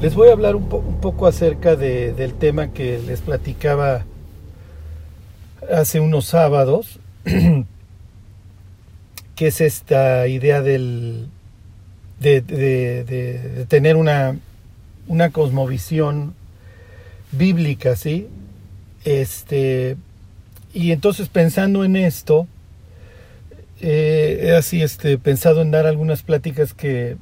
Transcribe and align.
Les 0.00 0.14
voy 0.14 0.30
a 0.30 0.32
hablar 0.32 0.56
un, 0.56 0.66
poco 0.66 1.26
acerca 1.26 1.76
del 1.76 2.32
tema 2.32 2.72
que 2.72 2.98
les 2.98 3.20
platicaba 3.20 4.06
hace 5.70 6.00
unos 6.00 6.24
sábados, 6.24 6.98
que 9.36 9.46
es 9.46 9.60
esta 9.60 10.26
idea 10.26 10.62
del, 10.62 11.28
de, 12.18 13.66
tener 13.68 13.96
una, 13.96 14.38
una 15.06 15.30
cosmovisión 15.32 16.32
bíblica, 17.32 17.94
¿sí? 17.94 18.26
Este, 19.04 19.98
y 20.72 20.92
entonces 20.92 21.28
pensando 21.28 21.84
en 21.84 21.96
esto, 21.96 22.46
eh, 23.82 24.54
así 24.58 24.80
este, 24.80 25.18
pensado 25.18 25.60
en 25.60 25.70
dar 25.70 25.86
algunas 25.86 26.22
pláticas 26.22 26.72
que 26.72 27.18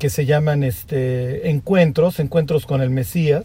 que 0.00 0.10
se 0.10 0.24
llaman 0.24 0.64
este, 0.64 1.50
encuentros, 1.50 2.18
encuentros 2.18 2.64
con 2.64 2.80
el 2.80 2.88
Mesías. 2.88 3.44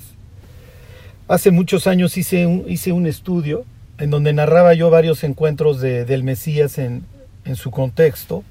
Hace 1.27 1.51
muchos 1.51 1.85
años 1.85 2.17
hice 2.17 2.47
un, 2.47 2.63
hice 2.67 2.93
un 2.93 3.05
estudio 3.05 3.65
en 3.99 4.09
donde 4.09 4.31
narraba 4.31 4.73
yo 4.73 4.89
varios 4.89 5.23
encuentros 5.25 5.81
de, 5.81 6.05
del 6.05 6.23
Mesías 6.23 6.77
en, 6.77 7.03
en 7.43 7.57
su 7.57 7.71
contexto. 7.71 8.43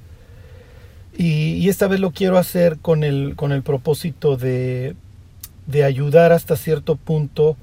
Y, 1.17 1.67
esta 1.67 1.87
vez 1.87 1.99
lo 1.99 2.11
quiero 2.11 2.37
hacer 2.37 2.77
con 2.77 3.03
el, 3.03 3.35
con 3.35 3.51
el 3.51 3.63
propósito 3.63 4.37
de, 4.37 4.95
de 5.65 5.83
ayudar 5.83 6.31
hasta 6.31 6.57
cierto 6.57 6.97
punto 6.97 7.57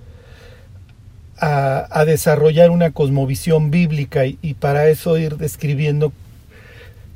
a, 1.38 1.86
a, 1.90 2.04
desarrollar 2.04 2.70
una 2.70 2.90
cosmovisión 2.90 3.70
bíblica 3.70 4.26
y, 4.26 4.38
y, 4.42 4.54
para 4.54 4.88
eso 4.88 5.16
ir 5.18 5.36
describiendo 5.36 6.12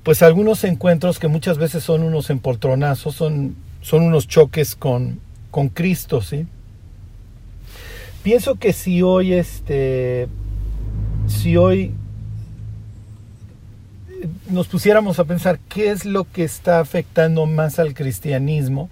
pues 0.06 0.22
algunos 0.22 0.62
encuentros 0.62 1.18
que 1.18 1.26
muchas 1.26 1.58
veces 1.58 1.82
son 1.82 2.04
unos 2.04 2.30
empoltronazos, 2.30 3.12
son, 3.12 3.56
son 3.82 4.04
unos 4.04 4.28
choques 4.28 4.76
con, 4.76 5.18
con 5.50 5.68
Cristo, 5.68 6.22
¿sí? 6.22 6.46
Pienso 8.22 8.54
que 8.54 8.72
si 8.72 9.02
hoy, 9.02 9.32
este, 9.32 10.28
si 11.26 11.56
hoy 11.56 11.92
nos 14.48 14.68
pusiéramos 14.68 15.18
a 15.18 15.24
pensar 15.24 15.58
qué 15.68 15.90
es 15.90 16.04
lo 16.04 16.22
que 16.22 16.44
está 16.44 16.78
afectando 16.78 17.44
más 17.46 17.80
al 17.80 17.92
cristianismo, 17.92 18.88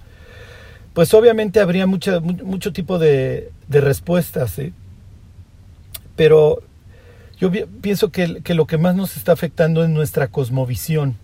pues 0.94 1.14
obviamente 1.14 1.60
habría 1.60 1.86
mucho 1.86 2.72
tipo 2.72 2.98
de, 2.98 3.52
de 3.68 3.80
respuestas, 3.80 4.50
¿sí? 4.50 4.72
Pero 6.16 6.60
yo 7.50 7.66
pienso 7.80 8.10
que, 8.10 8.40
lo 8.54 8.66
que 8.66 8.78
más 8.78 8.94
nos 8.94 9.16
está 9.16 9.32
afectando 9.32 9.84
es 9.84 9.90
nuestra 9.90 10.28
cosmovisión. 10.28 11.16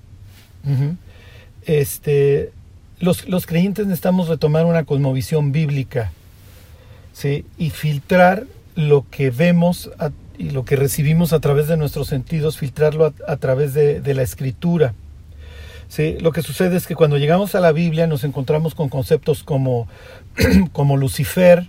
este, 1.64 2.52
los, 2.98 3.28
los, 3.28 3.46
creyentes 3.46 3.86
necesitamos 3.86 4.28
retomar 4.28 4.66
una 4.66 4.84
cosmovisión 4.84 5.52
bíblica 5.52 6.12
¿sí? 7.12 7.46
y 7.56 7.70
filtrar 7.70 8.46
lo 8.74 9.06
que 9.10 9.30
vemos 9.30 9.90
y 10.38 10.50
lo 10.50 10.64
que 10.64 10.76
recibimos 10.76 11.32
a 11.32 11.40
través 11.40 11.68
de 11.68 11.76
nuestros 11.76 12.08
sentidos, 12.08 12.58
filtrarlo 12.58 13.14
a, 13.26 13.36
través 13.36 13.74
de, 13.74 14.14
la 14.14 14.22
escritura. 14.22 14.94
¿sí? 15.88 16.16
Lo 16.20 16.32
que 16.32 16.42
sucede 16.42 16.76
es 16.76 16.86
que 16.86 16.94
cuando 16.94 17.18
llegamos 17.18 17.54
a 17.54 17.60
la 17.60 17.72
Biblia 17.72 18.06
nos 18.06 18.24
encontramos 18.24 18.74
con 18.74 18.88
conceptos 18.88 19.42
como, 19.42 19.88
como 20.72 20.96
Lucifer, 20.96 21.66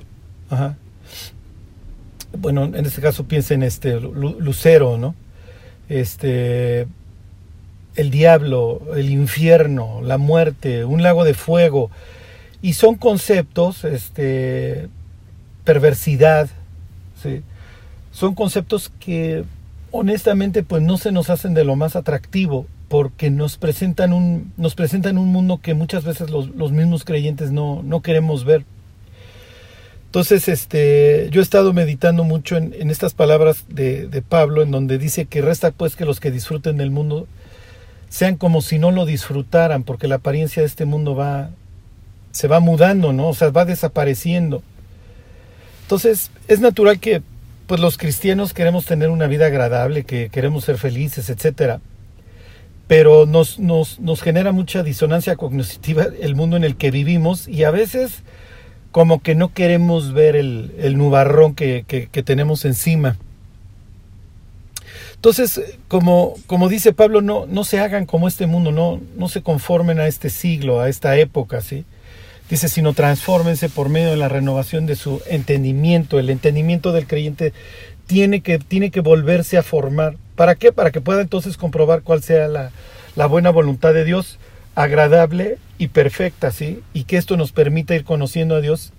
bueno, 2.38 2.66
en 2.66 2.86
este 2.86 3.02
caso 3.02 3.26
piensen 3.26 3.64
este 3.64 4.00
Lucero, 4.00 4.98
¿no? 4.98 5.16
Este 5.90 6.88
el 7.96 8.10
diablo, 8.10 8.82
el 8.96 9.10
infierno, 9.10 10.02
la 10.02 10.18
muerte, 10.18 10.86
un 10.86 11.04
lago 11.04 11.24
de 11.26 11.34
fuego 11.34 11.92
y 12.62 12.74
son 12.74 12.96
conceptos 12.96 13.84
este 13.84 14.88
perversidad. 15.64 16.50
Son 18.12 18.34
conceptos 18.34 18.92
que 19.00 19.44
honestamente 19.92 20.64
pues 20.64 20.82
no 20.82 20.98
se 20.98 21.12
nos 21.12 21.30
hacen 21.30 21.54
de 21.54 21.64
lo 21.64 21.76
más 21.76 21.96
atractivo 21.96 22.66
porque 22.88 23.30
nos 23.30 23.58
presentan 23.58 24.12
un 24.12 24.54
nos 24.58 24.76
presentan 24.76 25.18
un 25.18 25.28
mundo 25.28 25.60
que 25.62 25.74
muchas 25.74 26.04
veces 26.04 26.30
los, 26.30 26.50
los 26.50 26.72
mismos 26.72 27.06
creyentes 27.06 27.52
no, 27.52 27.84
no 27.84 28.02
queremos 28.02 28.44
ver. 28.44 28.66
Entonces, 30.12 30.50
este, 30.50 31.30
yo 31.32 31.40
he 31.40 31.44
estado 31.44 31.72
meditando 31.72 32.26
mucho 32.26 32.58
en, 32.58 32.92
estas 32.92 33.14
palabras 33.14 33.64
de, 33.70 34.08
de, 34.08 34.22
Pablo, 34.22 34.62
en 34.62 34.70
donde 34.70 34.98
dice 34.98 35.24
que 35.24 35.42
resta 35.42 35.72
pues 35.72 35.96
que 35.96 36.04
los 36.04 36.20
que 36.20 36.32
disfruten 36.32 36.76
del 36.76 36.92
mundo 36.92 37.30
sean 38.10 38.36
como 38.36 38.62
si 38.62 38.78
no 38.78 38.92
lo 38.92 39.06
disfrutaran, 39.06 39.84
porque 39.84 40.10
la 40.10 40.16
apariencia 40.16 40.64
de 40.64 40.68
este 40.68 40.84
mundo 40.84 41.16
va, 41.16 41.52
se 42.34 42.50
va 42.50 42.60
mudando, 42.60 43.14
¿no? 43.14 43.30
O 43.30 43.34
sea, 43.34 43.52
va 43.52 43.64
desapareciendo. 43.64 44.64
Entonces, 45.84 46.30
es 46.50 46.60
natural 46.60 47.00
que 47.00 47.22
pues 47.66 47.80
los 47.80 47.98
cristianos 47.98 48.54
queremos 48.54 48.84
tener 48.84 49.12
una 49.12 49.28
vida 49.28 49.46
agradable, 49.46 50.04
que 50.04 50.28
queremos 50.28 50.66
ser 50.66 50.78
felices, 50.78 51.30
etcétera. 51.30 51.80
Pero 52.90 53.26
nos, 53.26 53.60
nos, 53.60 54.02
nos 54.02 54.22
genera 54.22 54.52
mucha 54.52 54.84
disonancia 54.84 55.38
cognitiva 55.38 56.08
el 56.20 56.36
mundo 56.36 56.58
en 56.58 56.66
el 56.66 56.76
que 56.76 56.92
vivimos 56.92 57.48
y 57.48 57.64
a 57.64 57.72
veces 57.72 58.24
como 58.92 59.22
que 59.22 59.36
no 59.36 59.54
queremos 59.54 60.14
ver 60.14 60.36
el, 60.36 60.74
el 60.78 60.98
nubarrón 60.98 61.56
que, 61.56 61.86
que, 61.88 62.24
tenemos 62.24 62.66
encima. 62.66 63.18
Entonces, 65.16 65.62
como, 65.88 66.36
como 66.48 66.68
dice 66.68 66.94
Pablo, 66.94 67.22
no, 67.22 67.46
no 67.46 67.64
se 67.64 67.80
hagan 67.80 68.06
como 68.06 68.28
este 68.28 68.48
mundo, 68.48 68.72
no, 68.72 69.00
no 69.16 69.30
se 69.30 69.42
conformen 69.42 70.00
a 70.00 70.08
este 70.08 70.30
siglo, 70.30 70.82
a 70.82 70.90
esta 70.90 71.16
época, 71.18 71.62
¿sí? 71.62 71.86
Dice, 72.50 72.68
sino 72.68 72.94
transfórmense 72.94 73.70
por 73.70 73.88
medio 73.88 74.10
de 74.10 74.18
la 74.18 74.28
renovación 74.28 74.86
de 74.86 74.98
su 74.98 75.22
entendimiento. 75.30 76.20
El 76.20 76.30
entendimiento 76.30 76.92
del 76.92 77.08
creyente 77.08 77.54
tiene 78.08 78.42
que, 78.42 78.60
tiene 78.60 78.92
que 78.92 79.00
volverse 79.00 79.58
a 79.58 79.64
formar. 79.64 80.18
¿Para 80.36 80.56
qué? 80.56 80.74
Para 80.74 80.92
que 80.92 81.00
pueda 81.00 81.22
entonces 81.22 81.56
comprobar 81.56 82.02
cuál 82.02 82.24
sea 82.24 82.50
la, 82.50 82.72
la 83.16 83.28
buena 83.28 83.52
voluntad 83.52 83.94
de 83.94 84.04
Dios, 84.04 84.38
agradable 84.84 85.58
y 85.78 85.90
perfecta, 85.90 86.52
¿sí? 86.52 86.82
Y 86.94 87.04
que 87.06 87.18
esto 87.18 87.38
nos 87.38 87.52
permita 87.52 87.96
ir 87.96 88.04
conociendo 88.04 88.56
a 88.56 88.62
Dios 88.62 88.94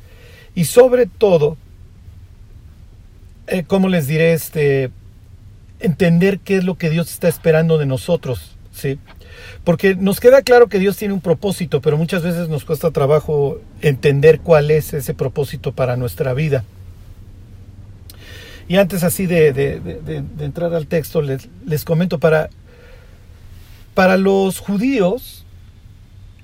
y 0.55 0.65
sobre 0.65 1.07
todo, 1.07 1.57
eh, 3.47 3.65
¿cómo 3.67 3.89
les 3.89 4.07
diré? 4.07 4.33
Este, 4.33 4.91
entender 5.81 6.41
qué 6.41 6.57
es 6.57 6.65
lo 6.65 6.77
que 6.77 6.91
Dios 6.91 7.11
está 7.11 7.29
esperando 7.29 7.79
de 7.79 7.87
nosotros, 7.87 8.57
¿sí? 8.73 8.99
Porque 9.65 9.95
nos 9.95 10.21
queda 10.21 10.43
claro 10.43 10.69
que 10.69 10.79
Dios 10.79 10.97
tiene 10.97 11.15
un 11.15 11.21
propósito, 11.21 11.81
pero 11.81 11.97
muchas 11.97 12.23
veces 12.23 12.49
nos 12.49 12.65
cuesta 12.65 12.91
trabajo 12.91 13.61
entender 13.81 14.41
cuál 14.41 14.71
es 14.71 14.93
ese 14.93 15.15
propósito 15.15 15.73
para 15.73 15.97
nuestra 15.97 16.35
vida. 16.35 16.65
Y 18.69 18.77
antes 18.77 19.03
así 19.03 19.27
de, 19.27 19.53
de, 19.53 19.81
de, 19.81 20.23
de 20.23 20.45
entrar 20.45 20.75
al 20.75 20.87
texto, 20.87 21.23
les, 21.23 21.49
les 21.67 21.85
comento, 21.85 22.19
para, 22.19 22.51
para 23.95 24.17
los 24.17 24.59
judíos, 24.59 25.42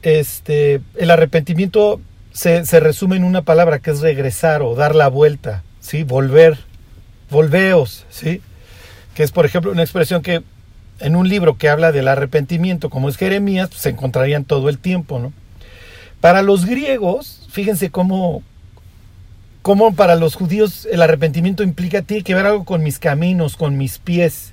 este, 0.03 0.81
el 0.97 1.11
arrepentimiento 1.11 2.01
se, 2.33 2.65
se, 2.65 2.81
resume 2.81 3.17
en 3.17 3.25
una 3.25 3.43
palabra 3.43 3.79
que 3.81 3.91
es 3.91 4.01
regresar 4.01 4.63
o 4.63 4.75
dar 4.75 4.95
la 4.95 5.09
vuelta, 5.09 5.63
¿sí? 5.81 6.05
Volver, 6.05 6.59
volveos, 7.31 8.07
¿sí? 8.11 8.41
Que 9.15 9.23
es, 9.23 9.33
por 9.33 9.45
ejemplo, 9.47 9.73
una 9.73 9.83
expresión 9.83 10.23
que 10.23 10.43
en 11.01 11.17
un 11.17 11.29
libro 11.29 11.59
que 11.59 11.69
habla 11.69 11.93
del 11.93 12.09
arrepentimiento, 12.09 12.91
como 12.91 13.09
es 13.09 13.17
Jeremías, 13.17 13.69
pues, 13.69 13.83
se 13.83 13.91
encontrarían 13.91 14.45
todo 14.45 14.69
el 14.69 14.79
tiempo, 14.79 15.19
¿no? 15.19 15.33
Para 16.21 16.43
los 16.43 16.67
griegos, 16.67 17.47
fíjense 17.51 17.91
cómo, 17.91 18.43
cómo 19.63 19.95
para 19.95 20.17
los 20.17 20.35
judíos 20.35 20.89
el 20.91 21.03
arrepentimiento 21.03 21.63
implica, 21.63 22.03
tiene 22.03 22.25
que 22.25 22.35
ver 22.35 22.47
algo 22.47 22.65
con 22.65 22.83
mis 22.83 22.99
caminos, 22.99 23.57
con 23.57 23.77
mis 23.77 23.99
pies, 23.99 24.53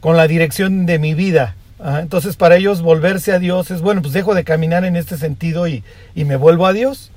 con 0.00 0.16
la 0.16 0.26
dirección 0.26 0.84
de 0.84 0.98
mi 0.98 1.14
vida, 1.14 1.54
entonces 2.00 2.36
para 2.36 2.56
ellos 2.56 2.82
volverse 2.82 3.32
a 3.32 3.38
Dios 3.38 3.70
es, 3.70 3.80
bueno, 3.80 4.02
pues 4.02 4.12
dejo 4.12 4.34
de 4.34 4.44
caminar 4.44 4.84
en 4.84 4.96
este 4.96 5.16
sentido 5.16 5.66
y, 5.66 5.82
y, 6.14 6.24
me 6.24 6.36
vuelvo 6.36 6.66
a 6.66 6.72
Dios. 6.72 7.10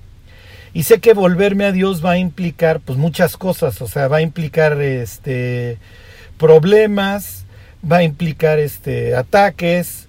Y 0.74 0.83
sé 0.83 1.00
que 1.00 1.13
volverme 1.13 1.65
a 1.65 1.71
Dios 1.71 2.04
va 2.04 2.12
a 2.12 2.18
implicar 2.18 2.80
pues 2.80 2.98
muchas 2.98 3.38
cosas, 3.38 3.81
o 3.81 3.88
sea, 3.88 4.07
va 4.07 4.18
a 4.18 4.21
implicar 4.21 4.81
este 4.81 5.77
problemas, 6.38 7.45
va 7.89 7.98
a 7.98 8.04
implicar 8.04 8.57
este 8.57 9.15
ataques, 9.15 10.07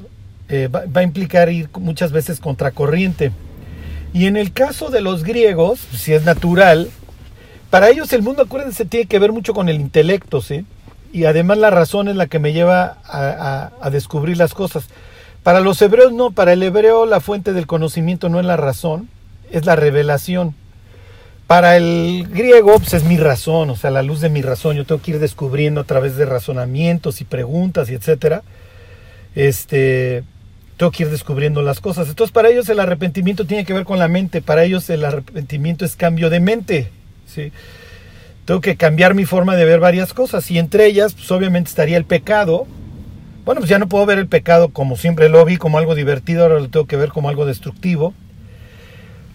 eh, 0.48 0.68
va, 0.68 0.84
va, 0.86 1.00
a 1.00 1.04
implicar 1.04 1.50
ir 1.50 1.68
muchas 1.78 2.12
veces 2.12 2.40
contracorriente. 2.40 3.32
Y 4.14 4.26
en 4.26 4.36
el 4.36 4.52
caso 4.52 4.90
de 4.90 5.00
los 5.00 5.24
griegos, 5.24 5.80
si 5.92 6.12
es 6.12 6.24
natural, 6.24 6.88
para 7.70 7.90
ellos 7.90 8.12
el 8.12 8.22
mundo, 8.22 8.42
acuérdense, 8.42 8.84
tiene 8.84 9.06
que 9.06 9.18
ver 9.18 9.32
mucho 9.32 9.52
con 9.52 9.68
el 9.68 9.80
intelecto, 9.80 10.40
¿sí? 10.40 10.64
Y 11.14 11.26
además 11.26 11.58
la 11.58 11.70
razón 11.70 12.08
es 12.08 12.16
la 12.16 12.26
que 12.26 12.40
me 12.40 12.52
lleva 12.52 12.98
a, 13.04 13.90
descubrir 13.90 14.36
las 14.36 14.52
cosas. 14.52 14.88
Para 15.44 15.60
los 15.60 15.80
hebreos 15.80 16.12
no, 16.12 16.32
para 16.32 16.52
el 16.52 16.62
hebreo 16.64 17.06
la 17.06 17.20
fuente 17.20 17.52
del 17.52 17.68
conocimiento 17.68 18.28
no 18.28 18.40
es 18.40 18.46
la 18.46 18.56
razón, 18.56 19.08
es 19.52 19.64
la 19.64 19.76
revelación. 19.76 20.56
Para 21.46 21.76
el 21.76 22.26
griego 22.28 22.80
pues 22.80 22.94
es 22.94 23.04
mi 23.04 23.16
razón, 23.16 23.70
o 23.70 23.76
sea, 23.76 23.92
la 23.92 24.02
luz 24.02 24.20
de 24.22 24.28
mi 24.28 24.42
razón, 24.42 24.74
yo 24.74 24.84
tengo 24.84 25.00
que 25.00 25.12
ir 25.12 25.20
descubriendo 25.20 25.82
a 25.82 25.84
través 25.84 26.16
de 26.16 26.26
razonamientos 26.26 27.20
y 27.20 27.24
preguntas 27.24 27.88
y 27.90 27.94
etcétera, 27.94 28.42
este, 29.36 30.24
tengo 30.76 30.90
que 30.90 31.04
ir 31.04 31.10
descubriendo 31.10 31.62
las 31.62 31.78
cosas. 31.78 32.08
Entonces 32.08 32.32
para 32.32 32.48
ellos 32.48 32.68
el 32.68 32.80
arrepentimiento 32.80 33.46
tiene 33.46 33.64
que 33.64 33.72
ver 33.72 33.84
con 33.84 34.00
la 34.00 34.08
mente, 34.08 34.42
para 34.42 34.64
ellos 34.64 34.90
el 34.90 35.04
arrepentimiento 35.04 35.84
es 35.84 35.94
cambio 35.94 36.28
de 36.28 36.40
mente. 36.40 36.90
¿sí? 37.28 37.52
Tengo 38.44 38.60
que 38.60 38.76
cambiar 38.76 39.14
mi 39.14 39.24
forma 39.24 39.56
de 39.56 39.64
ver 39.64 39.80
varias 39.80 40.12
cosas 40.12 40.50
y 40.50 40.58
entre 40.58 40.86
ellas 40.86 41.14
pues 41.14 41.30
obviamente 41.30 41.68
estaría 41.68 41.96
el 41.96 42.04
pecado. 42.04 42.66
Bueno, 43.44 43.60
pues 43.60 43.70
ya 43.70 43.78
no 43.78 43.88
puedo 43.88 44.06
ver 44.06 44.18
el 44.18 44.26
pecado 44.26 44.68
como 44.68 44.96
siempre 44.96 45.28
lo 45.28 45.44
vi, 45.44 45.56
como 45.56 45.78
algo 45.78 45.94
divertido, 45.94 46.42
ahora 46.42 46.60
lo 46.60 46.68
tengo 46.68 46.86
que 46.86 46.96
ver 46.96 47.10
como 47.10 47.28
algo 47.28 47.46
destructivo. 47.46 48.14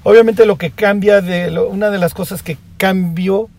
Obviamente 0.03 0.45
lo 0.45 0.57
que 0.57 0.71
cambia, 0.71 1.21
de 1.21 1.57
una 1.59 1.89
de 1.89 1.97
las 1.97 2.13
cosas 2.13 2.41
que 2.41 2.57
cambio 2.77 3.49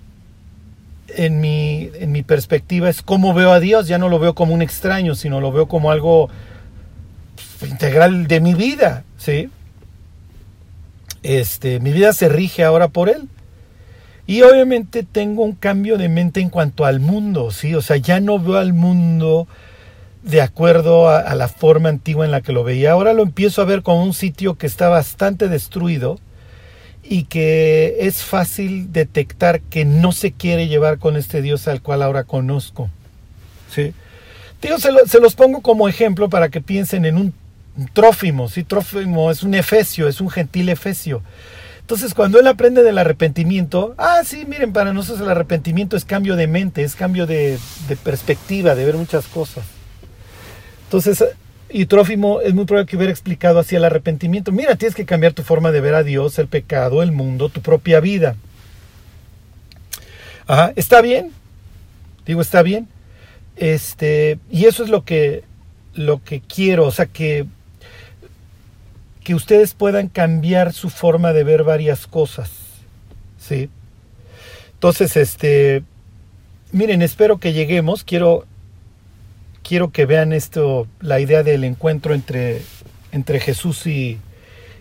en 1.09 1.41
mi, 1.41 1.91
en 1.95 2.13
mi 2.13 2.23
perspectiva 2.23 2.89
es 2.89 3.03
cómo 3.03 3.35
veo 3.35 3.53
a 3.53 3.61
Dios. 3.61 3.89
Ya 3.89 3.99
no 3.99 4.09
lo 4.09 4.19
veo 4.19 4.35
como 4.35 4.55
un 4.55 4.63
extraño, 4.63 5.15
sino 5.15 5.41
lo 5.41 5.53
veo 5.53 5.67
como 5.67 5.91
algo 5.91 6.31
integral 7.69 8.27
de 8.27 8.41
mi 8.41 8.55
vida, 8.55 9.05
¿sí? 9.19 9.51
Este, 11.23 11.81
mi 11.81 11.93
vida 11.93 12.13
se 12.13 12.29
rige 12.29 12.65
ahora 12.65 12.89
por 12.89 13.09
Él. 13.09 13.29
Y 14.31 14.43
obviamente 14.43 15.03
tengo 15.03 15.43
un 15.43 15.57
cambio 15.57 15.99
de 15.99 16.09
mente 16.09 16.39
en 16.39 16.51
cuanto 16.51 16.85
al 16.85 17.01
mundo, 17.01 17.51
¿sí? 17.51 17.75
O 17.75 17.83
sea, 17.83 17.97
ya 17.97 18.21
no 18.21 18.39
veo 18.39 18.59
al 18.59 18.73
mundo 18.73 19.49
de 20.23 20.41
acuerdo 20.41 21.09
a, 21.09 21.35
la 21.35 21.49
forma 21.49 21.89
antigua 21.89 22.27
en 22.27 22.31
la 22.31 22.41
que 22.41 22.53
lo 22.53 22.63
veía. 22.63 22.93
Ahora 22.93 23.13
lo 23.13 23.25
empiezo 23.25 23.61
a 23.61 23.65
ver 23.65 23.83
como 23.83 24.05
un 24.05 24.15
sitio 24.15 24.55
que 24.55 24.69
está 24.69 24.89
bastante 24.89 25.49
destruido 25.49 26.21
y 27.03 27.25
que 27.25 27.97
es 28.03 28.23
fácil 28.23 28.93
detectar 28.93 29.63
que 29.63 29.85
no 29.85 30.13
se 30.13 30.31
quiere 30.31 30.69
llevar 30.69 30.99
con 31.01 31.17
este 31.17 31.43
Dios 31.43 31.67
al 31.67 31.83
cual 31.83 32.01
ahora 32.01 32.23
conozco. 32.23 32.89
¿sí? 33.69 33.95
Lo, 34.63 34.79
se 35.09 35.21
los 35.21 35.35
pongo 35.35 35.61
como 35.61 35.89
ejemplo 35.89 36.31
para 36.31 36.51
que 36.51 36.61
piensen 36.61 37.05
en 37.05 37.17
un, 37.17 37.35
Trófimo. 37.95 38.49
¿sí? 38.49 38.63
Trófimo 38.63 39.33
es 39.33 39.43
un 39.43 39.55
efesio, 39.55 40.07
es 40.07 40.21
un 40.21 40.31
gentil 40.31 40.69
efesio. 40.69 41.21
Entonces, 41.91 42.15
cuando 42.15 42.39
él 42.39 42.47
aprende 42.47 42.85
del 42.85 42.99
arrepentimiento, 42.99 43.97
ah, 43.99 44.23
sí, 44.25 44.45
miren, 44.47 44.73
para 44.73 44.93
nosotros 44.93 45.23
el 45.23 45.29
arrepentimiento 45.29 45.97
es 45.97 46.05
cambio 46.05 46.37
de 46.37 46.47
mente, 46.47 46.85
es 46.85 46.95
cambio 46.95 47.27
de, 47.27 47.59
perspectiva, 48.05 48.77
de 48.77 48.85
ver 48.85 48.95
muchas 48.95 49.27
cosas. 49.27 49.65
Entonces, 50.85 51.25
y 51.69 51.87
Trófimo 51.87 52.43
es 52.43 52.55
muy 52.55 52.65
probable 52.65 52.89
que 52.89 52.97
hubiera 52.97 53.11
explicado 53.11 53.59
así 53.59 53.75
el 53.75 53.85
arrepentimiento. 53.85 54.53
Mira, 54.53 54.77
tienes 54.77 54.95
que 54.95 55.05
cambiar 55.05 55.33
tu 55.33 55.43
forma 55.43 55.73
de 55.73 55.81
ver 55.81 55.97
a 55.97 56.05
Dios, 56.05 56.39
el 56.39 56.47
pecado, 56.47 57.03
el 57.03 57.11
mundo, 57.11 57.49
tu 57.49 57.61
propia 57.61 57.99
vida. 57.99 58.37
Ajá, 60.47 60.73
está 60.77 61.03
bien. 61.03 61.33
Digo, 62.25 62.41
está 62.41 62.63
bien. 62.63 62.87
Este, 63.57 64.39
y 64.49 64.67
eso 64.67 64.85
es 64.85 64.91
lo 64.91 65.05
que 65.05 65.43
lo 65.95 66.23
que 66.23 66.41
quiero, 66.41 66.87
o 66.87 66.93
sea, 66.93 67.07
que 67.07 67.47
que 69.31 69.37
ustedes 69.37 69.75
puedan 69.75 70.09
cambiar 70.09 70.73
su 70.73 70.91
forma 70.91 71.33
de 71.33 71.45
ver 71.45 71.63
varias 71.63 72.09
cosas. 72.09 72.51
¿Sí? 73.39 73.71
Entonces, 74.73 75.17
este 75.17 75.85
miren, 76.73 77.01
espero 77.01 77.39
que 77.39 77.53
lleguemos, 77.53 78.03
quiero 78.03 78.45
quiero 79.63 79.93
que 79.93 80.05
vean 80.05 80.33
esto, 80.33 80.89
la 81.01 81.21
idea 81.21 81.45
del 81.45 81.63
encuentro 81.63 82.13
entre, 82.13 82.61
entre 83.13 83.39
Jesús 83.39 83.87
y, 83.87 84.19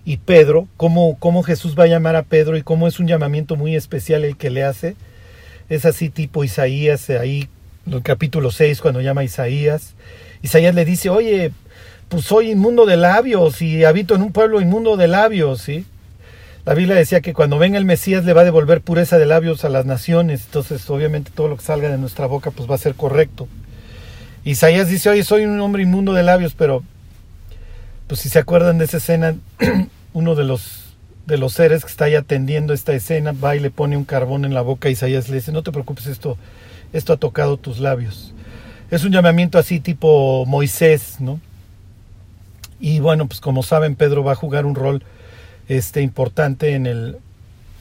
y 0.03 0.17
Pedro, 0.17 0.67
cómo, 0.77 1.19
cómo, 1.19 1.43
Jesús 1.43 1.77
va 1.77 1.83
a 1.83 1.87
llamar 1.87 2.15
a 2.15 2.23
Pedro 2.23 2.57
y 2.57 2.63
cómo 2.63 2.87
es 2.87 2.99
un 2.99 3.07
llamamiento 3.07 3.55
muy 3.55 3.75
especial 3.75 4.25
el 4.25 4.35
que 4.35 4.49
le 4.49 4.63
hace. 4.63 4.95
Es 5.69 5.85
así 5.85 6.09
tipo 6.09 6.43
Isaías, 6.43 7.07
ahí 7.11 7.47
en 7.85 7.93
el 7.93 8.01
capítulo 8.01 8.49
6, 8.49 8.81
cuando 8.81 9.01
llama 9.01 9.21
a 9.21 9.25
Isaías. 9.25 9.93
Isaías 10.41 10.73
le 10.73 10.85
dice, 10.85 11.11
oye, 11.11 11.51
pues 12.09 12.25
soy 12.25 12.51
inmundo 12.51 12.85
de 12.85 12.97
labios 12.97 13.61
y 13.61 13.85
habito 13.85 14.15
en 14.15 14.23
un 14.23 14.31
pueblo 14.31 14.59
inmundo 14.59 14.97
de 14.97 15.07
labios, 15.07 15.61
¿sí? 15.61 15.85
La 16.65 16.73
Biblia 16.73 16.95
decía 16.95 17.21
que 17.21 17.33
cuando 17.33 17.57
venga 17.57 17.77
el 17.77 17.85
Mesías 17.85 18.25
le 18.25 18.33
va 18.33 18.41
a 18.41 18.45
devolver 18.45 18.81
pureza 18.81 19.17
de 19.17 19.25
labios 19.25 19.63
a 19.63 19.69
las 19.69 19.85
naciones, 19.85 20.43
entonces 20.45 20.87
obviamente 20.89 21.31
todo 21.33 21.47
lo 21.47 21.57
que 21.57 21.63
salga 21.63 21.89
de 21.89 21.97
nuestra 21.97 22.25
boca 22.25 22.51
pues 22.51 22.69
va 22.69 22.75
a 22.75 22.79
ser 22.79 22.95
correcto. 22.95 23.47
Isaías 24.43 24.89
dice, 24.89 25.09
oye, 25.09 25.23
soy 25.23 25.45
un 25.45 25.59
hombre 25.59 25.83
inmundo 25.83 26.13
de 26.13 26.23
labios, 26.23 26.55
pero 26.55 26.83
pues 28.07 28.21
si 28.21 28.29
se 28.29 28.39
acuerdan 28.39 28.79
de 28.79 28.85
esa 28.85 28.97
escena, 28.97 29.35
uno 30.13 30.33
de 30.33 30.43
los, 30.43 30.95
de 31.27 31.37
los 31.37 31.53
seres 31.53 31.85
que 31.85 31.91
está 31.91 32.05
ahí 32.05 32.15
atendiendo 32.15 32.73
esta 32.73 32.93
escena 32.93 33.33
va 33.33 33.55
y 33.55 33.59
le 33.59 33.69
pone 33.69 33.97
un 33.97 34.05
carbón 34.05 34.45
en 34.45 34.55
la 34.55 34.61
boca 34.61 34.89
Isaías 34.89 35.29
le 35.29 35.35
dice, 35.35 35.51
no 35.51 35.61
te 35.61 35.71
preocupes, 35.71 36.07
esto, 36.07 36.37
esto 36.91 37.13
ha 37.13 37.17
tocado 37.17 37.57
tus 37.57 37.79
labios. 37.79 38.33
Es 38.89 39.03
un 39.03 39.11
llamamiento 39.11 39.59
así 39.59 39.79
tipo 39.79 40.45
Moisés, 40.47 41.17
¿no? 41.19 41.39
Y 42.79 42.99
bueno, 42.99 43.27
pues 43.27 43.41
como 43.41 43.63
saben, 43.63 43.95
Pedro 43.95 44.23
va 44.23 44.33
a 44.33 44.35
jugar 44.35 44.65
un 44.65 44.75
rol 44.75 45.03
este, 45.67 46.01
importante 46.01 46.73
en 46.73 46.85
el, 46.85 47.17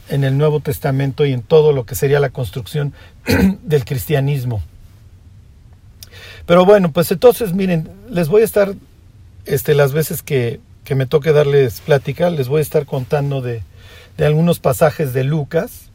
en 0.08 0.24
el 0.24 0.36
Nuevo 0.36 0.60
Testamento 0.60 1.24
y 1.24 1.32
en 1.32 1.42
todo 1.42 1.72
lo 1.72 1.86
que 1.86 1.94
sería 1.94 2.20
la 2.20 2.30
construcción 2.30 2.92
del 3.62 3.84
cristianismo. 3.84 4.62
Pero 6.46 6.64
bueno, 6.64 6.92
pues 6.92 7.10
entonces 7.12 7.52
miren, 7.52 7.90
les 8.08 8.28
voy 8.28 8.42
a 8.42 8.44
estar, 8.44 8.74
este, 9.44 9.74
las 9.74 9.92
veces 9.92 10.22
que, 10.22 10.60
que 10.84 10.94
me 10.94 11.06
toque 11.06 11.32
darles 11.32 11.80
plática, 11.80 12.30
les 12.30 12.48
voy 12.48 12.60
a 12.60 12.62
estar 12.62 12.86
contando 12.86 13.42
de, 13.42 13.62
de 14.16 14.26
algunos 14.26 14.58
pasajes 14.58 15.12
de 15.12 15.24
Lucas. 15.24 15.90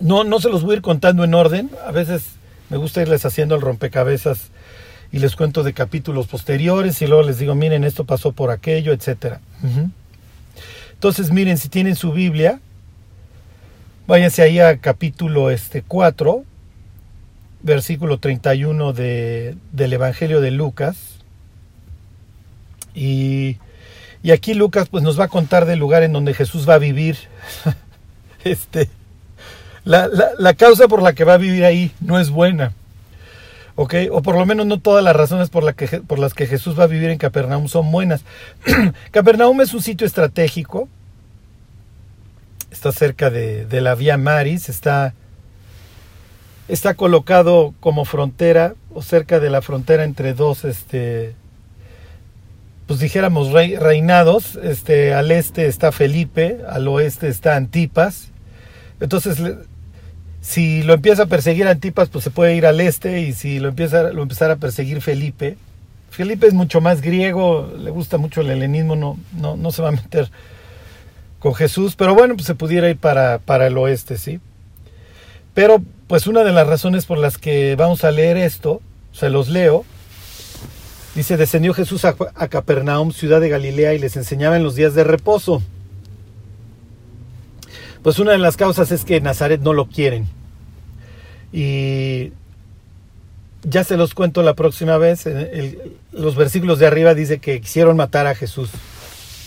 No, 0.00 0.24
no 0.24 0.40
se 0.40 0.48
los 0.48 0.62
voy 0.62 0.72
a 0.72 0.76
ir 0.76 0.82
contando 0.82 1.22
en 1.22 1.34
orden, 1.34 1.70
a 1.86 1.92
veces 1.92 2.24
me 2.70 2.78
gusta 2.78 3.02
irles 3.02 3.24
haciendo 3.24 3.54
el 3.54 3.60
rompecabezas 3.60 4.50
y 5.14 5.20
les 5.20 5.36
cuento 5.36 5.62
de 5.62 5.72
capítulos 5.72 6.26
posteriores 6.26 7.00
y 7.00 7.06
luego 7.06 7.22
les 7.22 7.38
digo, 7.38 7.54
miren, 7.54 7.84
esto 7.84 8.04
pasó 8.04 8.32
por 8.32 8.50
aquello, 8.50 8.92
etcétera. 8.92 9.40
Entonces, 10.92 11.30
miren, 11.30 11.56
si 11.56 11.68
tienen 11.68 11.94
su 11.94 12.10
Biblia, 12.10 12.58
váyanse 14.08 14.42
ahí 14.42 14.58
a 14.58 14.76
capítulo 14.78 15.52
este 15.52 15.82
4 15.82 16.44
versículo 17.62 18.18
31 18.18 18.92
de, 18.92 19.56
del 19.70 19.92
Evangelio 19.92 20.40
de 20.40 20.50
Lucas. 20.50 20.96
Y, 22.92 23.58
y, 24.24 24.32
aquí 24.32 24.54
Lucas 24.54 24.88
pues 24.88 25.04
nos 25.04 25.18
va 25.18 25.26
a 25.26 25.28
contar 25.28 25.64
del 25.64 25.78
lugar 25.78 26.02
en 26.02 26.12
donde 26.12 26.34
Jesús 26.34 26.68
va 26.68 26.74
a 26.74 26.78
vivir. 26.78 27.18
este, 28.44 28.90
la, 29.84 30.08
la, 30.08 30.30
la, 30.36 30.54
causa 30.54 30.88
por 30.88 31.02
la 31.02 31.12
que 31.12 31.22
va 31.22 31.34
a 31.34 31.38
vivir 31.38 31.64
ahí 31.64 31.92
no 32.00 32.18
es 32.18 32.30
buena. 32.30 32.72
¿Ok? 33.76 33.94
O 34.10 34.22
por 34.22 34.36
lo 34.36 34.46
menos 34.46 34.66
no 34.66 34.80
todas 34.80 35.02
las 35.02 35.16
razones 35.16 35.50
por, 35.50 35.74
que, 35.74 35.86
por 36.00 36.18
las 36.18 36.34
que 36.34 36.46
Jesús 36.46 36.78
va 36.78 36.84
a 36.84 36.88
vivir 36.88 37.10
en 37.10 37.18
Capernaum 37.18 37.68
son 37.68 37.90
buenas. 37.90 38.24
Capernaum 39.10 39.60
es 39.60 39.74
un 39.74 39.82
sitio 39.82 40.06
estratégico. 40.06 40.88
Está 42.70 42.92
cerca 42.92 43.30
de, 43.30 43.66
de 43.66 43.80
la 43.80 43.94
vía 43.94 44.16
Maris, 44.16 44.68
está 44.68 45.14
está 46.68 46.94
colocado 46.94 47.74
como 47.80 48.04
frontera 48.04 48.74
o 48.92 49.02
cerca 49.02 49.40
de 49.40 49.50
la 49.50 49.62
frontera 49.62 50.04
entre 50.04 50.34
dos, 50.34 50.64
este, 50.64 51.34
pues 52.86 53.00
dijéramos 53.00 53.52
reinados. 53.52 54.56
Este, 54.56 55.14
al 55.14 55.30
este 55.30 55.66
está 55.66 55.92
Felipe, 55.92 56.60
al 56.68 56.88
oeste 56.88 57.28
está 57.28 57.56
Antipas. 57.56 58.28
Entonces, 59.00 59.40
si 60.44 60.82
lo 60.82 60.92
empieza 60.92 61.22
a 61.22 61.26
perseguir 61.26 61.66
Antipas, 61.66 62.10
pues 62.10 62.22
se 62.22 62.30
puede 62.30 62.54
ir 62.54 62.66
al 62.66 62.78
este 62.78 63.22
y 63.22 63.32
si 63.32 63.60
lo 63.60 63.70
empieza 63.70 64.12
lo 64.12 64.22
empezara 64.22 64.54
a 64.54 64.56
perseguir 64.56 65.00
Felipe, 65.00 65.56
Felipe 66.10 66.46
es 66.46 66.52
mucho 66.52 66.82
más 66.82 67.00
griego, 67.00 67.72
le 67.78 67.90
gusta 67.90 68.18
mucho 68.18 68.42
el 68.42 68.50
helenismo, 68.50 68.94
no, 68.94 69.18
no, 69.32 69.56
no 69.56 69.72
se 69.72 69.80
va 69.80 69.88
a 69.88 69.92
meter 69.92 70.30
con 71.38 71.54
Jesús, 71.54 71.96
pero 71.96 72.14
bueno, 72.14 72.34
pues 72.34 72.46
se 72.46 72.54
pudiera 72.54 72.90
ir 72.90 72.98
para, 72.98 73.38
para 73.38 73.66
el 73.66 73.78
oeste, 73.78 74.18
¿sí? 74.18 74.38
Pero 75.54 75.82
pues 76.08 76.26
una 76.26 76.44
de 76.44 76.52
las 76.52 76.66
razones 76.66 77.06
por 77.06 77.16
las 77.16 77.38
que 77.38 77.74
vamos 77.76 78.04
a 78.04 78.10
leer 78.10 78.36
esto, 78.36 78.82
se 79.12 79.30
los 79.30 79.48
leo, 79.48 79.86
dice, 81.14 81.38
descendió 81.38 81.72
Jesús 81.72 82.04
a, 82.04 82.16
a 82.34 82.48
Capernaum, 82.48 83.12
ciudad 83.12 83.40
de 83.40 83.48
Galilea, 83.48 83.94
y 83.94 83.98
les 83.98 84.16
enseñaba 84.16 84.56
en 84.56 84.62
los 84.62 84.74
días 84.74 84.94
de 84.94 85.04
reposo. 85.04 85.62
Pues 88.04 88.18
una 88.18 88.32
de 88.32 88.38
las 88.38 88.58
causas 88.58 88.92
es 88.92 89.02
que 89.06 89.22
Nazaret 89.22 89.62
no 89.62 89.72
lo 89.72 89.86
quieren. 89.86 90.28
Y 91.54 92.32
ya 93.62 93.82
se 93.82 93.96
los 93.96 94.12
cuento 94.12 94.42
la 94.42 94.52
próxima 94.52 94.98
vez. 94.98 95.26
Los 96.12 96.36
versículos 96.36 96.78
de 96.78 96.86
arriba 96.86 97.14
dice 97.14 97.38
que 97.38 97.62
quisieron 97.62 97.96
matar 97.96 98.26
a 98.26 98.34
Jesús. 98.34 98.68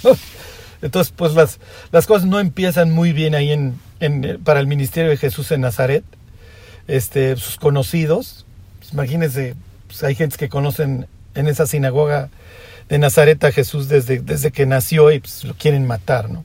Entonces, 0.81 1.13
pues 1.15 1.35
las, 1.35 1.59
las 1.91 2.07
cosas 2.07 2.27
no 2.27 2.39
empiezan 2.39 2.89
muy 2.89 3.13
bien 3.13 3.35
ahí 3.35 3.51
en, 3.51 4.39
para 4.43 4.59
el 4.59 4.65
ministerio 4.65 5.11
de 5.11 5.17
Jesús 5.17 5.51
en 5.51 5.61
Nazaret. 5.61 6.03
Este, 6.87 7.35
sus 7.35 7.57
conocidos, 7.57 8.47
pues 8.79 8.91
imagínense, 8.91 9.53
pues 9.85 10.03
hay 10.03 10.15
gente 10.15 10.35
que 10.35 10.49
conocen 10.49 11.05
en 11.35 11.47
esa 11.47 11.67
sinagoga 11.67 12.29
de 12.89 12.97
Nazaret 12.97 13.43
a 13.43 13.51
Jesús 13.51 13.87
desde, 13.87 14.17
desde 14.17 14.51
que 14.51 14.65
nació 14.65 15.11
y 15.11 15.19
pues 15.19 15.43
lo 15.43 15.53
quieren 15.53 15.85
matar, 15.85 16.31
¿no? 16.31 16.43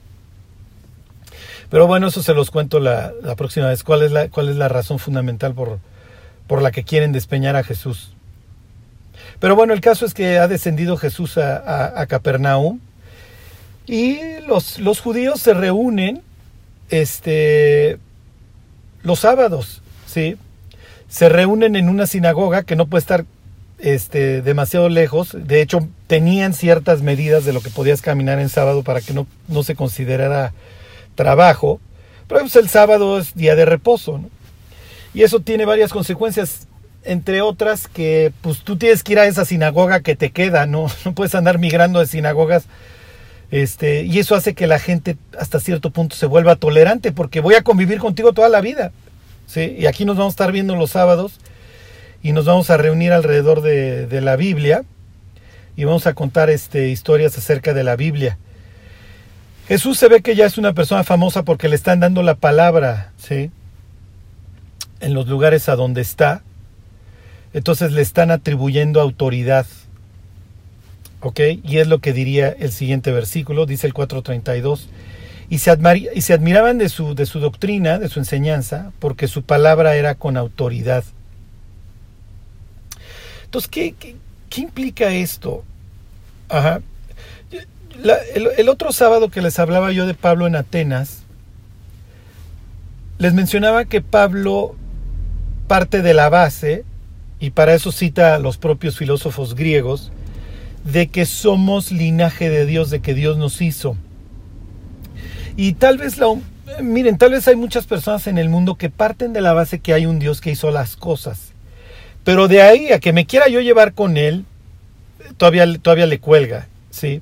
Pero 1.72 1.86
bueno, 1.86 2.08
eso 2.08 2.22
se 2.22 2.34
los 2.34 2.50
cuento 2.50 2.80
la, 2.80 3.12
la 3.22 3.34
próxima 3.34 3.68
vez. 3.68 3.82
¿Cuál 3.82 4.02
es 4.02 4.12
la, 4.12 4.28
cuál 4.28 4.50
es 4.50 4.56
la 4.56 4.68
razón 4.68 4.98
fundamental 4.98 5.54
por, 5.54 5.78
por 6.46 6.60
la 6.60 6.70
que 6.70 6.84
quieren 6.84 7.12
despeñar 7.12 7.56
a 7.56 7.64
Jesús? 7.64 8.12
Pero 9.40 9.56
bueno, 9.56 9.72
el 9.72 9.80
caso 9.80 10.04
es 10.04 10.12
que 10.12 10.38
ha 10.38 10.48
descendido 10.48 10.98
Jesús 10.98 11.38
a, 11.38 11.98
a, 11.98 12.06
Capernaum 12.08 12.78
y 13.86 14.18
los, 14.46 14.80
los, 14.80 15.00
judíos 15.00 15.40
se 15.40 15.54
reúnen 15.54 16.20
este, 16.90 17.96
los 19.02 19.20
sábados, 19.20 19.80
¿sí? 20.06 20.36
Se 21.08 21.30
reúnen 21.30 21.74
en 21.74 21.88
una 21.88 22.06
sinagoga 22.06 22.64
que 22.64 22.76
no 22.76 22.84
puede 22.84 23.00
estar 23.00 23.24
este, 23.78 24.42
demasiado 24.42 24.90
lejos. 24.90 25.34
De 25.34 25.62
hecho, 25.62 25.88
tenían 26.06 26.52
ciertas 26.52 27.00
medidas 27.00 27.46
de 27.46 27.54
lo 27.54 27.62
que 27.62 27.70
podías 27.70 28.02
caminar 28.02 28.40
en 28.40 28.50
sábado 28.50 28.82
para 28.82 29.00
que 29.00 29.14
no, 29.14 29.26
no 29.48 29.62
se 29.62 29.74
considerara 29.74 30.52
trabajo. 31.14 31.80
Pero 32.28 32.40
el 32.40 32.68
sábado 32.68 33.18
es 33.18 33.34
día 33.34 33.54
de 33.54 33.64
reposo. 33.64 34.20
Y 35.14 35.22
eso 35.22 35.40
tiene 35.40 35.66
varias 35.66 35.92
consecuencias, 35.92 36.66
entre 37.04 37.42
otras 37.42 37.88
que 37.88 38.32
pues 38.40 38.60
tú 38.60 38.76
tienes 38.76 39.02
que 39.02 39.12
ir 39.12 39.18
a 39.18 39.26
esa 39.26 39.44
sinagoga 39.44 40.00
que 40.00 40.16
te 40.16 40.30
queda, 40.30 40.66
¿no? 40.66 40.86
No 41.04 41.14
puedes 41.14 41.34
andar 41.34 41.58
migrando 41.58 42.00
de 42.00 42.06
sinagogas. 42.06 42.64
Este, 43.50 44.04
y 44.04 44.18
eso 44.18 44.34
hace 44.34 44.54
que 44.54 44.66
la 44.66 44.78
gente 44.78 45.18
hasta 45.38 45.60
cierto 45.60 45.90
punto 45.90 46.16
se 46.16 46.24
vuelva 46.24 46.56
tolerante, 46.56 47.12
porque 47.12 47.40
voy 47.40 47.54
a 47.54 47.62
convivir 47.62 47.98
contigo 47.98 48.32
toda 48.32 48.48
la 48.48 48.62
vida. 48.62 48.92
¿sí? 49.46 49.76
Y 49.78 49.86
aquí 49.86 50.06
nos 50.06 50.16
vamos 50.16 50.32
a 50.32 50.36
estar 50.36 50.52
viendo 50.52 50.74
los 50.74 50.92
sábados 50.92 51.38
y 52.22 52.32
nos 52.32 52.46
vamos 52.46 52.70
a 52.70 52.78
reunir 52.78 53.12
alrededor 53.12 53.60
de, 53.60 54.06
de 54.06 54.20
la 54.22 54.36
Biblia 54.36 54.84
y 55.76 55.84
vamos 55.84 56.06
a 56.06 56.14
contar 56.14 56.48
este, 56.48 56.88
historias 56.88 57.36
acerca 57.36 57.74
de 57.74 57.84
la 57.84 57.96
Biblia. 57.96 58.38
Jesús 59.68 59.98
se 59.98 60.08
ve 60.08 60.22
que 60.22 60.34
ya 60.34 60.46
es 60.46 60.58
una 60.58 60.72
persona 60.72 61.04
famosa 61.04 61.44
porque 61.44 61.68
le 61.68 61.76
están 61.76 62.00
dando 62.00 62.22
la 62.22 62.34
palabra, 62.34 63.12
¿sí? 63.16 63.50
En 65.00 65.14
los 65.14 65.28
lugares 65.28 65.68
a 65.68 65.76
donde 65.76 66.00
está. 66.00 66.42
Entonces 67.54 67.92
le 67.92 68.02
están 68.02 68.30
atribuyendo 68.30 69.00
autoridad. 69.00 69.66
¿Ok? 71.20 71.40
Y 71.62 71.78
es 71.78 71.86
lo 71.86 72.00
que 72.00 72.12
diría 72.12 72.48
el 72.48 72.72
siguiente 72.72 73.12
versículo, 73.12 73.66
dice 73.66 73.86
el 73.86 73.94
432. 73.94 74.88
Y 75.48 75.58
se, 75.58 75.78
y 76.14 76.20
se 76.22 76.32
admiraban 76.32 76.78
de 76.78 76.88
su, 76.88 77.14
de 77.14 77.26
su 77.26 77.38
doctrina, 77.38 77.98
de 77.98 78.08
su 78.08 78.18
enseñanza, 78.18 78.90
porque 78.98 79.28
su 79.28 79.42
palabra 79.42 79.94
era 79.96 80.16
con 80.16 80.36
autoridad. 80.36 81.04
Entonces, 83.44 83.70
¿qué, 83.70 83.94
qué, 84.48 84.60
implica 84.60 85.12
esto? 85.12 85.62
Ajá 86.48 86.80
el, 88.02 88.68
otro 88.68 88.92
sábado 88.92 89.28
que 89.28 89.42
les 89.42 89.58
hablaba 89.58 89.92
yo 89.92 90.06
de 90.06 90.14
Pablo 90.14 90.46
en 90.46 90.56
Atenas, 90.56 91.22
les 93.18 93.34
mencionaba 93.34 93.84
que 93.84 94.00
Pablo 94.00 94.74
parte 95.68 96.02
de 96.02 96.14
la 96.14 96.28
base, 96.28 96.84
y 97.40 97.50
para 97.50 97.74
eso 97.74 97.92
cita 97.92 98.34
a 98.34 98.38
los 98.38 98.58
propios 98.58 98.96
filósofos 98.98 99.54
griegos, 99.54 100.12
de 100.84 101.08
que 101.08 101.26
somos 101.26 101.92
linaje 101.92 102.50
de 102.50 102.66
Dios, 102.66 102.90
de 102.90 103.00
que 103.00 103.14
Dios 103.14 103.36
nos 103.36 103.60
hizo. 103.60 103.96
Y 105.56 105.74
tal 105.74 105.98
vez 105.98 106.18
la, 106.18 106.26
miren, 106.80 107.18
tal 107.18 107.30
vez 107.30 107.46
hay 107.48 107.56
muchas 107.56 107.86
personas 107.86 108.26
en 108.26 108.38
el 108.38 108.48
mundo 108.48 108.76
que 108.76 108.90
parten 108.90 109.32
de 109.32 109.40
la 109.40 109.52
base 109.52 109.80
que 109.80 109.92
hay 109.92 110.06
un 110.06 110.18
Dios 110.18 110.40
que 110.40 110.50
hizo 110.50 110.70
las 110.70 110.96
cosas. 110.96 111.52
Pero 112.24 112.48
de 112.48 112.62
ahí 112.62 112.92
a 112.92 113.00
que 113.00 113.12
me 113.12 113.26
quiera 113.26 113.48
yo 113.48 113.60
llevar 113.60 113.94
con 113.94 114.16
él, 114.16 114.44
todavía, 115.36 115.66
todavía 115.78 116.06
le 116.06 116.20
cuelga, 116.20 116.68
¿sí? 116.90 117.20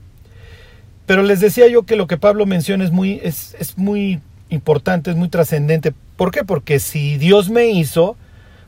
Pero 1.11 1.25
les 1.25 1.41
decía 1.41 1.67
yo 1.67 1.83
que 1.83 1.97
lo 1.97 2.07
que 2.07 2.19
Pablo 2.19 2.47
menciona 2.47 2.85
es 2.85 2.93
muy, 2.93 3.21
es, 3.25 3.57
es 3.59 3.77
muy 3.77 4.21
importante, 4.49 5.11
es 5.11 5.17
muy 5.17 5.29
trascendente. 5.29 5.93
¿Por 6.17 6.31
qué? 6.31 6.45
Porque 6.45 6.79
si 6.79 7.19
Dios 7.19 7.51
me 7.51 7.67
hizo, 7.67 8.17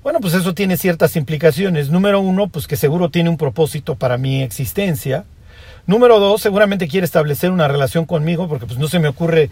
bueno, 0.02 0.18
pues 0.18 0.34
eso 0.34 0.52
tiene 0.52 0.76
ciertas 0.76 1.14
implicaciones. 1.14 1.90
Número 1.90 2.18
uno, 2.18 2.48
pues 2.48 2.66
que 2.66 2.74
seguro 2.74 3.10
tiene 3.10 3.30
un 3.30 3.36
propósito 3.36 3.94
para 3.94 4.18
mi 4.18 4.42
existencia. 4.42 5.24
Número 5.86 6.18
dos, 6.18 6.42
seguramente 6.42 6.88
quiere 6.88 7.04
establecer 7.04 7.52
una 7.52 7.68
relación 7.68 8.06
conmigo, 8.06 8.48
porque 8.48 8.66
pues 8.66 8.76
no 8.76 8.88
se 8.88 8.98
me 8.98 9.06
ocurre 9.06 9.48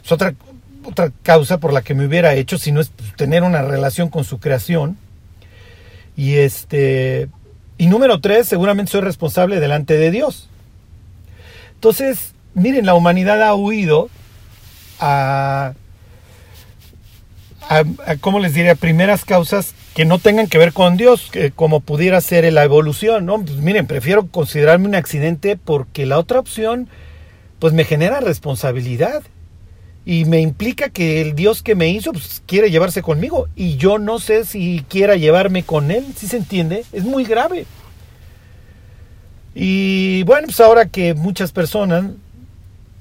pues, 0.00 0.10
otra, 0.10 0.34
otra 0.82 1.12
causa 1.22 1.58
por 1.58 1.72
la 1.72 1.82
que 1.82 1.94
me 1.94 2.06
hubiera 2.06 2.34
hecho, 2.34 2.58
sino 2.58 2.80
es 2.80 2.88
pues, 2.88 3.14
tener 3.14 3.44
una 3.44 3.62
relación 3.62 4.08
con 4.08 4.24
su 4.24 4.40
creación. 4.40 4.98
Y 6.16 6.38
este. 6.38 7.28
Y 7.78 7.86
número 7.86 8.20
tres, 8.20 8.48
seguramente 8.48 8.90
soy 8.90 9.02
responsable 9.02 9.60
delante 9.60 9.96
de 9.96 10.10
Dios. 10.10 10.48
Entonces, 11.82 12.31
miren, 12.54 12.86
la 12.86 12.94
humanidad 12.94 13.42
ha 13.42 13.54
huido 13.54 14.08
a, 15.00 15.74
a, 17.68 17.84
¿cómo 18.20 18.40
les 18.40 18.54
diría? 18.54 18.74
Primeras 18.74 19.24
causas 19.24 19.74
que 19.94 20.04
no 20.04 20.18
tengan 20.18 20.46
que 20.46 20.58
ver 20.58 20.72
con 20.72 20.96
Dios, 20.96 21.28
que 21.30 21.50
como 21.50 21.80
pudiera 21.80 22.20
ser 22.20 22.50
la 22.52 22.64
evolución, 22.64 23.26
¿no? 23.26 23.42
Pues 23.42 23.56
miren, 23.58 23.86
prefiero 23.86 24.26
considerarme 24.26 24.88
un 24.88 24.94
accidente 24.94 25.56
porque 25.56 26.06
la 26.06 26.18
otra 26.18 26.38
opción, 26.38 26.88
pues 27.58 27.72
me 27.72 27.84
genera 27.84 28.20
responsabilidad 28.20 29.22
y 30.04 30.24
me 30.24 30.40
implica 30.40 30.88
que 30.88 31.20
el 31.20 31.34
Dios 31.34 31.62
que 31.62 31.74
me 31.74 31.88
hizo 31.88 32.12
pues, 32.12 32.42
quiere 32.46 32.70
llevarse 32.70 33.02
conmigo 33.02 33.48
y 33.54 33.76
yo 33.76 33.98
no 33.98 34.18
sé 34.18 34.44
si 34.44 34.84
quiera 34.88 35.16
llevarme 35.16 35.62
con 35.62 35.90
él, 35.90 36.06
si 36.16 36.26
se 36.26 36.38
entiende? 36.38 36.84
Es 36.92 37.04
muy 37.04 37.24
grave. 37.24 37.66
Y 39.54 40.22
bueno, 40.24 40.46
pues 40.46 40.60
ahora 40.60 40.86
que 40.86 41.14
muchas 41.14 41.52
personas 41.52 42.06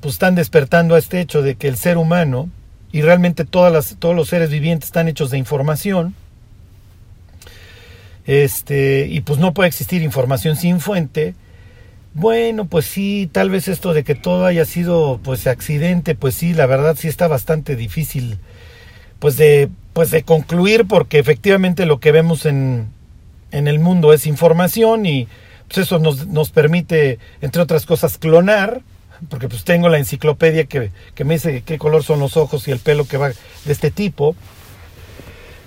pues 0.02 0.16
están 0.16 0.36
despertando 0.36 0.96
a 0.96 1.00
este 1.00 1.20
hecho 1.22 1.42
de 1.42 1.56
que 1.56 1.68
el 1.68 1.78
ser 1.78 1.98
humano 1.98 2.50
y 2.92 3.02
realmente 3.02 3.46
todas 3.46 3.96
todos 4.00 4.16
los 4.16 4.28
seres 4.28 4.50
vivientes 4.50 4.88
están 4.88 5.08
hechos 5.08 5.32
de 5.32 5.38
información, 5.38 6.16
este, 8.26 9.08
y 9.08 9.22
pues 9.22 9.40
no 9.40 9.54
puede 9.54 9.70
existir 9.70 10.02
información 10.02 10.56
sin 10.56 10.80
fuente, 10.80 11.36
bueno, 12.14 12.66
pues 12.66 12.86
sí, 12.86 13.30
tal 13.32 13.50
vez 13.50 13.68
esto 13.70 13.94
de 13.94 14.04
que 14.04 14.16
todo 14.16 14.46
haya 14.46 14.66
sido 14.66 15.20
pues 15.24 15.48
accidente, 15.48 16.14
pues 16.16 16.36
sí, 16.36 16.54
la 16.54 16.66
verdad 16.66 16.98
sí 17.00 17.08
está 17.08 17.28
bastante 17.28 17.76
difícil 17.76 18.38
pues 19.20 19.38
de 19.38 19.70
pues 19.94 20.10
de 20.10 20.24
concluir 20.24 20.88
porque 20.88 21.20
efectivamente 21.20 21.86
lo 21.86 22.00
que 22.00 22.12
vemos 22.12 22.46
en, 22.46 22.88
en 23.52 23.68
el 23.68 23.80
mundo 23.80 24.14
es 24.14 24.26
información 24.26 25.06
y 25.06 25.28
pues 25.68 25.86
eso 25.86 26.00
nos, 26.00 26.28
nos 26.28 26.50
permite, 26.50 27.20
entre 27.40 27.62
otras 27.62 27.86
cosas, 27.86 28.18
clonar, 28.18 28.82
porque 29.30 29.48
pues 29.48 29.64
tengo 29.64 29.90
la 29.90 29.98
enciclopedia 29.98 30.66
que, 30.66 30.92
que, 31.14 31.24
me 31.24 31.36
dice 31.36 31.64
qué 31.66 31.78
color 31.78 32.04
son 32.04 32.20
los 32.20 32.38
ojos 32.38 32.68
y 32.68 32.72
el 32.72 32.80
pelo 32.80 33.06
que 33.06 33.18
va 33.18 33.30
de 33.30 33.36
este 33.66 33.92
tipo. 33.92 34.36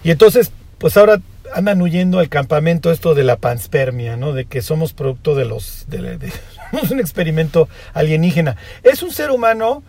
Y 0.02 0.10
entonces, 0.10 0.52
pues 0.78 0.96
ahora 0.96 1.20
andan 1.54 1.80
huyendo 1.80 2.18
al 2.18 2.28
campamento 2.28 2.90
esto 2.90 3.14
de 3.14 3.24
la 3.24 3.36
panspermia, 3.36 4.16
¿no? 4.16 4.32
De 4.32 4.44
que 4.44 4.62
somos 4.62 4.92
producto 4.92 5.34
de 5.34 5.44
los... 5.44 5.86
De, 5.88 6.18
un 6.90 7.00
experimento 7.00 7.68
alienígena. 7.92 8.56
Es 8.82 9.02
un 9.02 9.12
ser 9.12 9.30
humano, 9.30 9.82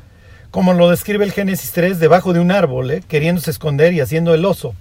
como 0.51 0.73
lo 0.73 0.89
describe 0.89 1.25
el 1.25 1.31
Génesis 1.31 1.71
3, 1.71 1.99
debajo 1.99 2.33
de 2.33 2.39
un 2.39 2.51
árbol, 2.51 2.91
¿eh? 2.91 3.03
queriéndose 3.07 3.51
esconder 3.51 3.93
y 3.93 4.01
haciendo 4.01 4.33
el 4.33 4.45
oso. 4.45 4.75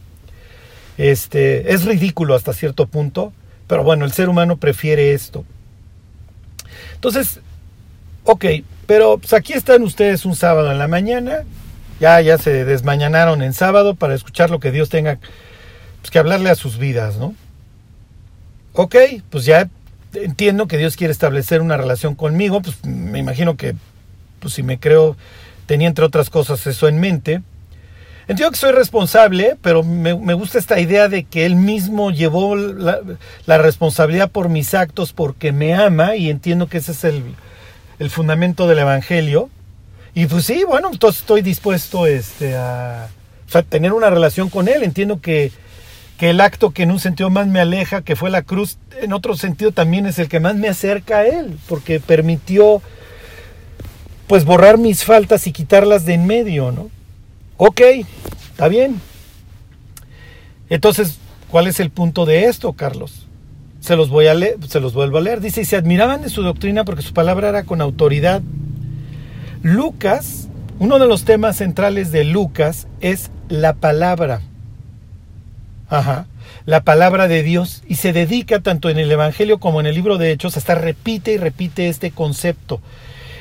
Este, 0.98 1.72
es 1.72 1.84
ridículo 1.84 2.34
hasta 2.34 2.52
cierto 2.52 2.86
punto, 2.86 3.32
pero 3.66 3.82
bueno, 3.82 4.04
el 4.04 4.12
ser 4.12 4.28
humano 4.28 4.58
prefiere 4.58 5.12
esto. 5.12 5.44
Entonces, 6.94 7.40
ok, 8.24 8.44
pero 8.86 9.18
pues 9.18 9.32
aquí 9.32 9.52
están 9.52 9.82
ustedes 9.82 10.24
un 10.24 10.36
sábado 10.36 10.70
en 10.70 10.78
la 10.78 10.88
mañana, 10.88 11.44
ya, 12.00 12.20
ya 12.20 12.38
se 12.38 12.64
desmañanaron 12.64 13.42
en 13.42 13.52
sábado 13.52 13.94
para 13.94 14.14
escuchar 14.14 14.50
lo 14.50 14.60
que 14.60 14.70
Dios 14.70 14.88
tenga 14.88 15.18
pues, 16.00 16.10
que 16.10 16.18
hablarle 16.18 16.50
a 16.50 16.54
sus 16.54 16.78
vidas, 16.78 17.16
¿no? 17.16 17.34
Ok, 18.72 18.96
pues 19.30 19.44
ya 19.44 19.68
entiendo 20.14 20.66
que 20.66 20.78
Dios 20.78 20.96
quiere 20.96 21.12
establecer 21.12 21.60
una 21.60 21.76
relación 21.76 22.14
conmigo, 22.14 22.60
pues 22.60 22.84
me 22.84 23.18
imagino 23.18 23.56
que, 23.56 23.74
pues 24.40 24.54
si 24.54 24.62
me 24.62 24.78
creo, 24.78 25.16
tenía 25.66 25.88
entre 25.88 26.04
otras 26.04 26.30
cosas 26.30 26.66
eso 26.66 26.88
en 26.88 26.98
mente. 26.98 27.42
Entiendo 28.26 28.52
que 28.52 28.58
soy 28.58 28.72
responsable, 28.72 29.56
pero 29.60 29.82
me, 29.82 30.12
gusta 30.34 30.58
esta 30.58 30.80
idea 30.80 31.08
de 31.08 31.24
que 31.24 31.44
él 31.44 31.56
mismo 31.56 32.10
llevó 32.10 32.56
la, 32.56 33.58
responsabilidad 33.58 34.30
por 34.30 34.48
mis 34.48 34.72
actos 34.72 35.12
porque 35.12 35.52
me 35.52 35.74
ama 35.74 36.16
y 36.16 36.30
entiendo 36.30 36.66
que 36.66 36.78
ese 36.78 36.92
es 36.92 37.04
el, 37.04 37.22
fundamento 38.10 38.66
del 38.66 38.80
Evangelio. 38.80 39.50
Y 40.14 40.26
pues 40.26 40.44
sí, 40.44 40.64
bueno, 40.64 40.90
entonces 40.92 41.20
estoy 41.20 41.42
dispuesto 41.42 42.06
este, 42.06 42.56
a, 42.56 43.08
tener 43.68 43.92
una 43.92 44.10
relación 44.10 44.48
con 44.48 44.68
él. 44.68 44.82
Entiendo 44.82 45.20
que, 45.20 45.52
que 46.18 46.30
el 46.30 46.40
acto 46.40 46.70
que 46.70 46.84
en 46.84 46.90
un 46.90 47.00
sentido 47.00 47.30
más 47.30 47.46
me 47.46 47.60
aleja, 47.60 48.02
que 48.02 48.16
fue 48.16 48.30
la 48.30 48.42
cruz, 48.42 48.78
en 49.00 49.12
otro 49.12 49.36
sentido 49.36 49.72
también 49.72 50.06
es 50.06 50.18
el 50.18 50.28
que 50.28 50.40
más 50.40 50.54
me 50.56 50.68
acerca 50.68 51.18
a 51.18 51.26
él, 51.26 51.58
porque 51.68 52.00
permitió 52.00 52.82
pues 54.26 54.44
borrar 54.44 54.78
mis 54.78 55.04
faltas 55.04 55.46
y 55.46 55.52
quitarlas 55.52 56.04
de 56.04 56.14
en 56.14 56.26
medio, 56.26 56.72
¿no? 56.72 56.90
Ok, 57.56 57.80
está 58.50 58.68
bien. 58.68 59.00
Entonces, 60.70 61.18
¿cuál 61.50 61.66
es 61.66 61.78
el 61.78 61.90
punto 61.90 62.24
de 62.24 62.44
esto, 62.44 62.72
Carlos? 62.72 63.23
Se 63.84 63.96
los 63.96 64.08
voy 64.08 64.28
a 64.28 64.34
leer, 64.34 64.56
se 64.66 64.80
los 64.80 64.94
vuelvo 64.94 65.18
a 65.18 65.20
leer. 65.20 65.42
Dice, 65.42 65.60
y 65.60 65.66
se 65.66 65.76
admiraban 65.76 66.22
de 66.22 66.30
su 66.30 66.40
doctrina 66.40 66.86
porque 66.86 67.02
su 67.02 67.12
palabra 67.12 67.50
era 67.50 67.64
con 67.64 67.82
autoridad. 67.82 68.40
Lucas, 69.62 70.48
uno 70.78 70.98
de 70.98 71.06
los 71.06 71.26
temas 71.26 71.56
centrales 71.56 72.10
de 72.10 72.24
Lucas 72.24 72.88
es 73.02 73.30
la 73.50 73.74
palabra. 73.74 74.40
Ajá. 75.90 76.26
la 76.64 76.82
palabra 76.82 77.28
de 77.28 77.42
Dios 77.42 77.82
y 77.86 77.96
se 77.96 78.14
dedica 78.14 78.60
tanto 78.60 78.88
en 78.88 78.98
el 78.98 79.12
Evangelio 79.12 79.60
como 79.60 79.80
en 79.80 79.86
el 79.86 79.94
libro 79.94 80.16
de 80.16 80.32
Hechos, 80.32 80.56
hasta 80.56 80.74
repite 80.74 81.32
y 81.32 81.36
repite 81.36 81.88
este 81.90 82.10
concepto 82.10 82.80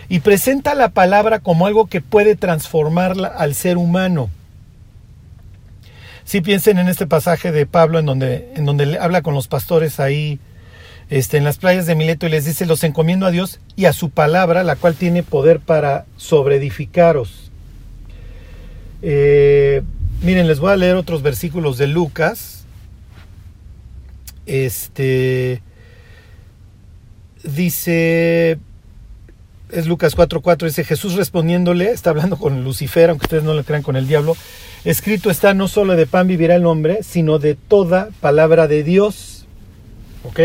y 0.09 0.19
presenta 0.19 0.75
la 0.75 0.89
palabra 0.89 1.39
como 1.39 1.67
algo 1.67 1.88
que 1.88 2.01
puede 2.01 2.35
transformarla 2.35 3.29
al 3.29 3.55
ser 3.55 3.77
humano. 3.77 4.29
Si 6.25 6.42
piensen 6.42 6.77
en 6.77 6.88
este 6.88 7.08
pasaje 7.08 7.51
de 7.51 7.65
Pablo 7.65 8.00
en 8.00 8.06
donde, 8.06 8.51
en 8.56 8.65
donde 8.65 8.98
habla 9.00 9.22
con 9.22 9.34
los 9.34 9.48
pastores 9.48 10.00
ahí 10.00 10.39
este, 11.10 11.38
en 11.38 11.44
las 11.44 11.58
playas 11.58 11.86
de 11.86 11.96
Mileto 11.96 12.25
y 12.25 12.30
les 12.30 12.46
dice, 12.46 12.65
los 12.65 12.84
encomiendo 12.84 13.25
a 13.25 13.32
Dios 13.32 13.60
y 13.75 13.86
a 13.86 13.94
su 13.94 14.10
palabra, 14.10 14.63
la 14.63 14.75
cual 14.75 14.96
tiene 14.96 15.22
poder 15.22 15.60
para 15.60 16.06
sobreedificaros. 16.18 17.51
Eh, 19.01 19.84
miren, 20.22 20.48
les 20.48 20.60
voy 20.60 20.72
a 20.72 20.77
leer 20.77 20.96
otros 20.96 21.22
versículos 21.22 21.77
de 21.77 21.88
Lucas. 21.88 22.65
Este 24.46 25.62
dice, 27.44 28.58
es 29.74 29.88
Lucas 29.88 30.15
4:4, 30.15 30.68
dice 30.68 30.84
Jesús 30.84 31.15
respondiéndole, 31.15 31.92
está 31.92 32.12
hablando 32.12 32.38
con 32.38 32.63
Lucifer, 32.63 33.10
aunque 33.10 33.25
ustedes 33.25 33.44
no 33.44 33.53
le 33.53 33.63
crean 33.63 33.84
con 33.84 33.96
el 33.96 34.08
diablo, 34.08 34.36
escrito 34.86 35.30
está, 35.30 35.53
no 35.53 35.68
solo 35.68 35.96
de 35.96 36.08
pan 36.08 36.27
vivirá 36.27 36.56
el 36.56 36.65
hombre, 36.65 37.00
sino 37.03 37.39
de 37.39 37.56
toda 37.56 38.10
palabra 38.22 38.68
de 38.68 38.84
Dios. 38.84 39.46
¿Ok? 40.24 40.39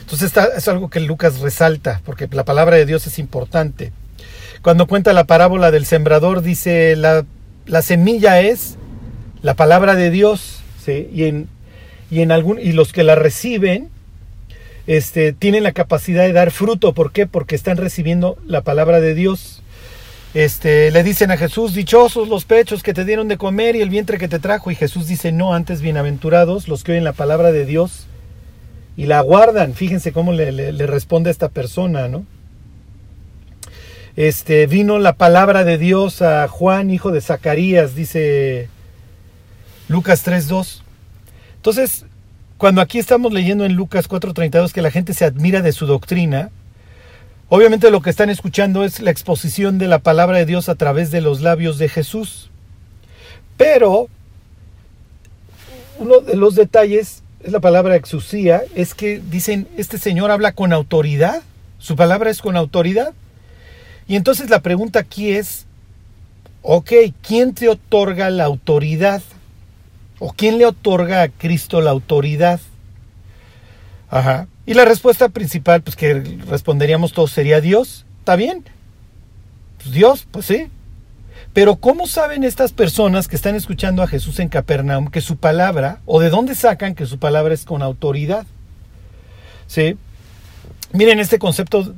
Entonces 0.00 0.32
es 0.56 0.68
algo 0.68 0.88
que 0.88 1.00
Lucas 1.00 1.40
resalta, 1.40 2.00
porque 2.04 2.28
la 2.30 2.44
palabra 2.44 2.76
de 2.76 2.86
Dios 2.86 3.06
es 3.06 3.18
importante. 3.18 3.92
Cuando 4.62 4.86
cuenta 4.86 5.12
la 5.12 5.24
parábola 5.24 5.70
del 5.70 5.84
sembrador, 5.84 6.42
dice, 6.42 6.96
la, 6.96 7.26
la 7.66 7.82
semilla 7.82 8.40
es 8.40 8.76
la 9.42 9.54
palabra 9.54 9.94
de 9.94 10.10
Dios, 10.10 10.62
y, 10.88 11.24
en, 11.24 11.48
y, 12.10 12.22
en 12.22 12.32
algún, 12.32 12.58
y 12.58 12.72
los 12.72 12.92
que 12.92 13.04
la 13.04 13.14
reciben 13.14 13.90
este, 14.88 15.34
tienen 15.34 15.64
la 15.64 15.72
capacidad 15.72 16.24
de 16.24 16.32
dar 16.32 16.50
fruto. 16.50 16.94
¿Por 16.94 17.12
qué? 17.12 17.26
Porque 17.26 17.54
están 17.54 17.76
recibiendo 17.76 18.38
la 18.46 18.62
palabra 18.62 19.02
de 19.02 19.14
Dios. 19.14 19.62
Este, 20.32 20.90
le 20.90 21.02
dicen 21.02 21.30
a 21.30 21.36
Jesús, 21.36 21.74
dichosos 21.74 22.28
los 22.28 22.46
pechos 22.46 22.82
que 22.82 22.94
te 22.94 23.04
dieron 23.04 23.28
de 23.28 23.36
comer 23.36 23.76
y 23.76 23.82
el 23.82 23.90
vientre 23.90 24.16
que 24.16 24.28
te 24.28 24.38
trajo. 24.38 24.70
Y 24.70 24.74
Jesús 24.74 25.06
dice, 25.06 25.30
no, 25.30 25.52
antes 25.52 25.82
bienaventurados 25.82 26.68
los 26.68 26.84
que 26.84 26.92
oyen 26.92 27.04
la 27.04 27.12
palabra 27.12 27.52
de 27.52 27.66
Dios 27.66 28.06
y 28.96 29.04
la 29.04 29.20
guardan. 29.20 29.74
Fíjense 29.74 30.12
cómo 30.12 30.32
le, 30.32 30.72
responde 30.86 31.28
a 31.28 31.32
esta 31.32 31.50
persona, 31.50 32.08
¿no? 32.08 32.24
Este, 34.16 34.66
vino 34.66 34.98
la 34.98 35.12
palabra 35.12 35.64
de 35.64 35.76
Dios 35.76 36.22
a 36.22 36.48
Juan, 36.48 36.90
hijo 36.90 37.12
de 37.12 37.20
Zacarías, 37.20 37.94
dice 37.94 38.70
Lucas 39.88 40.26
3.2. 40.26 40.80
Entonces, 41.56 42.06
cuando 42.58 42.80
aquí 42.80 42.98
estamos 42.98 43.32
leyendo 43.32 43.64
en 43.64 43.74
Lucas 43.74 44.08
4.32 44.08 44.72
que 44.72 44.82
la 44.82 44.90
gente 44.90 45.14
se 45.14 45.24
admira 45.24 45.62
de 45.62 45.70
su 45.70 45.86
doctrina, 45.86 46.50
obviamente 47.48 47.92
lo 47.92 48.02
que 48.02 48.10
están 48.10 48.30
escuchando 48.30 48.84
es 48.84 49.00
la 49.00 49.12
exposición 49.12 49.78
de 49.78 49.86
la 49.86 50.00
palabra 50.00 50.38
de 50.38 50.44
Dios 50.44 50.68
a 50.68 50.74
través 50.74 51.12
de 51.12 51.20
los 51.20 51.40
labios 51.40 51.78
de 51.78 51.88
Jesús. 51.88 52.50
Pero 53.56 54.08
uno 56.00 56.18
de 56.18 56.34
los 56.34 56.56
detalles 56.56 57.22
es 57.44 57.52
la 57.52 57.60
palabra 57.60 57.94
exusía, 57.94 58.62
es 58.74 58.92
que 58.94 59.20
dicen, 59.20 59.68
este 59.76 59.96
señor 59.96 60.32
habla 60.32 60.50
con 60.50 60.72
autoridad, 60.72 61.42
su 61.78 61.94
palabra 61.94 62.28
es 62.28 62.42
con 62.42 62.56
autoridad. 62.56 63.12
Y 64.08 64.16
entonces 64.16 64.50
la 64.50 64.62
pregunta 64.62 64.98
aquí 64.98 65.30
es, 65.30 65.66
ok, 66.62 66.92
¿quién 67.22 67.54
te 67.54 67.68
otorga 67.68 68.30
la 68.30 68.44
autoridad? 68.46 69.22
¿O 70.18 70.32
quién 70.32 70.58
le 70.58 70.66
otorga 70.66 71.22
a 71.22 71.28
Cristo 71.28 71.80
la 71.80 71.90
autoridad? 71.90 72.60
Ajá. 74.10 74.48
Y 74.66 74.74
la 74.74 74.84
respuesta 74.84 75.28
principal, 75.28 75.82
pues 75.82 75.96
que 75.96 76.14
responderíamos 76.48 77.12
todos, 77.12 77.30
sería 77.30 77.60
Dios. 77.60 78.04
¿Está 78.18 78.36
bien? 78.36 78.64
Pues 79.78 79.92
Dios, 79.92 80.26
pues 80.30 80.46
sí. 80.46 80.68
Pero 81.52 81.76
¿cómo 81.76 82.06
saben 82.06 82.44
estas 82.44 82.72
personas 82.72 83.28
que 83.28 83.36
están 83.36 83.54
escuchando 83.54 84.02
a 84.02 84.06
Jesús 84.06 84.38
en 84.38 84.48
Capernaum 84.48 85.08
que 85.08 85.20
su 85.20 85.36
palabra, 85.36 86.00
o 86.04 86.20
de 86.20 86.30
dónde 86.30 86.54
sacan 86.54 86.94
que 86.94 87.06
su 87.06 87.18
palabra 87.18 87.54
es 87.54 87.64
con 87.64 87.82
autoridad? 87.82 88.46
¿Sí? 89.66 89.96
Miren, 90.92 91.18
este 91.18 91.38
concepto 91.38 91.94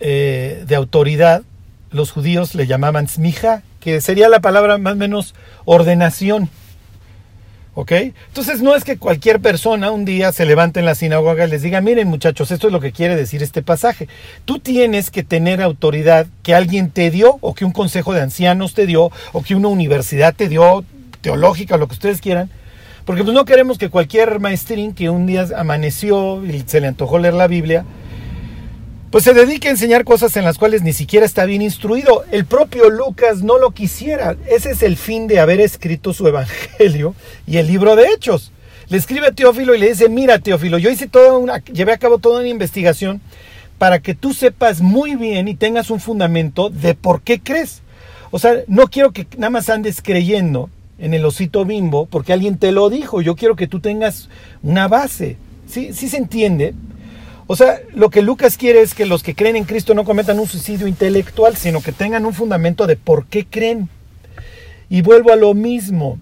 eh, 0.00 0.64
de 0.66 0.74
autoridad, 0.74 1.42
los 1.90 2.10
judíos 2.10 2.54
le 2.54 2.66
llamaban 2.66 3.08
smija, 3.08 3.62
que 3.80 4.00
sería 4.00 4.28
la 4.28 4.40
palabra 4.40 4.78
más 4.78 4.94
o 4.94 4.96
menos 4.96 5.34
ordenación. 5.64 6.48
¿Ok? 7.74 7.92
Entonces 7.92 8.60
no 8.60 8.74
es 8.74 8.84
que 8.84 8.98
cualquier 8.98 9.40
persona 9.40 9.90
un 9.90 10.04
día 10.04 10.30
se 10.32 10.44
levante 10.44 10.80
en 10.80 10.86
la 10.86 10.94
sinagoga 10.94 11.46
y 11.46 11.50
les 11.50 11.62
diga, 11.62 11.80
miren 11.80 12.08
muchachos, 12.08 12.50
esto 12.50 12.66
es 12.66 12.72
lo 12.72 12.80
que 12.80 12.92
quiere 12.92 13.16
decir 13.16 13.42
este 13.42 13.62
pasaje. 13.62 14.08
Tú 14.44 14.58
tienes 14.58 15.10
que 15.10 15.22
tener 15.22 15.62
autoridad 15.62 16.26
que 16.42 16.54
alguien 16.54 16.90
te 16.90 17.10
dio 17.10 17.38
o 17.40 17.54
que 17.54 17.64
un 17.64 17.72
consejo 17.72 18.12
de 18.12 18.20
ancianos 18.20 18.74
te 18.74 18.84
dio 18.84 19.10
o 19.32 19.42
que 19.42 19.54
una 19.54 19.68
universidad 19.68 20.34
te 20.34 20.48
dio, 20.48 20.84
teológica, 21.22 21.78
lo 21.78 21.88
que 21.88 21.94
ustedes 21.94 22.20
quieran. 22.20 22.50
Porque 23.06 23.24
pues 23.24 23.34
no 23.34 23.46
queremos 23.46 23.78
que 23.78 23.88
cualquier 23.88 24.38
maestrín 24.38 24.92
que 24.92 25.08
un 25.08 25.26
día 25.26 25.46
amaneció 25.56 26.44
y 26.44 26.62
se 26.66 26.80
le 26.80 26.88
antojó 26.88 27.18
leer 27.18 27.34
la 27.34 27.48
Biblia, 27.48 27.84
pues 29.12 29.24
se 29.24 29.34
dedica 29.34 29.68
a 29.68 29.72
enseñar 29.72 30.04
cosas 30.04 30.34
en 30.38 30.44
las 30.44 30.56
cuales 30.56 30.80
ni 30.80 30.94
siquiera 30.94 31.26
está 31.26 31.44
bien 31.44 31.60
instruido. 31.60 32.24
El 32.32 32.46
propio 32.46 32.88
Lucas 32.88 33.42
no 33.42 33.58
lo 33.58 33.72
quisiera. 33.72 34.36
Ese 34.48 34.70
es 34.70 34.82
el 34.82 34.96
fin 34.96 35.26
de 35.26 35.38
haber 35.38 35.60
escrito 35.60 36.14
su 36.14 36.26
evangelio 36.26 37.14
y 37.46 37.58
el 37.58 37.66
libro 37.66 37.94
de 37.94 38.06
Hechos. 38.06 38.52
Le 38.88 38.96
escribe 38.96 39.26
a 39.26 39.32
Teófilo 39.32 39.74
y 39.74 39.78
le 39.78 39.90
dice, 39.90 40.08
mira 40.08 40.38
Teófilo, 40.38 40.78
yo 40.78 40.88
hice 40.88 41.08
toda 41.08 41.36
una, 41.36 41.58
llevé 41.58 41.92
a 41.92 41.98
cabo 41.98 42.16
toda 42.16 42.40
una 42.40 42.48
investigación 42.48 43.20
para 43.76 44.00
que 44.00 44.14
tú 44.14 44.32
sepas 44.32 44.80
muy 44.80 45.14
bien 45.14 45.46
y 45.46 45.56
tengas 45.56 45.90
un 45.90 46.00
fundamento 46.00 46.70
de 46.70 46.94
por 46.94 47.20
qué 47.20 47.38
crees. 47.38 47.82
O 48.30 48.38
sea, 48.38 48.62
no 48.66 48.88
quiero 48.88 49.12
que 49.12 49.26
nada 49.36 49.50
más 49.50 49.68
andes 49.68 50.00
creyendo 50.00 50.70
en 50.98 51.12
el 51.12 51.26
osito 51.26 51.66
bimbo 51.66 52.06
porque 52.06 52.32
alguien 52.32 52.56
te 52.56 52.72
lo 52.72 52.88
dijo. 52.88 53.20
Yo 53.20 53.36
quiero 53.36 53.56
que 53.56 53.66
tú 53.66 53.80
tengas 53.80 54.30
una 54.62 54.88
base. 54.88 55.36
¿Sí, 55.68 55.92
sí 55.92 56.08
se 56.08 56.16
entiende? 56.16 56.72
O 57.52 57.54
sea, 57.54 57.82
lo 57.92 58.08
que 58.08 58.22
Lucas 58.22 58.56
quiere 58.56 58.80
es 58.80 58.94
que 58.94 59.04
los 59.04 59.22
que 59.22 59.34
creen 59.34 59.56
en 59.56 59.64
Cristo 59.64 59.92
no 59.92 60.06
cometan 60.06 60.38
un 60.38 60.46
suicidio 60.46 60.86
intelectual, 60.86 61.54
sino 61.54 61.82
que 61.82 61.92
tengan 61.92 62.24
un 62.24 62.32
fundamento 62.32 62.86
de 62.86 62.96
por 62.96 63.26
qué 63.26 63.44
creen. 63.44 63.90
Y 64.88 65.02
vuelvo 65.02 65.32
a 65.32 65.36
lo 65.36 65.52
mismo. 65.52 66.18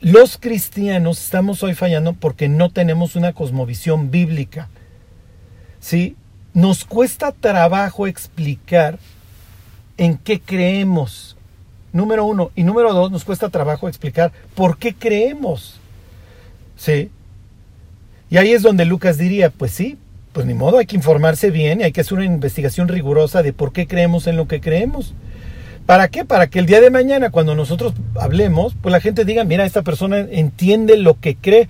Los 0.00 0.38
cristianos 0.38 1.20
estamos 1.20 1.64
hoy 1.64 1.74
fallando 1.74 2.12
porque 2.12 2.48
no 2.48 2.70
tenemos 2.70 3.16
una 3.16 3.32
cosmovisión 3.32 4.12
bíblica. 4.12 4.68
¿Sí? 5.80 6.14
Nos 6.54 6.84
cuesta 6.84 7.32
trabajo 7.32 8.06
explicar 8.06 9.00
en 9.96 10.18
qué 10.18 10.38
creemos. 10.38 11.36
Número 11.92 12.24
uno. 12.26 12.52
Y 12.54 12.62
número 12.62 12.94
dos, 12.94 13.10
nos 13.10 13.24
cuesta 13.24 13.48
trabajo 13.48 13.88
explicar 13.88 14.30
por 14.54 14.78
qué 14.78 14.94
creemos. 14.94 15.80
¿Sí? 16.76 17.10
Y 18.30 18.38
ahí 18.38 18.52
es 18.52 18.62
donde 18.62 18.84
Lucas 18.84 19.18
diría, 19.18 19.50
pues 19.50 19.72
sí, 19.72 19.98
pues 20.32 20.46
ni 20.46 20.54
modo, 20.54 20.78
hay 20.78 20.86
que 20.86 20.96
informarse 20.96 21.50
bien 21.50 21.80
y 21.80 21.84
hay 21.84 21.92
que 21.92 22.00
hacer 22.00 22.14
una 22.14 22.24
investigación 22.24 22.88
rigurosa 22.88 23.42
de 23.42 23.52
por 23.52 23.72
qué 23.72 23.86
creemos 23.86 24.26
en 24.26 24.36
lo 24.36 24.48
que 24.48 24.60
creemos. 24.60 25.14
¿Para 25.86 26.08
qué? 26.08 26.24
Para 26.24 26.48
que 26.48 26.58
el 26.58 26.66
día 26.66 26.80
de 26.80 26.90
mañana, 26.90 27.30
cuando 27.30 27.54
nosotros 27.54 27.94
hablemos, 28.20 28.74
pues 28.82 28.92
la 28.92 29.00
gente 29.00 29.24
diga, 29.24 29.44
mira, 29.44 29.64
esta 29.64 29.82
persona 29.82 30.18
entiende 30.18 30.96
lo 30.96 31.18
que 31.20 31.36
cree. 31.36 31.68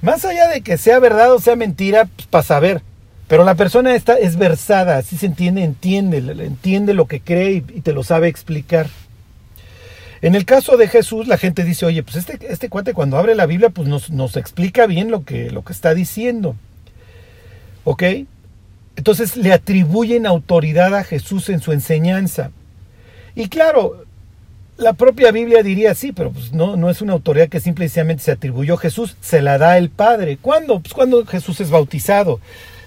Más 0.00 0.24
allá 0.24 0.48
de 0.48 0.62
que 0.62 0.76
sea 0.76 0.98
verdad 0.98 1.32
o 1.32 1.38
sea 1.38 1.54
mentira, 1.54 2.08
pues 2.16 2.26
para 2.26 2.42
saber. 2.42 2.82
Pero 3.28 3.44
la 3.44 3.54
persona 3.54 3.94
está, 3.94 4.14
es 4.14 4.36
versada, 4.36 4.98
así 4.98 5.16
se 5.16 5.26
entiende, 5.26 5.62
entiende, 5.62 6.18
entiende 6.44 6.92
lo 6.92 7.06
que 7.06 7.20
cree 7.20 7.62
y 7.72 7.80
te 7.80 7.92
lo 7.92 8.02
sabe 8.02 8.26
explicar. 8.26 8.88
En 10.22 10.36
el 10.36 10.44
caso 10.44 10.76
de 10.76 10.86
Jesús, 10.86 11.26
la 11.26 11.36
gente 11.36 11.64
dice, 11.64 11.84
oye, 11.84 12.04
pues 12.04 12.16
este, 12.16 12.38
este 12.48 12.68
cuate 12.68 12.94
cuando 12.94 13.18
abre 13.18 13.34
la 13.34 13.46
Biblia, 13.46 13.70
pues 13.70 13.88
nos, 13.88 14.10
nos 14.10 14.36
explica 14.36 14.86
bien 14.86 15.10
lo 15.10 15.24
que, 15.24 15.50
lo 15.50 15.64
que 15.64 15.72
está 15.72 15.94
diciendo. 15.94 16.54
¿Ok? 17.82 18.04
Entonces 18.94 19.36
le 19.36 19.52
atribuyen 19.52 20.26
autoridad 20.26 20.94
a 20.94 21.02
Jesús 21.02 21.48
en 21.48 21.60
su 21.60 21.72
enseñanza. 21.72 22.52
Y 23.34 23.48
claro, 23.48 24.04
la 24.76 24.92
propia 24.92 25.32
Biblia 25.32 25.64
diría 25.64 25.94
sí, 25.94 26.12
pero 26.12 26.30
pues 26.30 26.52
no, 26.52 26.76
no 26.76 26.88
es 26.88 27.02
una 27.02 27.14
autoridad 27.14 27.48
que 27.48 27.58
simplemente 27.58 28.22
se 28.22 28.30
atribuyó 28.30 28.74
a 28.74 28.78
Jesús, 28.78 29.16
se 29.20 29.42
la 29.42 29.58
da 29.58 29.76
el 29.76 29.90
Padre. 29.90 30.38
¿Cuándo? 30.40 30.78
Pues 30.78 30.94
cuando 30.94 31.26
Jesús 31.26 31.60
es 31.60 31.70
bautizado. 31.70 32.38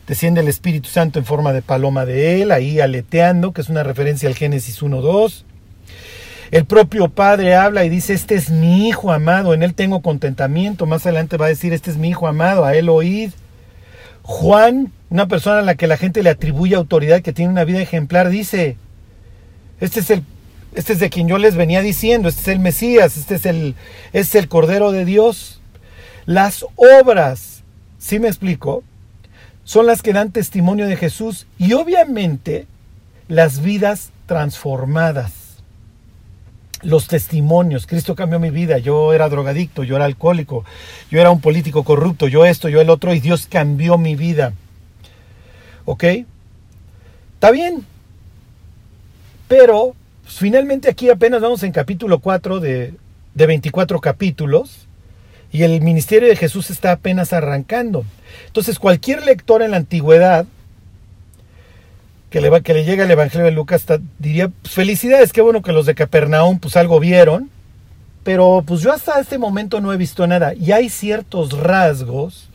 Desciende 0.07 0.39
el 0.39 0.47
Espíritu 0.47 0.87
Santo 0.87 1.19
en 1.19 1.25
forma 1.25 1.51
de 1.51 1.63
paloma 1.63 2.05
de 2.05 2.41
él, 2.41 2.51
ahí 2.51 2.79
aleteando, 2.79 3.53
que 3.53 3.61
es 3.61 3.69
una 3.69 3.83
referencia 3.83 4.29
al 4.29 4.35
Génesis 4.35 4.81
1.2. 4.83 5.43
El 6.51 6.65
propio 6.65 7.09
Padre 7.09 7.55
habla 7.55 7.85
y 7.85 7.89
dice, 7.89 8.13
este 8.13 8.35
es 8.35 8.49
mi 8.49 8.87
Hijo 8.87 9.11
amado, 9.11 9.53
en 9.53 9.63
Él 9.63 9.73
tengo 9.73 10.01
contentamiento. 10.01 10.85
Más 10.85 11.05
adelante 11.05 11.37
va 11.37 11.47
a 11.47 11.49
decir, 11.49 11.73
este 11.73 11.91
es 11.91 11.97
mi 11.97 12.09
Hijo 12.09 12.27
amado, 12.27 12.65
a 12.65 12.75
Él 12.75 12.89
oíd. 12.89 13.31
Juan, 14.21 14.91
una 15.09 15.27
persona 15.27 15.59
a 15.59 15.63
la 15.63 15.75
que 15.75 15.87
la 15.87 15.97
gente 15.97 16.23
le 16.23 16.29
atribuye 16.29 16.75
autoridad, 16.75 17.21
que 17.21 17.33
tiene 17.33 17.51
una 17.51 17.63
vida 17.63 17.81
ejemplar, 17.81 18.29
dice, 18.29 18.77
este 19.79 19.99
es 19.99 20.09
el 20.09 20.23
este 20.75 20.91
es 20.91 20.99
de 20.99 21.09
quien 21.09 21.27
yo 21.29 21.37
les 21.37 21.55
venía 21.55 21.81
diciendo, 21.81 22.27
este 22.27 22.41
es 22.41 22.47
el 22.49 22.59
Mesías, 22.59 23.15
este 23.15 23.35
es 23.35 23.45
el, 23.45 23.75
este 24.11 24.19
es 24.19 24.43
el 24.43 24.49
Cordero 24.49 24.91
de 24.91 25.05
Dios. 25.05 25.61
Las 26.25 26.65
obras, 26.75 27.63
¿sí 27.97 28.19
me 28.19 28.27
explico? 28.27 28.83
Son 29.63 29.85
las 29.85 30.01
que 30.01 30.11
dan 30.11 30.31
testimonio 30.31 30.85
de 30.87 30.97
Jesús 30.97 31.47
y 31.57 31.73
obviamente 31.73 32.67
las 33.29 33.61
vidas 33.61 34.11
transformadas. 34.25 35.44
Los 36.81 37.07
testimonios, 37.07 37.87
Cristo 37.87 38.15
cambió 38.15 38.39
mi 38.39 38.49
vida, 38.49 38.77
yo 38.77 39.13
era 39.13 39.29
drogadicto, 39.29 39.83
yo 39.83 39.95
era 39.95 40.05
alcohólico, 40.05 40.65
yo 41.09 41.19
era 41.19 41.31
un 41.31 41.41
político 41.41 41.83
corrupto, 41.83 42.27
yo 42.27 42.45
esto, 42.45 42.69
yo 42.69 42.81
el 42.81 42.89
otro, 42.89 43.13
y 43.13 43.19
Dios 43.19 43.47
cambió 43.47 43.97
mi 43.97 44.15
vida. 44.15 44.53
¿Ok? 45.85 46.03
Está 47.35 47.51
bien. 47.51 47.85
Pero 49.47 49.95
pues, 50.23 50.37
finalmente 50.37 50.89
aquí 50.89 51.09
apenas 51.09 51.41
vamos 51.41 51.63
en 51.63 51.71
capítulo 51.71 52.19
4 52.19 52.59
de, 52.59 52.93
de 53.33 53.45
24 53.45 54.01
capítulos 54.01 54.87
y 55.51 55.63
el 55.63 55.81
ministerio 55.81 56.27
de 56.27 56.35
Jesús 56.35 56.69
está 56.69 56.91
apenas 56.91 57.31
arrancando. 57.31 58.03
Entonces 58.47 58.79
cualquier 58.79 59.23
lector 59.23 59.61
en 59.61 59.71
la 59.71 59.77
antigüedad 59.77 60.45
que 62.35 62.41
le, 62.41 62.49
va, 62.49 62.59
que 62.59 62.73
le 62.73 62.83
llega 62.83 63.05
el 63.05 63.11
Evangelio 63.11 63.45
de 63.45 63.53
Lucas 63.53 63.85
diría, 64.19 64.49
pues, 64.49 64.73
felicidades, 64.73 65.31
qué 65.31 65.39
bueno 65.39 65.61
que 65.61 65.71
los 65.71 65.85
de 65.85 65.95
Capernaum 65.95 66.59
pues 66.59 66.75
algo 66.75 66.99
vieron, 66.99 67.49
pero 68.25 68.61
pues 68.67 68.81
yo 68.81 68.91
hasta 68.91 69.21
este 69.21 69.37
momento 69.37 69.79
no 69.79 69.93
he 69.93 69.95
visto 69.95 70.27
nada. 70.27 70.53
Y 70.53 70.73
hay 70.73 70.89
ciertos 70.89 71.57
rasgos 71.57 72.49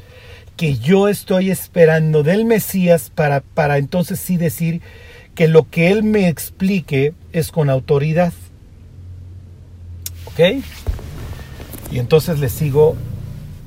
que 0.58 0.76
yo 0.76 1.08
estoy 1.08 1.50
esperando 1.50 2.22
del 2.22 2.44
Mesías 2.44 3.08
para, 3.08 3.40
para 3.40 3.78
entonces 3.78 4.20
sí 4.20 4.36
decir 4.36 4.82
que 5.34 5.48
lo 5.48 5.66
que 5.70 5.90
Él 5.90 6.02
me 6.02 6.28
explique 6.28 7.14
es 7.32 7.50
con 7.50 7.70
autoridad. 7.70 8.34
¿Ok? 10.26 10.62
Y 11.90 11.98
entonces 12.00 12.38
le 12.38 12.50
sigo 12.50 12.96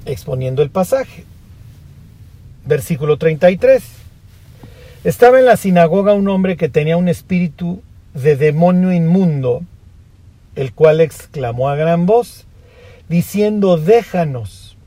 exponiendo 0.06 0.62
el 0.62 0.70
pasaje. 0.70 1.24
Versículo 2.68 3.18
33. 3.18 4.03
Estaba 5.04 5.40
en 5.40 5.46
la 5.46 5.58
sinagoga 5.58 6.14
un 6.14 6.30
hombre 6.30 6.56
que 6.56 6.70
tenía 6.70 6.96
un 6.96 7.10
espíritu 7.10 7.82
de 8.14 8.38
demonio 8.38 8.94
inmundo, 8.94 9.64
el 10.56 10.72
cual 10.74 11.02
exclamó 11.02 11.68
a 11.68 11.76
gran 11.76 12.06
voz, 12.06 12.46
diciendo, 13.10 13.76
déjanos. 13.76 14.78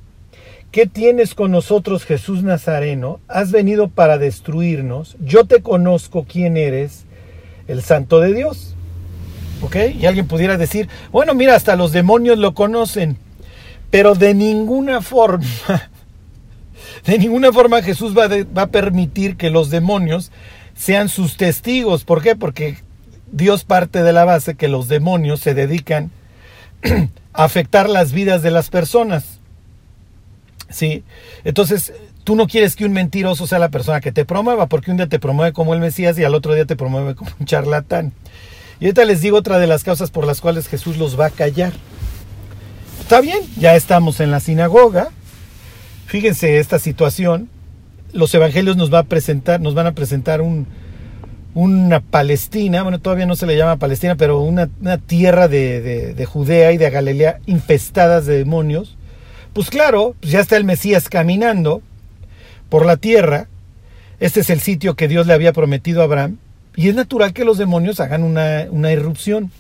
¿Qué 0.70 0.86
tienes 0.86 1.34
con 1.34 1.50
nosotros, 1.50 2.06
Jesús 2.06 2.42
Nazareno? 2.42 3.20
Has 3.28 3.50
venido 3.50 3.88
para 3.88 4.16
destruirnos. 4.16 5.16
Yo 5.20 5.44
te 5.44 5.60
conozco 5.60 6.24
quién 6.26 6.56
eres, 6.56 7.04
el 7.68 7.82
Santo 7.82 8.20
de 8.20 8.32
Dios. 8.32 8.74
¿Ok? 9.60 9.76
Y 9.98 10.06
alguien 10.06 10.28
pudiera 10.28 10.56
decir, 10.56 10.88
bueno, 11.12 11.34
mira, 11.34 11.54
hasta 11.54 11.76
los 11.76 11.92
demonios 11.92 12.38
lo 12.38 12.54
conocen. 12.54 13.18
Pero 13.90 14.14
de 14.14 14.32
ninguna 14.32 15.02
forma, 15.02 15.44
de 17.06 17.18
ninguna 17.18 17.52
forma 17.52 17.82
Jesús 17.82 18.16
va, 18.16 18.28
va 18.28 18.62
a 18.62 18.66
permitir 18.66 19.36
que 19.36 19.50
los 19.50 19.70
demonios 19.70 20.32
sean 20.74 21.08
sus 21.08 21.36
testigos. 21.36 22.04
¿Por 22.04 22.22
qué? 22.22 22.36
Porque 22.36 22.78
Dios 23.30 23.64
parte 23.64 24.02
de 24.02 24.12
la 24.12 24.24
base 24.24 24.54
que 24.54 24.68
los 24.68 24.88
demonios 24.88 25.40
se 25.40 25.54
dedican 25.54 26.10
a 27.32 27.44
afectar 27.44 27.88
las 27.88 28.12
vidas 28.12 28.42
de 28.42 28.50
las 28.50 28.70
personas. 28.70 29.40
¿Sí? 30.68 31.04
Entonces, 31.44 31.92
tú 32.24 32.34
no 32.34 32.46
quieres 32.46 32.74
que 32.74 32.84
un 32.84 32.92
mentiroso 32.92 33.46
sea 33.46 33.58
la 33.58 33.68
persona 33.68 34.00
que 34.00 34.12
te 34.12 34.24
promueva, 34.24 34.66
porque 34.66 34.90
un 34.90 34.96
día 34.96 35.08
te 35.08 35.20
promueve 35.20 35.52
como 35.52 35.74
el 35.74 35.80
Mesías 35.80 36.18
y 36.18 36.24
al 36.24 36.34
otro 36.34 36.54
día 36.54 36.66
te 36.66 36.76
promueve 36.76 37.14
como 37.14 37.30
un 37.38 37.46
charlatán. 37.46 38.12
Y 38.80 38.86
ahorita 38.86 39.04
les 39.04 39.20
digo 39.20 39.38
otra 39.38 39.58
de 39.58 39.66
las 39.66 39.84
causas 39.84 40.10
por 40.10 40.26
las 40.26 40.40
cuales 40.40 40.68
Jesús 40.68 40.96
los 40.96 41.18
va 41.18 41.26
a 41.26 41.30
callar. 41.30 41.72
Está 43.00 43.20
bien, 43.20 43.38
ya 43.56 43.76
estamos 43.76 44.20
en 44.20 44.30
la 44.30 44.40
sinagoga. 44.40 45.10
Fíjense 46.06 46.58
esta 46.58 46.78
situación. 46.78 47.48
Los 48.12 48.34
evangelios 48.34 48.76
nos, 48.76 48.92
va 48.92 49.00
a 49.00 49.02
presentar, 49.04 49.60
nos 49.60 49.74
van 49.74 49.86
a 49.86 49.92
presentar 49.92 50.40
un, 50.40 50.66
una 51.54 52.00
Palestina, 52.00 52.82
bueno, 52.82 53.00
todavía 53.00 53.26
no 53.26 53.36
se 53.36 53.46
le 53.46 53.56
llama 53.56 53.76
Palestina, 53.76 54.16
pero 54.16 54.40
una, 54.40 54.68
tierra 55.06 55.48
de, 55.48 56.14
de, 56.14 56.24
Judea 56.24 56.72
y 56.72 56.78
de 56.78 56.88
Galilea 56.88 57.40
infestadas 57.46 58.24
de 58.26 58.38
demonios. 58.38 58.96
Pues 59.52 59.68
claro, 59.68 60.14
pues 60.20 60.32
ya 60.32 60.40
está 60.40 60.56
el 60.56 60.64
Mesías 60.64 61.08
caminando 61.08 61.82
por 62.68 62.86
la 62.86 62.96
tierra. 62.96 63.48
Este 64.20 64.40
es 64.40 64.50
el 64.50 64.60
sitio 64.60 64.94
que 64.94 65.08
Dios 65.08 65.26
le 65.26 65.34
había 65.34 65.52
prometido 65.52 66.00
a 66.00 66.04
Abraham. 66.04 66.38
Y 66.74 66.88
es 66.88 66.94
natural 66.94 67.32
que 67.32 67.44
los 67.44 67.58
demonios 67.58 68.00
hagan 68.00 68.22
una, 68.22 68.66
una 68.70 68.92
irrupción. 68.92 69.50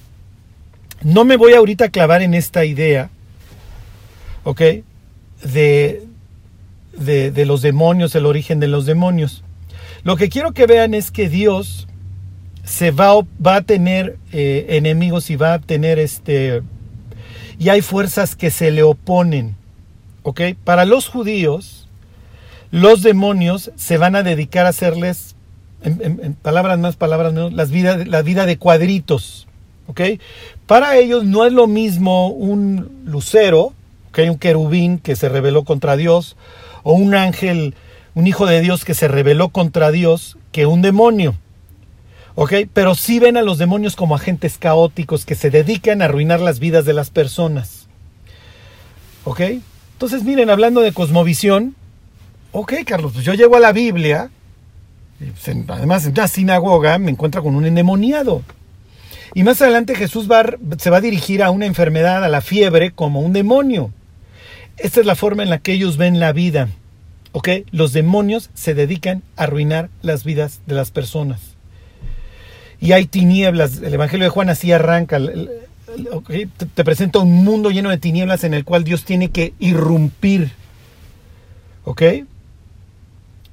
No 1.02 1.24
me 1.24 1.36
voy 1.36 1.54
ahorita 1.54 1.86
a 1.86 1.90
clavar 1.90 2.22
en 2.22 2.34
esta 2.34 2.64
idea 2.64 3.10
¿ok? 4.46 4.62
De, 5.42 6.05
de, 6.96 7.46
los 7.46 7.62
demonios, 7.62 8.14
el 8.14 8.26
origen 8.26 8.60
de 8.60 8.68
los 8.68 8.86
demonios. 8.86 9.42
Lo 10.02 10.16
que 10.16 10.28
quiero 10.28 10.52
que 10.52 10.66
vean 10.66 10.94
es 10.94 11.10
que 11.10 11.28
Dios 11.28 11.88
se 12.64 12.90
va, 12.90 13.14
va 13.44 13.56
a 13.56 13.62
tener 13.62 14.18
eh, 14.32 14.66
enemigos 14.70 15.30
y 15.30 15.36
va 15.36 15.54
a 15.54 15.58
tener 15.58 15.98
este... 15.98 16.62
Y 17.58 17.70
hay 17.70 17.80
fuerzas 17.80 18.36
que 18.36 18.50
se 18.50 18.70
le 18.70 18.82
oponen. 18.82 19.56
¿Ok? 20.22 20.40
Para 20.64 20.84
los 20.84 21.08
judíos, 21.08 21.88
los 22.70 23.02
demonios 23.02 23.70
se 23.76 23.96
van 23.96 24.16
a 24.16 24.22
dedicar 24.22 24.66
a 24.66 24.70
hacerles, 24.70 25.36
en, 25.82 26.34
palabras 26.42 26.78
más, 26.78 26.96
palabras 26.96 27.32
menos, 27.32 27.52
las 27.52 27.70
vida, 27.70 28.04
la 28.04 28.22
vida 28.22 28.44
de 28.44 28.58
cuadritos. 28.58 29.46
¿Ok? 29.86 30.00
Para 30.66 30.96
ellos 30.96 31.24
no 31.24 31.46
es 31.46 31.52
lo 31.52 31.68
mismo 31.68 32.28
un 32.28 33.02
lucero 33.04 33.72
que 34.12 34.30
un 34.30 34.38
querubín 34.38 34.98
que 34.98 35.14
se 35.14 35.28
rebeló 35.28 35.64
contra 35.64 35.94
Dios, 35.94 36.36
o 36.88 36.92
un 36.92 37.16
ángel, 37.16 37.74
un 38.14 38.28
hijo 38.28 38.46
de 38.46 38.60
Dios 38.60 38.84
que 38.84 38.94
se 38.94 39.08
rebeló 39.08 39.48
contra 39.48 39.90
Dios, 39.90 40.38
que 40.52 40.66
un 40.66 40.82
demonio. 40.82 41.34
¿Ok? 42.36 42.52
Pero 42.72 42.94
sí 42.94 43.18
ven 43.18 43.36
a 43.36 43.42
los 43.42 43.58
demonios 43.58 43.96
como 43.96 44.14
agentes 44.14 44.56
caóticos 44.56 45.26
que 45.26 45.34
se 45.34 45.50
dedican 45.50 46.00
a 46.00 46.04
arruinar 46.04 46.38
las 46.38 46.60
vidas 46.60 46.84
de 46.84 46.92
las 46.92 47.10
personas. 47.10 47.88
¿Ok? 49.24 49.40
Entonces, 49.94 50.22
miren, 50.22 50.48
hablando 50.48 50.80
de 50.80 50.92
cosmovisión, 50.92 51.74
ok, 52.52 52.74
Carlos, 52.86 53.14
pues 53.14 53.24
yo 53.24 53.34
llego 53.34 53.56
a 53.56 53.60
la 53.60 53.72
Biblia, 53.72 54.30
pues, 55.18 55.56
además 55.66 56.06
en 56.06 56.12
una 56.12 56.28
sinagoga 56.28 56.98
me 56.98 57.10
encuentro 57.10 57.42
con 57.42 57.56
un 57.56 57.66
endemoniado. 57.66 58.42
Y 59.34 59.42
más 59.42 59.60
adelante 59.60 59.96
Jesús 59.96 60.30
va, 60.30 60.44
se 60.78 60.90
va 60.90 60.98
a 60.98 61.00
dirigir 61.00 61.42
a 61.42 61.50
una 61.50 61.66
enfermedad, 61.66 62.24
a 62.24 62.28
la 62.28 62.42
fiebre, 62.42 62.92
como 62.92 63.22
un 63.22 63.32
demonio. 63.32 63.90
Esta 64.76 65.00
es 65.00 65.06
la 65.06 65.14
forma 65.14 65.42
en 65.42 65.50
la 65.50 65.58
que 65.58 65.72
ellos 65.72 65.96
ven 65.96 66.20
la 66.20 66.32
vida. 66.32 66.68
¿Ok? 67.32 67.48
Los 67.70 67.92
demonios 67.92 68.50
se 68.54 68.74
dedican 68.74 69.22
a 69.36 69.44
arruinar 69.44 69.90
las 70.02 70.24
vidas 70.24 70.60
de 70.66 70.74
las 70.74 70.90
personas. 70.90 71.40
Y 72.80 72.92
hay 72.92 73.06
tinieblas. 73.06 73.82
El 73.82 73.94
Evangelio 73.94 74.24
de 74.24 74.30
Juan 74.30 74.48
así 74.48 74.72
arranca. 74.72 75.18
Te, 75.18 76.84
presenta 76.84 77.18
un 77.20 77.44
mundo 77.44 77.70
lleno 77.70 77.90
de 77.90 77.98
tinieblas 77.98 78.44
en 78.44 78.54
el 78.54 78.64
cual 78.64 78.84
Dios 78.84 79.04
tiene 79.04 79.30
que 79.30 79.54
irrumpir. 79.58 80.52
¿Ok? 81.84 82.02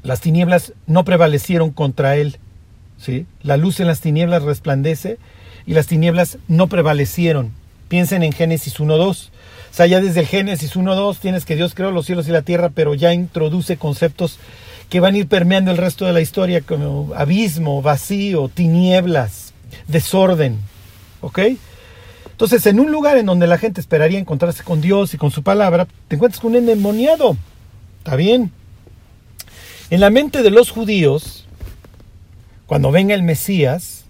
Las 0.02 0.20
tinieblas 0.20 0.74
no 0.88 1.06
prevalecieron 1.06 1.72
contra 1.72 2.16
él. 2.18 2.38
¿sí? 2.98 3.26
La 3.42 3.58
luz 3.58 3.80
en 3.80 3.88
las 3.88 4.02
tinieblas 4.02 4.44
resplandece 4.44 5.18
y 5.66 5.74
las 5.74 5.88
tinieblas 5.88 6.38
no 6.48 6.68
prevalecieron. 6.68 7.52
Piensen 7.88 8.24
en 8.24 8.34
Génesis 8.34 8.80
1.2. 8.80 9.30
O 9.74 9.76
sea, 9.76 9.88
ya 9.88 10.00
desde 10.02 10.24
Génesis 10.24 10.76
1.2 10.76 11.18
tienes 11.18 11.46
que 11.46 11.56
Dios 11.56 11.74
creó 11.74 11.90
los 11.90 12.06
cielos 12.06 12.28
y 12.28 12.32
la 12.32 12.44
tierra, 12.44 12.70
pero 12.70 12.94
ya 12.94 13.12
introduce 13.12 13.76
conceptos 13.76 14.38
que 14.88 15.00
van 15.00 15.16
a 15.16 15.18
ir 15.18 15.28
permeando 15.28 15.72
el 15.72 15.78
resto 15.78 16.06
de 16.06 16.14
la 16.14 16.22
historia 16.22 16.62
como 16.62 17.12
abismo, 17.16 17.82
vacío, 17.82 18.52
tinieblas, 18.54 19.52
desorden. 19.88 20.60
¿Ok? 21.22 21.40
Entonces, 22.30 22.68
en 22.68 22.80
un 22.80 22.92
lugar 22.92 23.18
en 23.18 23.26
donde 23.26 23.48
la 23.48 23.58
gente 23.58 23.82
esperaría 23.82 24.20
encontrarse 24.20 24.64
con 24.64 24.80
Dios 24.80 25.16
y 25.16 25.18
con 25.18 25.32
su 25.32 25.42
palabra, 25.42 25.88
te 26.08 26.18
encuentras 26.18 26.40
con 26.40 26.52
un 26.52 26.58
endemoniado. 26.58 27.36
Está 27.98 28.16
bien. 28.16 28.52
En 29.90 30.02
la 30.02 30.12
mente 30.12 30.44
de 30.44 30.52
los 30.52 30.70
judíos, 30.70 31.48
cuando 32.68 32.92
venga 32.92 33.16
el 33.16 33.24
Mesías, 33.24 34.06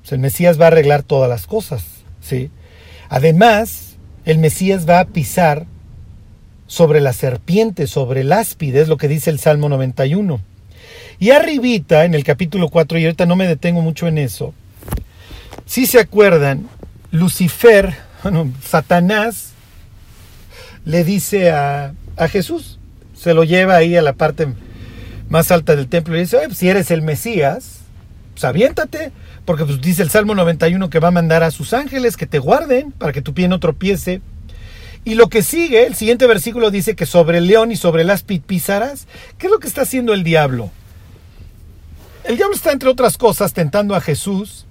pues 0.00 0.12
el 0.12 0.20
Mesías 0.20 0.58
va 0.58 0.64
a 0.64 0.68
arreglar 0.68 1.02
todas 1.02 1.28
las 1.28 1.46
cosas. 1.46 1.84
¿sí? 2.22 2.50
Además, 3.10 3.91
el 4.24 4.38
Mesías 4.38 4.88
va 4.88 5.00
a 5.00 5.06
pisar 5.06 5.66
sobre 6.66 7.00
la 7.00 7.12
serpiente, 7.12 7.86
sobre 7.86 8.22
el 8.22 8.32
áspide, 8.32 8.80
es 8.80 8.88
lo 8.88 8.96
que 8.96 9.08
dice 9.08 9.30
el 9.30 9.38
Salmo 9.38 9.68
91. 9.68 10.40
Y 11.18 11.30
arribita, 11.30 12.04
en 12.04 12.14
el 12.14 12.24
capítulo 12.24 12.68
4, 12.68 12.98
y 12.98 13.04
ahorita 13.04 13.26
no 13.26 13.36
me 13.36 13.46
detengo 13.46 13.82
mucho 13.82 14.08
en 14.08 14.18
eso, 14.18 14.54
si 15.66 15.86
se 15.86 16.00
acuerdan, 16.00 16.68
Lucifer, 17.10 17.94
Satanás, 18.64 19.52
le 20.84 21.04
dice 21.04 21.50
a, 21.50 21.94
a, 22.16 22.28
Jesús, 22.28 22.78
se 23.14 23.34
lo 23.34 23.44
lleva 23.44 23.76
ahí 23.76 23.96
a 23.96 24.02
la 24.02 24.14
parte 24.14 24.48
más 25.28 25.50
alta 25.50 25.76
del 25.76 25.88
templo 25.88 26.16
y 26.16 26.20
dice, 26.20 26.38
pues, 26.46 26.58
si 26.58 26.68
eres 26.68 26.90
el 26.90 27.02
Mesías, 27.02 27.80
pues 28.32 28.44
aviéntate, 28.44 29.12
porque 29.44 29.64
pues, 29.64 29.80
dice 29.80 30.02
el 30.02 30.10
Salmo 30.10 30.34
91 30.34 30.90
que 30.90 31.00
va 31.00 31.08
a 31.08 31.12
mandar 31.12 31.42
a 31.42 31.50
sus 31.50 31.72
ángeles 31.72 32.16
que 32.16 32.26
te 32.26 32.38
guarden 32.38 32.92
para 32.92 33.12
que 33.12 33.22
tu 33.22 33.34
pie 33.34 33.48
no 33.48 33.60
tropiece. 33.60 34.20
Y 35.04 35.14
lo 35.14 35.28
que 35.28 35.42
sigue, 35.42 35.86
el 35.86 35.94
siguiente 35.94 36.26
versículo 36.26 36.70
dice 36.70 36.94
que 36.94 37.06
sobre 37.06 37.38
el 37.38 37.46
león 37.46 37.72
y 37.72 37.76
sobre 37.76 38.04
las 38.04 38.22
pisarás. 38.22 39.08
¿Qué 39.38 39.46
es 39.46 39.52
lo 39.52 39.58
que 39.58 39.66
está 39.66 39.82
haciendo 39.82 40.14
el 40.14 40.22
diablo? 40.22 40.70
El 42.24 42.36
diablo 42.36 42.54
está, 42.54 42.70
entre 42.70 42.88
otras 42.88 43.18
cosas, 43.18 43.52
tentando 43.52 43.96
a 43.96 44.00
Jesús 44.00 44.66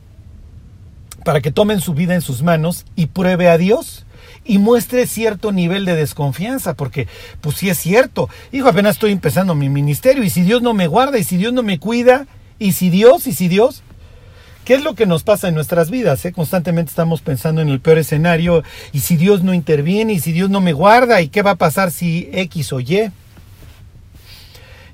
para 1.26 1.42
que 1.42 1.52
tomen 1.52 1.82
su 1.82 1.94
vida 1.94 2.16
en 2.16 2.22
sus 2.22 2.44
manos 2.44 2.86
y 2.96 3.08
pruebe 3.08 3.50
a 3.50 3.58
Dios 3.58 4.06
y 4.44 4.58
muestre 4.58 5.06
cierto 5.06 5.52
nivel 5.52 5.86
de 5.86 5.96
desconfianza, 5.96 6.74
porque 6.76 7.08
pues 7.42 7.58
sí 7.58 7.70
es 7.70 7.78
cierto, 7.78 8.30
hijo, 8.52 8.70
apenas 8.70 8.96
estoy 8.96 9.12
empezando 9.12 9.54
mi 9.54 9.70
ministerio 9.70 10.24
y 10.24 10.30
si 10.30 10.42
Dios 10.42 10.62
no 10.62 10.74
me 10.74 10.88
guarda 10.88 11.20
y 11.20 11.24
si 11.24 11.38
Dios 11.38 11.54
no 11.54 11.62
me 11.62 11.80
cuida 11.80 12.26
y 12.58 12.72
si 12.72 12.90
Dios 12.90 13.28
y 13.28 13.34
si 13.34 13.48
Dios, 13.48 13.84
¿qué 14.72 14.76
es 14.76 14.84
lo 14.86 14.96
que 14.96 15.06
nos 15.06 15.24
pasa 15.24 15.50
en 15.50 15.56
nuestras 15.56 15.92
vidas? 15.92 16.24
Eh? 16.24 16.32
Constantemente 16.32 16.92
estamos 16.92 17.20
pensando 17.20 17.60
en 17.60 17.68
el 17.68 17.82
peor 17.82 17.98
escenario 17.98 18.64
y 18.94 19.02
si 19.02 19.18
Dios 19.18 19.44
no 19.44 19.54
interviene 19.54 20.14
y 20.14 20.22
si 20.22 20.32
Dios 20.32 20.50
no 20.50 20.62
me 20.62 20.72
guarda 20.72 21.22
y 21.22 21.28
qué 21.28 21.42
va 21.42 21.52
a 21.52 21.56
pasar 21.56 21.92
si 21.92 22.30
X 22.32 22.72
o 22.72 22.80
Y. 22.80 23.12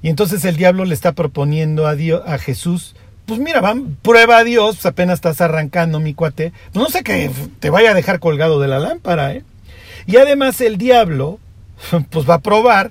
Y 0.02 0.10
entonces 0.10 0.44
el 0.46 0.58
diablo 0.58 0.84
le 0.84 0.96
está 0.96 1.12
proponiendo 1.12 1.86
a, 1.86 1.94
Dios, 1.94 2.24
a 2.26 2.40
Jesús 2.40 2.96
pues 3.28 3.40
mira, 3.40 3.62
van, 3.62 3.96
prueba 4.02 4.40
a 4.40 4.44
Dios, 4.44 4.78
pues 4.78 4.88
apenas 4.88 5.18
estás 5.20 5.42
arrancando 5.42 6.00
mi 6.00 6.16
cuate, 6.16 6.54
pues 6.74 6.84
no 6.84 6.90
sé 6.90 7.04
que 7.04 7.30
te 7.60 7.70
vaya 7.70 7.92
a 7.92 7.94
dejar 7.94 8.20
colgado 8.20 8.60
de 8.60 8.70
la 8.70 8.80
lámpara, 8.80 9.34
¿eh? 9.34 9.44
Y 10.08 10.18
además 10.18 10.60
el 10.60 10.80
diablo, 10.80 11.38
pues 12.10 12.28
va 12.28 12.34
a 12.36 12.42
probar 12.42 12.90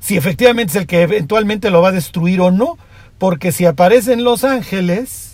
si 0.00 0.18
efectivamente 0.18 0.72
es 0.72 0.76
el 0.76 0.86
que 0.86 1.00
eventualmente 1.00 1.70
lo 1.70 1.80
va 1.80 1.88
a 1.88 1.92
destruir 1.92 2.42
o 2.42 2.50
no, 2.50 2.76
porque 3.16 3.52
si 3.52 3.64
aparecen 3.64 4.22
los 4.22 4.44
ángeles, 4.44 5.27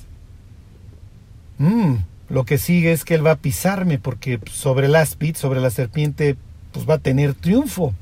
mmm, 1.59 1.95
lo 2.29 2.45
que 2.45 2.59
sigue 2.59 2.93
es 2.93 3.05
que 3.05 3.15
él 3.15 3.27
va 3.27 3.33
a 3.33 3.37
pisarme, 3.37 3.99
porque 3.99 4.41
sobre 4.51 4.87
el 4.87 4.97
áspid, 4.97 5.37
sobre 5.37 5.61
la 5.61 5.71
serpiente, 5.71 6.37
pues 6.73 6.89
va 6.89 6.95
a 6.95 6.99
tener 6.99 7.35
triunfo. 7.35 7.95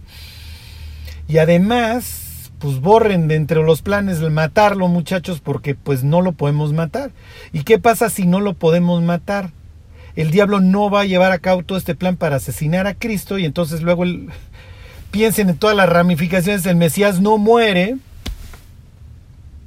Y 1.29 1.39
además, 1.39 2.51
pues 2.59 2.81
borren 2.81 3.29
de 3.29 3.35
entre 3.37 3.63
los 3.63 3.83
planes 3.83 4.21
el 4.21 4.31
matarlo, 4.31 4.89
muchachos, 4.89 5.41
porque 5.41 5.75
pues 5.75 6.05
no 6.05 6.21
lo 6.21 6.33
podemos 6.33 6.73
matar. 6.73 7.11
¿Y 7.53 7.65
qué 7.65 7.79
pasa 7.79 8.09
si 8.09 8.27
no 8.27 8.41
lo 8.41 8.55
podemos 8.55 9.03
matar? 9.03 9.51
El 10.15 10.31
diablo 10.31 10.61
no 10.61 10.91
va 10.91 11.01
a 11.01 11.07
llevar 11.07 11.33
a 11.33 11.39
cabo 11.39 11.63
todo 11.63 11.79
este 11.79 11.95
plan 11.95 12.17
para 12.17 12.37
asesinar 12.37 12.87
a 12.87 12.95
Cristo 12.95 13.39
y 13.39 13.47
entonces 13.47 13.83
luego 13.83 14.05
piensen 15.11 15.49
en 15.49 15.57
todas 15.57 15.77
las 15.77 15.89
ramificaciones, 15.89 16.67
el 16.67 16.77
Mesías 16.77 17.21
no 17.21 17.39
muere 17.39 17.97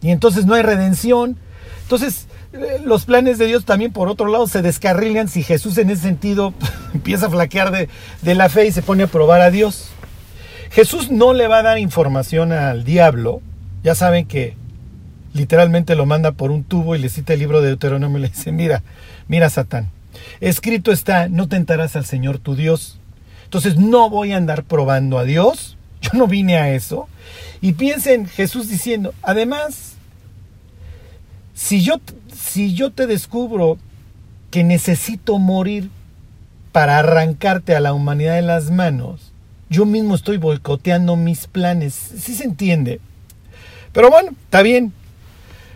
y 0.02 0.12
entonces 0.12 0.45
no 0.45 0.54
hay 0.54 0.62
redención. 0.62 1.38
Entonces, 1.82 2.24
los 2.83 3.05
planes 3.05 3.37
de 3.37 3.47
Dios 3.47 3.65
también 3.65 3.91
por 3.91 4.07
otro 4.07 4.27
lado 4.27 4.47
se 4.47 4.61
descarrilan 4.61 5.27
si 5.27 5.43
Jesús 5.43 5.77
en 5.77 5.89
ese 5.89 6.03
sentido 6.03 6.53
empieza 6.93 7.27
a 7.27 7.29
flaquear 7.29 7.71
de, 7.71 7.89
de 8.21 8.35
la 8.35 8.49
fe 8.49 8.67
y 8.67 8.71
se 8.71 8.81
pone 8.81 9.03
a 9.03 9.07
probar 9.07 9.41
a 9.41 9.51
Dios. 9.51 9.89
Jesús 10.71 11.09
no 11.11 11.33
le 11.33 11.47
va 11.47 11.59
a 11.59 11.63
dar 11.63 11.79
información 11.79 12.51
al 12.51 12.83
diablo. 12.83 13.41
Ya 13.83 13.95
saben 13.95 14.25
que 14.25 14.55
literalmente 15.33 15.95
lo 15.95 16.05
manda 16.05 16.31
por 16.31 16.51
un 16.51 16.63
tubo 16.63 16.95
y 16.95 16.99
le 16.99 17.09
cita 17.09 17.33
el 17.33 17.39
libro 17.39 17.61
de 17.61 17.67
Deuteronomio 17.67 18.17
y 18.17 18.21
le 18.21 18.29
dice, 18.29 18.51
mira, 18.51 18.83
mira 19.27 19.49
Satán, 19.49 19.89
escrito 20.39 20.91
está, 20.91 21.27
no 21.27 21.47
tentarás 21.47 21.95
al 21.95 22.05
Señor 22.05 22.39
tu 22.39 22.55
Dios. 22.55 22.99
Entonces 23.43 23.77
no 23.77 24.09
voy 24.09 24.31
a 24.31 24.37
andar 24.37 24.63
probando 24.63 25.19
a 25.19 25.23
Dios, 25.23 25.77
yo 26.01 26.11
no 26.13 26.27
vine 26.27 26.57
a 26.57 26.73
eso. 26.73 27.07
Y 27.61 27.73
piensen 27.73 28.27
Jesús 28.27 28.69
diciendo, 28.69 29.13
además, 29.21 29.94
si 31.55 31.81
yo, 31.81 31.99
si 32.35 32.75
yo 32.75 32.91
te 32.91 33.07
descubro 33.07 33.79
que 34.51 34.63
necesito 34.63 35.39
morir 35.39 35.89
para 36.71 36.99
arrancarte 36.99 37.75
a 37.75 37.79
la 37.79 37.93
humanidad 37.93 38.35
de 38.35 38.41
las 38.41 38.69
manos, 38.69 39.31
yo 39.69 39.85
mismo 39.85 40.13
estoy 40.13 40.37
boicoteando 40.37 41.15
mis 41.15 41.47
planes. 41.47 41.93
Sí 41.93 42.35
se 42.35 42.43
entiende. 42.43 42.99
Pero 43.93 44.11
bueno, 44.11 44.31
está 44.43 44.61
bien. 44.61 44.93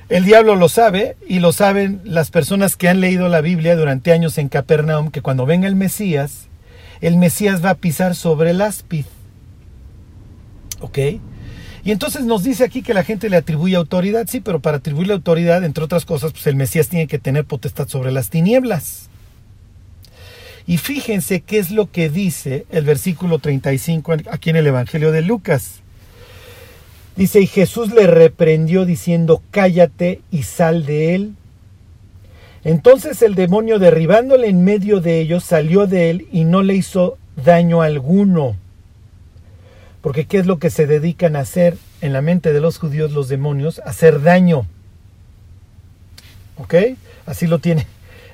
El 0.10 0.26
diablo 0.26 0.56
lo 0.56 0.70
sabe 0.70 1.16
y 1.28 1.40
lo 1.40 1.54
saben 1.54 2.02
las 2.04 2.30
personas 2.30 2.76
que 2.76 2.90
han 2.90 3.00
leído 3.00 3.30
la 3.30 3.42
Biblia 3.42 3.76
durante 3.76 4.12
años 4.12 4.38
en 4.38 4.50
Capernaum, 4.50 5.12
que 5.12 5.22
cuando 5.22 5.46
venga 5.46 5.68
el 5.68 5.76
Mesías, 5.76 6.48
el 7.00 7.16
Mesías 7.18 7.64
va 7.64 7.72
a 7.72 7.76
pisar 7.76 8.16
sobre 8.16 8.52
el 8.52 8.62
áspid. 8.62 9.06
¿Ok? 10.82 10.98
Y 11.84 11.92
entonces 11.92 12.26
nos 12.26 12.44
dice 12.44 12.64
aquí 12.64 12.82
que 12.82 12.94
la 12.94 13.04
gente 13.04 13.30
le 13.30 13.38
atribuye 13.38 13.76
autoridad, 13.76 14.28
sí, 14.28 14.40
pero 14.42 14.60
para 14.60 14.78
atribuirle 14.78 15.14
autoridad, 15.14 15.64
entre 15.64 15.84
otras 15.84 16.06
cosas, 16.06 16.32
pues 16.32 16.46
el 16.48 16.56
Mesías 16.56 16.90
tiene 16.90 17.08
que 17.08 17.20
tener 17.20 17.46
potestad 17.46 17.88
sobre 17.88 18.12
las 18.12 18.30
tinieblas. 18.30 19.10
Y 20.68 20.78
fíjense 20.78 21.42
qué 21.42 21.58
es 21.58 21.72
lo 21.72 21.90
que 21.92 22.10
dice 22.10 22.66
el 22.70 22.84
versículo 22.84 23.40
35 23.40 24.14
aquí 24.30 24.52
en 24.52 24.56
el 24.56 24.68
Evangelio 24.68 25.12
de 25.12 25.22
Lucas. 25.22 25.82
Dice, 27.16 27.42
y 27.42 27.48
Jesús 27.48 27.92
le 27.92 28.08
reprendió 28.08 28.86
diciendo, 28.86 29.42
cállate 29.52 30.22
y 30.32 30.44
sal 30.44 30.86
de 30.86 31.16
él. 31.16 31.34
Entonces 32.64 33.22
el 33.22 33.36
demonio 33.36 33.80
derribándole 33.80 34.48
en 34.48 34.64
medio 34.64 35.00
de 35.00 35.20
ellos 35.20 35.44
salió 35.44 35.88
de 35.88 36.12
él 36.12 36.28
y 36.32 36.44
no 36.44 36.62
le 36.62 36.76
hizo 36.76 37.18
daño 37.44 37.82
alguno. 37.82 38.56
Porque 40.02 40.26
¿qué 40.26 40.38
es 40.38 40.46
lo 40.46 40.60
que 40.60 40.70
se 40.70 40.88
dedican 40.88 41.36
a 41.36 41.42
hacer 41.42 41.78
en 42.02 42.14
la 42.14 42.22
mente 42.22 42.54
de 42.54 42.62
los 42.62 42.78
judíos 42.78 43.12
los 43.12 43.28
demonios? 43.28 43.82
Hacer 43.86 44.22
daño. 44.22 44.66
¿Ok? 46.58 46.76
Así 47.26 47.48
lo 47.48 47.60
tiene 47.60 47.86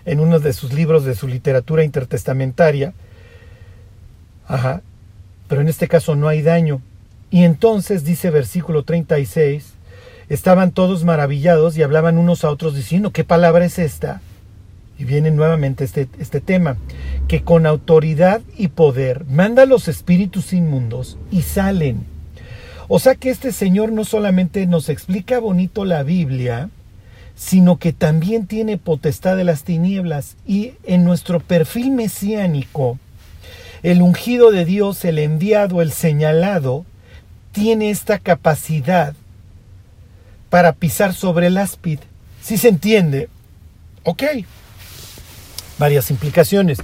en 0.06 0.20
uno 0.20 0.40
de 0.40 0.54
sus 0.54 0.74
libros 0.74 1.04
de 1.04 1.16
su 1.16 1.28
literatura 1.28 1.84
intertestamentaria. 1.84 2.94
Ajá. 4.48 4.82
Pero 5.48 5.62
en 5.62 5.68
este 5.68 5.88
caso 5.88 6.16
no 6.16 6.28
hay 6.28 6.42
daño. 6.42 6.82
Y 7.32 7.44
entonces, 7.44 8.04
dice 8.04 8.30
versículo 8.30 8.84
36, 8.84 9.74
estaban 10.30 10.72
todos 10.72 11.04
maravillados 11.04 11.78
y 11.78 11.84
hablaban 11.84 12.18
unos 12.18 12.44
a 12.44 12.50
otros 12.50 12.76
diciendo, 12.76 13.12
¿qué 13.12 13.24
palabra 13.24 13.66
es 13.66 13.80
esta? 13.80 14.22
Y 14.98 15.04
viene 15.04 15.32
nuevamente 15.32 15.84
este, 15.84 16.08
este 16.20 16.42
tema, 16.42 16.78
que 17.28 17.44
con 17.44 17.66
autoridad 17.66 18.42
y 18.58 18.70
poder 18.70 19.26
manda 19.26 19.66
los 19.66 19.88
espíritus 19.88 20.54
inmundos 20.54 21.18
y 21.32 21.42
salen. 21.42 22.06
O 22.88 23.00
sea 23.00 23.16
que 23.16 23.30
este 23.30 23.52
Señor 23.52 23.92
no 23.92 24.06
solamente 24.06 24.66
nos 24.68 24.90
explica 24.90 25.40
bonito 25.40 25.86
la 25.86 26.04
Biblia, 26.04 26.70
sino 27.36 27.78
que 27.78 27.94
también 27.94 28.48
tiene 28.48 28.78
potestad 28.78 29.36
de 29.36 29.44
las 29.44 29.64
tinieblas. 29.64 30.38
Y 30.46 30.74
en 30.84 31.04
nuestro 31.04 31.40
perfil 31.40 31.92
mesiánico, 31.92 33.00
el 33.84 34.02
ungido 34.02 34.52
de 34.52 34.66
Dios, 34.66 35.04
el 35.04 35.20
enviado, 35.20 35.82
el 35.82 35.92
señalado, 35.92 36.86
tiene 37.52 37.90
esta 37.90 38.20
capacidad 38.20 39.14
para 40.50 40.74
pisar 40.74 41.14
sobre 41.14 41.48
el 41.48 41.58
áspid. 41.58 42.00
¿Sí 42.42 42.58
se 42.58 42.70
entiende? 42.70 43.30
Ok. 44.04 44.24
Varias 45.78 46.10
implicaciones. 46.12 46.80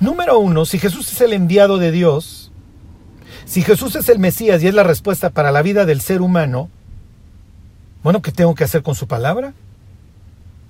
Número 0.00 0.38
uno, 0.38 0.64
si 0.64 0.78
Jesús 0.78 1.12
es 1.12 1.20
el 1.20 1.32
enviado 1.32 1.78
de 1.78 1.92
Dios, 1.92 2.50
si 3.44 3.62
Jesús 3.62 3.94
es 3.96 4.08
el 4.08 4.18
Mesías 4.18 4.62
y 4.62 4.68
es 4.68 4.74
la 4.74 4.82
respuesta 4.82 5.30
para 5.30 5.52
la 5.52 5.62
vida 5.62 5.84
del 5.84 6.00
ser 6.00 6.22
humano, 6.22 6.70
bueno, 8.02 8.20
¿qué 8.20 8.32
tengo 8.32 8.54
que 8.54 8.64
hacer 8.64 8.82
con 8.82 8.94
su 8.94 9.06
palabra? 9.06 9.52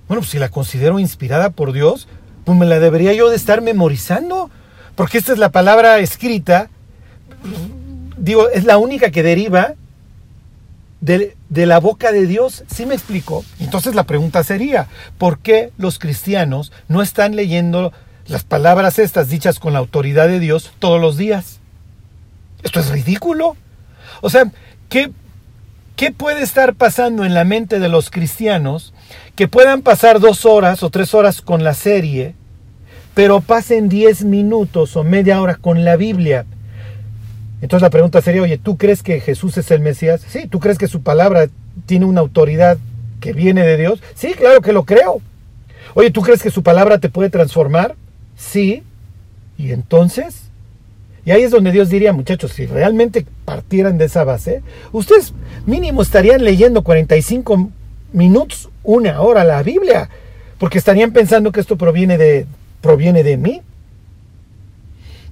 Bueno, 0.07 0.21
pues 0.21 0.29
si 0.29 0.39
la 0.39 0.49
considero 0.49 0.99
inspirada 0.99 1.49
por 1.49 1.71
Dios, 1.71 2.07
pues 2.45 2.57
me 2.57 2.65
la 2.65 2.79
debería 2.79 3.13
yo 3.13 3.29
de 3.29 3.35
estar 3.35 3.61
memorizando, 3.61 4.51
porque 4.95 5.17
esta 5.17 5.33
es 5.33 5.39
la 5.39 5.49
palabra 5.49 5.99
escrita, 5.99 6.69
digo, 8.17 8.49
es 8.49 8.65
la 8.65 8.77
única 8.77 9.09
que 9.09 9.23
deriva 9.23 9.73
de, 11.03 11.35
la 11.49 11.79
boca 11.79 12.11
de 12.11 12.25
Dios. 12.25 12.63
¿Sí 12.67 12.85
me 12.85 12.95
explico? 12.95 13.43
Entonces 13.59 13.93
la 13.95 14.05
pregunta 14.05 14.43
sería, 14.43 14.87
¿por 15.17 15.39
qué 15.39 15.71
los 15.77 15.99
cristianos 15.99 16.71
no 16.87 17.01
están 17.01 17.35
leyendo 17.35 17.91
las 18.27 18.43
palabras 18.43 18.99
estas 18.99 19.29
dichas 19.29 19.59
con 19.59 19.73
la 19.73 19.79
autoridad 19.79 20.27
de 20.27 20.39
Dios 20.39 20.71
todos 20.79 21.01
los 21.01 21.17
días? 21.17 21.59
Esto 22.63 22.79
es 22.79 22.89
ridículo. 22.89 23.57
O 24.21 24.29
sea, 24.29 24.49
¿qué, 24.87 25.11
¿qué 25.97 26.11
puede 26.11 26.41
estar 26.41 26.73
pasando 26.75 27.25
en 27.25 27.33
la 27.33 27.43
mente 27.43 27.79
de 27.79 27.89
los 27.89 28.09
cristianos 28.09 28.93
que 29.35 29.49
puedan 29.49 29.81
pasar 29.81 30.21
dos 30.21 30.45
horas 30.45 30.83
o 30.83 30.89
tres 30.89 31.13
horas 31.13 31.41
con 31.41 31.63
la 31.63 31.73
serie, 31.73 32.35
pero 33.13 33.41
pasen 33.41 33.89
diez 33.89 34.23
minutos 34.23 34.95
o 34.95 35.03
media 35.03 35.41
hora 35.41 35.55
con 35.55 35.83
la 35.83 35.97
Biblia. 35.97 36.45
Entonces 37.63 37.81
la 37.81 37.89
pregunta 37.89 38.21
sería, 38.21 38.41
oye, 38.41 38.57
¿tú 38.57 38.75
crees 38.75 39.01
que 39.01 39.21
Jesús 39.21 39.57
es 39.57 39.71
el 39.71 39.79
Mesías? 39.79 40.21
Sí, 40.27 40.47
¿tú 40.49 40.59
crees 40.59 40.77
que 40.77 40.89
su 40.89 41.01
palabra 41.01 41.47
tiene 41.85 42.03
una 42.03 42.19
autoridad 42.19 42.77
que 43.21 43.31
viene 43.31 43.63
de 43.65 43.77
Dios? 43.77 44.03
Sí, 44.15 44.33
claro 44.33 44.59
que 44.59 44.73
lo 44.73 44.83
creo. 44.83 45.21
Oye, 45.93 46.11
¿tú 46.11 46.21
crees 46.21 46.43
que 46.43 46.51
su 46.51 46.61
palabra 46.61 46.97
te 46.97 47.07
puede 47.07 47.29
transformar? 47.29 47.95
Sí. 48.35 48.83
¿Y 49.57 49.71
entonces? 49.71 50.49
Y 51.23 51.31
ahí 51.31 51.43
es 51.43 51.51
donde 51.51 51.71
Dios 51.71 51.89
diría, 51.89 52.11
muchachos, 52.11 52.51
si 52.51 52.65
realmente 52.65 53.25
partieran 53.45 53.97
de 53.97 54.05
esa 54.05 54.25
base, 54.25 54.61
ustedes 54.91 55.33
mínimo 55.65 56.01
estarían 56.01 56.43
leyendo 56.43 56.83
45 56.83 57.69
minutos, 58.11 58.69
una 58.83 59.21
hora 59.21 59.45
la 59.45 59.63
Biblia, 59.63 60.09
porque 60.57 60.79
estarían 60.79 61.13
pensando 61.13 61.53
que 61.53 61.61
esto 61.61 61.77
proviene 61.77 62.17
de, 62.17 62.45
proviene 62.81 63.23
de 63.23 63.37
mí. 63.37 63.61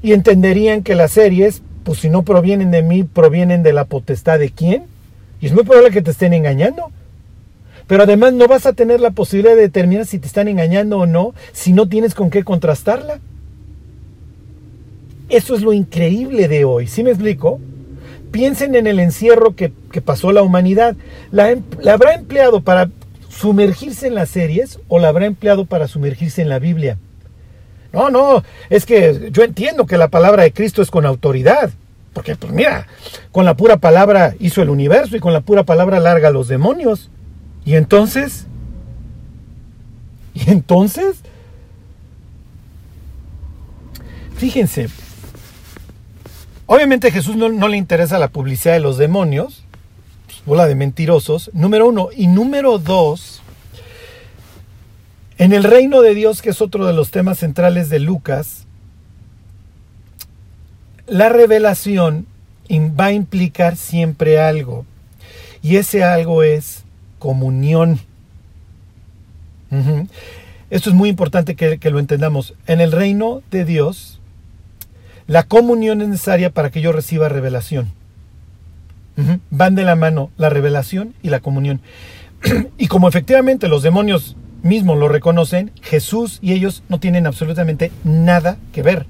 y 0.02 0.14
entenderían 0.14 0.82
que 0.82 0.96
las 0.96 1.12
series, 1.12 1.62
pues 1.84 2.00
si 2.00 2.10
no 2.10 2.24
provienen 2.24 2.72
de 2.72 2.82
mí, 2.82 3.04
provienen 3.04 3.64
de 3.64 3.74
la 3.74 3.86
potestad 3.86 4.40
de 4.40 4.50
quién. 4.52 4.86
Y 5.40 5.48
es 5.48 5.54
muy 5.54 5.64
probable 5.64 5.92
que 5.92 6.02
te 6.02 6.12
estén 6.12 6.34
engañando. 6.34 6.92
Pero 7.88 8.04
además 8.04 8.34
no 8.34 8.48
vas 8.48 8.66
a 8.66 8.74
tener 8.74 9.02
la 9.02 9.12
posibilidad 9.12 9.56
de 9.56 9.64
determinar 9.64 10.06
si 10.06 10.20
te 10.20 10.28
están 10.28 10.48
engañando 10.48 11.00
o 11.00 11.06
no 11.06 11.34
si 11.52 11.74
no 11.74 11.90
tienes 11.90 12.14
con 12.14 12.30
qué 12.30 12.44
contrastarla. 12.44 13.20
Eso 15.30 15.56
es 15.56 15.62
lo 15.62 15.74
increíble 15.74 16.48
de 16.48 16.66
hoy. 16.66 16.88
¿Sí 16.88 17.04
me 17.04 17.12
explico? 17.12 17.60
Piensen 18.32 18.76
en 18.76 18.88
el 18.88 19.00
encierro 19.00 19.56
que, 19.56 19.72
pasó 20.04 20.32
la 20.32 20.44
humanidad. 20.44 20.96
¿La, 21.32 21.52
em, 21.52 21.64
¿La 21.82 21.94
habrá 21.94 22.14
empleado 22.14 22.62
para 22.62 22.90
sumergirse 23.30 24.08
en 24.08 24.16
las 24.16 24.30
series 24.30 24.80
o 24.88 25.00
la 25.00 25.10
habrá 25.10 25.26
empleado 25.26 25.66
para 25.66 25.88
sumergirse 25.88 26.42
en 26.42 26.50
la 26.50 26.60
Biblia? 26.60 26.98
No, 27.94 28.10
no, 28.10 28.44
es 28.70 28.86
que 28.86 29.30
yo 29.32 29.44
entiendo 29.44 29.86
que 29.86 29.98
la 29.98 30.08
palabra 30.08 30.44
de 30.44 30.54
Cristo 30.54 30.82
es 30.82 30.92
con 30.92 31.06
autoridad. 31.06 31.72
Porque, 32.14 32.36
pues 32.36 32.52
mira, 32.52 32.88
con 33.32 33.46
la 33.46 33.56
pura 33.56 33.78
palabra 33.78 34.36
hizo 34.40 34.62
el 34.62 34.70
universo 34.70 35.16
y 35.16 35.22
con 35.22 35.34
la 35.34 35.42
pura 35.42 35.64
palabra 35.64 36.00
larga 36.00 36.30
los 36.30 36.48
demonios. 36.48 37.10
Y 37.64 37.76
entonces, 37.76 38.48
y 40.34 40.50
entonces, 40.50 41.18
fíjense, 44.36 44.90
obviamente 46.66 47.08
a 47.08 47.12
Jesús 47.12 47.36
no, 47.36 47.68
le 47.68 47.78
interesa 47.78 48.20
la 48.20 48.30
publicidad 48.30 48.74
de 48.74 48.80
los 48.82 48.98
demonios, 48.98 49.64
pues, 50.26 50.42
bola 50.46 50.68
de 50.68 50.76
mentirosos, 50.76 51.50
número 51.54 51.88
uno. 51.88 52.10
Y 52.14 52.28
número 52.28 52.78
dos, 52.78 53.41
en 55.42 55.54
el 55.54 55.64
reino 55.64 56.04
de 56.04 56.14
Dios, 56.14 56.44
que 56.44 56.52
es 56.52 56.62
otro 56.62 56.86
de 56.86 56.94
los 56.94 57.10
temas 57.10 57.40
centrales 57.40 57.90
de 57.90 57.98
Lucas, 57.98 58.68
la 61.08 61.30
revelación 61.30 62.28
va 62.72 63.06
a 63.06 63.12
implicar 63.12 63.76
siempre 63.76 64.40
algo. 64.40 64.86
Y 65.64 65.78
ese 65.78 66.04
algo 66.04 66.44
es 66.44 66.84
comunión. 67.18 68.00
Esto 70.70 70.92
es 70.92 70.96
muy 70.96 71.10
importante 71.10 71.56
que, 71.56 71.90
lo 71.90 71.98
entendamos. 71.98 72.54
En 72.68 72.80
el 72.80 72.92
reino 72.92 73.42
de 73.50 73.66
Dios, 73.66 74.20
la 75.26 75.42
comunión 75.42 76.04
es 76.04 76.10
necesaria 76.10 76.52
para 76.52 76.70
que 76.70 76.82
yo 76.82 76.92
reciba 76.92 77.30
revelación. 77.30 77.92
Van 79.50 79.74
de 79.74 79.86
la 79.86 79.96
mano 79.96 80.30
la 80.38 80.50
revelación 80.50 81.16
y 81.24 81.30
la 81.30 81.40
comunión. 81.40 81.82
y 82.78 82.86
como 82.86 83.08
efectivamente 83.08 83.68
los 83.68 83.82
demonios 83.82 84.36
mismos 84.64 84.98
lo 84.98 85.08
reconocen, 85.08 85.72
Jesús 85.82 86.40
y 86.42 86.54
ellos 86.54 86.84
no 86.90 87.00
tienen 87.00 87.28
absolutamente 87.28 87.92
nada 88.04 88.58
que 88.74 88.84
ver. 88.84 89.06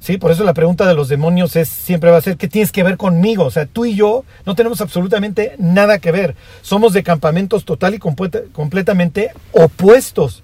¿Sí? 0.00 0.16
Por 0.18 0.32
eso 0.32 0.42
la 0.42 0.54
pregunta 0.54 0.86
de 0.86 0.94
los 0.94 1.08
demonios 1.08 1.54
es 1.54 1.68
siempre 1.68 2.10
va 2.10 2.16
a 2.16 2.22
ser 2.22 2.36
¿qué 2.36 2.48
tienes 2.48 2.72
que 2.72 2.82
ver 2.82 2.96
conmigo? 2.96 3.44
O 3.44 3.50
sea, 3.52 3.66
tú 3.66 3.84
y 3.84 3.94
yo 3.94 4.24
no 4.44 4.56
tenemos 4.56 4.80
absolutamente 4.80 5.54
nada 5.58 6.00
que 6.00 6.10
ver. 6.10 6.34
Somos 6.60 6.92
de 6.92 7.04
campamentos 7.04 7.64
total 7.64 7.94
y 7.94 7.98
completamente 8.00 9.30
opuestos. 9.52 10.42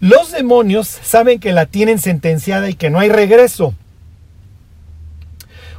Los 0.00 0.32
demonios 0.32 0.88
saben 0.88 1.38
que 1.38 1.52
la 1.52 1.66
tienen 1.66 2.00
sentenciada 2.00 2.68
y 2.68 2.74
que 2.74 2.90
no 2.90 2.98
hay 2.98 3.08
regreso. 3.10 3.74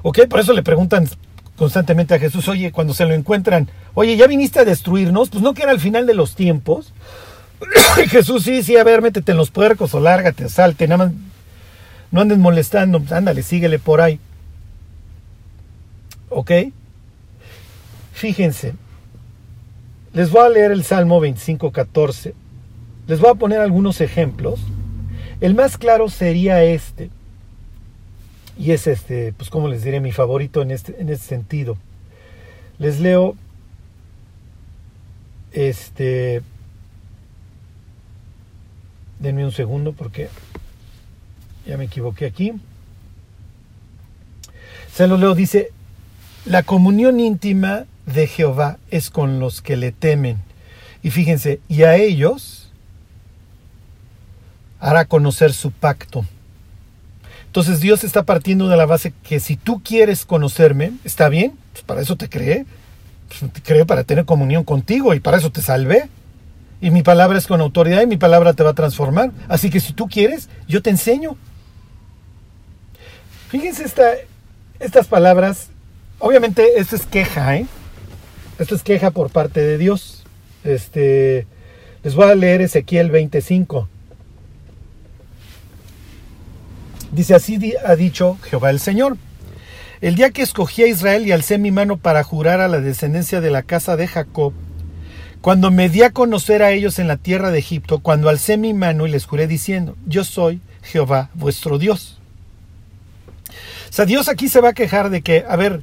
¿Ok? 0.02 0.20
Por 0.30 0.40
eso 0.40 0.54
le 0.54 0.64
preguntan 0.64 1.10
constantemente 1.58 2.14
a 2.14 2.20
Jesús, 2.20 2.48
oye, 2.48 2.72
cuando 2.72 2.94
se 2.94 3.06
lo 3.06 3.14
encuentran, 3.14 3.70
oye, 3.94 4.16
¿ya 4.18 4.28
viniste 4.28 4.60
a 4.60 4.66
destruirnos? 4.66 5.30
Pues 5.30 5.44
no 5.44 5.54
que 5.54 5.64
era 5.64 5.72
al 5.72 5.80
final 5.80 6.06
de 6.06 6.14
los 6.14 6.36
tiempos. 6.36 6.94
Jesús, 8.10 8.44
sí, 8.44 8.64
sí, 8.64 8.78
a 8.78 8.84
ver, 8.84 9.02
métete 9.02 9.32
en 9.32 9.38
los 9.38 9.52
puercos 9.52 9.94
o 9.94 10.00
lárgate, 10.00 10.50
salte, 10.50 10.88
nada 10.88 11.06
más 11.06 11.14
no 12.12 12.22
andes 12.22 12.38
molestando, 12.38 13.02
ándale, 13.12 13.44
síguele 13.44 13.80
por 13.80 14.00
ahí. 14.00 14.20
¿Ok? 16.30 16.52
Fíjense, 18.14 18.74
les 20.14 20.32
voy 20.32 20.46
a 20.46 20.50
leer 20.50 20.72
el 20.72 20.86
Salmo 20.86 21.20
25, 21.20 21.72
14. 21.72 22.34
Les 23.08 23.20
voy 23.20 23.32
a 23.32 23.36
poner 23.36 23.60
algunos 23.60 24.00
ejemplos. 24.00 24.62
El 25.42 25.56
más 25.56 25.78
claro 25.78 26.08
sería 26.08 26.64
este. 26.64 27.10
Y 28.58 28.72
es 28.72 28.88
este, 28.88 29.34
pues 29.34 29.50
como 29.50 29.68
les 29.68 29.84
diré, 29.84 30.00
mi 30.00 30.14
favorito 30.14 30.62
en 30.62 30.72
este, 30.72 30.96
en 31.00 31.10
este 31.10 31.28
sentido. 31.28 31.78
Les 32.80 33.02
leo 33.02 33.36
este 35.52 36.42
Denme 39.26 39.44
un 39.44 39.52
segundo 39.52 39.94
porque 39.94 40.30
ya 41.66 41.78
me 41.78 41.86
equivoqué 41.86 42.28
aquí. 42.28 42.54
Se 44.94 45.08
lo 45.08 45.18
leo, 45.18 45.34
dice, 45.34 45.72
la 46.46 46.62
comunión 46.62 47.20
íntima 47.20 47.86
de 48.06 48.28
Jehová 48.28 48.78
es 48.92 49.10
con 49.10 49.40
los 49.40 49.64
que 49.64 49.78
le 49.78 49.92
temen. 49.92 50.38
Y 51.02 51.10
fíjense, 51.10 51.60
y 51.68 51.82
a 51.82 51.96
ellos 51.96 52.70
hará 54.80 55.06
conocer 55.06 55.54
su 55.54 55.72
pacto. 55.72 56.24
Entonces 57.48 57.80
Dios 57.80 58.04
está 58.04 58.22
partiendo 58.26 58.68
de 58.68 58.78
la 58.78 58.86
base 58.86 59.12
que 59.24 59.40
si 59.40 59.56
tú 59.58 59.82
quieres 59.82 60.24
conocerme, 60.24 60.92
está 61.04 61.30
bien, 61.30 61.58
pues 61.74 61.84
para 61.84 62.02
eso 62.02 62.16
te 62.16 62.30
creé, 62.30 62.68
pues 63.28 63.52
te 63.52 63.64
creé 63.64 63.88
para 63.88 64.04
tener 64.04 64.26
comunión 64.26 64.64
contigo 64.64 65.16
y 65.16 65.20
para 65.20 65.38
eso 65.38 65.52
te 65.52 65.64
salvé. 65.64 66.10
Y 66.82 66.92
mi 66.92 67.04
palabra 67.04 67.38
es 67.38 67.48
con 67.48 67.62
autoridad 67.62 68.02
y 68.02 68.08
mi 68.08 68.18
palabra 68.18 68.54
te 68.54 68.64
va 68.64 68.72
a 68.72 68.76
transformar. 68.76 69.32
Así 69.48 69.70
que 69.70 69.80
si 69.80 69.94
tú 69.94 70.08
quieres, 70.08 70.50
yo 70.68 70.82
te 70.82 70.90
enseño. 70.90 71.38
Fíjense 73.50 73.84
esta, 73.84 74.12
estas 74.80 75.08
palabras. 75.08 75.70
Obviamente 76.20 76.80
esto 76.80 76.96
es 76.96 77.06
queja, 77.06 77.58
¿eh? 77.58 77.66
Esto 78.60 78.76
es 78.76 78.84
queja 78.84 79.12
por 79.12 79.30
parte 79.30 79.62
de 79.62 79.78
Dios. 79.78 80.24
Este, 80.64 81.48
les 82.04 82.16
voy 82.16 82.30
a 82.30 82.36
leer 82.36 82.62
Ezequiel 82.62 83.12
25. 83.12 83.88
Dice 87.12 87.34
así 87.34 87.74
ha 87.86 87.96
dicho 87.96 88.38
Jehová 88.44 88.70
el 88.70 88.80
Señor. 88.80 89.18
El 90.02 90.16
día 90.16 90.32
que 90.32 90.42
escogí 90.42 90.84
a 90.84 90.88
Israel 90.88 91.26
y 91.26 91.32
alcé 91.32 91.58
mi 91.58 91.72
mano 91.72 91.98
para 91.98 92.24
jurar 92.24 92.60
a 92.60 92.68
la 92.68 92.82
descendencia 92.82 93.42
de 93.42 93.50
la 93.50 93.64
casa 93.64 93.96
de 93.96 94.08
Jacob, 94.08 94.54
cuando 95.46 95.70
me 95.70 95.90
di 95.90 96.02
a 96.02 96.10
conocer 96.10 96.64
a 96.64 96.72
ellos 96.72 96.98
en 96.98 97.08
la 97.08 97.18
tierra 97.18 97.52
de 97.52 97.60
Egipto, 97.60 98.00
cuando 98.00 98.30
alcé 98.30 98.58
mi 98.58 98.74
mano 98.74 99.06
y 99.06 99.12
les 99.12 99.28
juré 99.28 99.46
diciendo, 99.46 99.96
yo 100.08 100.24
soy 100.24 100.60
Jehová 100.82 101.30
vuestro 101.36 101.78
Dios. 101.78 102.18
O 103.88 103.94
sea, 103.94 104.06
Dios 104.06 104.28
aquí 104.28 104.50
se 104.50 104.60
va 104.60 104.70
a 104.70 104.74
quejar 104.74 105.12
de 105.12 105.22
que, 105.22 105.46
a 105.48 105.56
ver, 105.56 105.82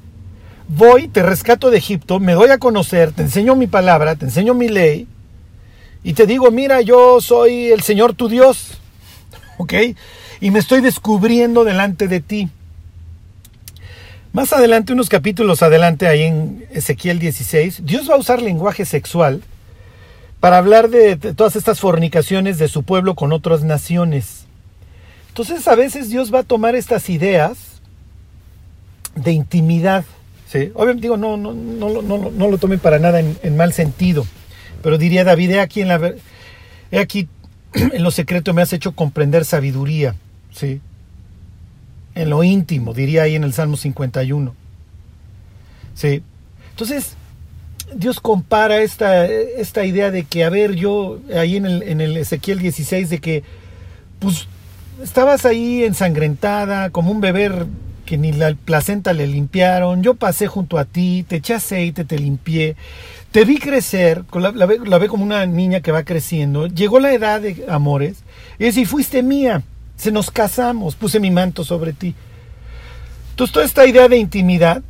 voy, 0.66 1.06
te 1.06 1.22
rescato 1.22 1.70
de 1.70 1.78
Egipto, 1.78 2.18
me 2.18 2.32
doy 2.32 2.50
a 2.50 2.58
conocer, 2.58 3.12
te 3.12 3.22
enseño 3.22 3.54
mi 3.54 3.68
palabra, 3.68 4.16
te 4.16 4.24
enseño 4.24 4.52
mi 4.52 4.68
ley, 4.68 5.06
y 6.02 6.14
te 6.14 6.26
digo, 6.26 6.50
mira, 6.50 6.80
yo 6.80 7.20
soy 7.20 7.70
el 7.70 7.82
Señor 7.82 8.14
tu 8.14 8.28
Dios, 8.28 8.80
¿ok? 9.58 9.74
Y 10.40 10.50
me 10.50 10.58
estoy 10.58 10.80
descubriendo 10.80 11.62
delante 11.62 12.08
de 12.08 12.18
ti. 12.18 12.48
Más 14.32 14.52
adelante, 14.52 14.92
unos 14.92 15.08
capítulos 15.08 15.62
adelante, 15.62 16.08
ahí 16.08 16.24
en 16.24 16.66
Ezequiel 16.72 17.20
16, 17.20 17.82
Dios 17.84 18.10
va 18.10 18.16
a 18.16 18.18
usar 18.18 18.42
lenguaje 18.42 18.84
sexual 18.84 19.40
para 20.42 20.58
hablar 20.58 20.90
de, 20.90 21.14
todas 21.14 21.54
estas 21.54 21.78
fornicaciones 21.78 22.58
de 22.58 22.66
su 22.66 22.82
pueblo 22.82 23.14
con 23.14 23.32
otras 23.32 23.62
naciones. 23.62 24.46
Entonces 25.28 25.68
a 25.68 25.76
veces 25.76 26.10
Dios 26.10 26.34
va 26.34 26.40
a 26.40 26.42
tomar 26.42 26.74
estas 26.74 27.08
ideas 27.10 27.80
de 29.14 29.30
intimidad. 29.30 30.04
Obviamente 30.74 31.02
digo, 31.02 31.16
no, 31.16 31.36
no, 31.36 31.54
no, 31.54 32.02
no, 32.02 32.30
no 32.32 32.48
lo 32.48 32.58
tomen 32.58 32.80
para 32.80 32.98
nada 32.98 33.20
en, 33.20 33.56
mal 33.56 33.72
sentido. 33.72 34.26
Pero 34.82 34.98
diría 34.98 35.22
David, 35.22 35.52
he 35.52 35.60
aquí 35.60 35.80
en 35.80 35.86
la 35.86 36.12
he 36.90 36.98
aquí 36.98 37.28
en 37.74 38.02
lo 38.02 38.10
secreto 38.10 38.52
me 38.52 38.62
has 38.62 38.72
hecho 38.72 38.96
comprender 38.96 39.44
sabiduría. 39.44 40.16
¿sí? 40.50 40.80
En 42.16 42.30
lo 42.30 42.42
íntimo, 42.42 42.94
diría 42.94 43.22
ahí 43.22 43.36
en 43.36 43.44
el 43.44 43.52
Salmo 43.52 43.76
51. 43.76 44.56
¿sí? 45.94 46.24
Entonces, 46.70 47.16
Dios 47.96 48.20
compara 48.20 48.78
esta, 48.82 49.26
esta 49.26 49.84
idea 49.84 50.10
de 50.10 50.24
que, 50.24 50.44
a 50.44 50.50
ver, 50.50 50.74
yo 50.74 51.18
ahí 51.36 51.56
en 51.56 51.66
el, 51.66 51.82
en 51.82 52.00
el 52.00 52.16
Ezequiel 52.16 52.58
16, 52.58 53.10
de 53.10 53.18
que, 53.18 53.42
pues, 54.18 54.46
estabas 55.02 55.44
ahí 55.46 55.84
ensangrentada, 55.84 56.90
como 56.90 57.10
un 57.10 57.20
bebé 57.20 57.50
que 58.04 58.18
ni 58.18 58.32
la 58.32 58.54
placenta 58.54 59.12
le 59.12 59.26
limpiaron, 59.26 60.02
yo 60.02 60.14
pasé 60.14 60.46
junto 60.46 60.78
a 60.78 60.84
ti, 60.84 61.24
te 61.26 61.36
eché 61.36 61.54
aceite, 61.54 62.04
te 62.04 62.18
limpié, 62.18 62.76
te 63.30 63.44
vi 63.44 63.58
crecer, 63.58 64.24
la, 64.34 64.50
la, 64.50 64.98
ve 64.98 65.08
como 65.08 65.24
una 65.24 65.46
niña 65.46 65.80
que 65.80 65.92
va 65.92 66.04
creciendo, 66.04 66.66
llegó 66.66 67.00
la 67.00 67.12
edad 67.12 67.40
de 67.40 67.64
amores, 67.68 68.24
y 68.58 68.70
si 68.72 68.84
fuiste 68.84 69.22
mía, 69.22 69.62
se 69.96 70.12
nos 70.12 70.30
casamos, 70.30 70.96
puse 70.96 71.20
mi 71.20 71.30
manto 71.30 71.64
sobre 71.64 71.92
ti. 71.92 72.14
Entonces 73.30 73.52
toda 73.54 73.64
esta 73.64 73.86
idea 73.86 74.08
de 74.08 74.18
intimidad 74.18 74.82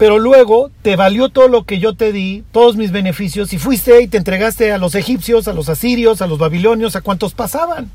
pero 0.00 0.18
luego 0.18 0.70
te 0.80 0.96
valió 0.96 1.28
todo 1.28 1.46
lo 1.48 1.64
que 1.64 1.78
yo 1.78 1.94
te 1.94 2.10
di, 2.10 2.42
todos 2.52 2.74
mis 2.74 2.90
beneficios, 2.90 3.52
y 3.52 3.58
fuiste 3.58 4.00
y 4.00 4.08
te 4.08 4.16
entregaste 4.16 4.72
a 4.72 4.78
los 4.78 4.94
egipcios, 4.94 5.46
a 5.46 5.52
los 5.52 5.68
asirios, 5.68 6.22
a 6.22 6.26
los 6.26 6.38
babilonios, 6.38 6.96
a 6.96 7.02
cuantos 7.02 7.34
pasaban. 7.34 7.90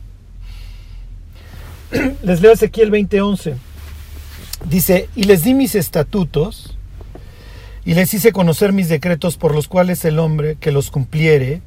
Les 2.22 2.42
leo 2.42 2.52
Ezequiel 2.52 2.92
20:11. 2.92 3.56
Dice, 4.70 5.10
y 5.16 5.24
les 5.24 5.44
di 5.44 5.56
mis 5.56 5.74
estatutos 5.74 6.78
y 7.86 7.96
les 7.96 8.14
hice 8.14 8.32
conocer 8.32 8.72
mis 8.72 8.88
decretos 8.88 9.38
por 9.38 9.56
los 9.56 9.68
cuales 9.68 10.06
el 10.06 10.20
hombre 10.20 10.58
que 10.60 10.72
los 10.72 10.92
cumpliere 10.92 11.64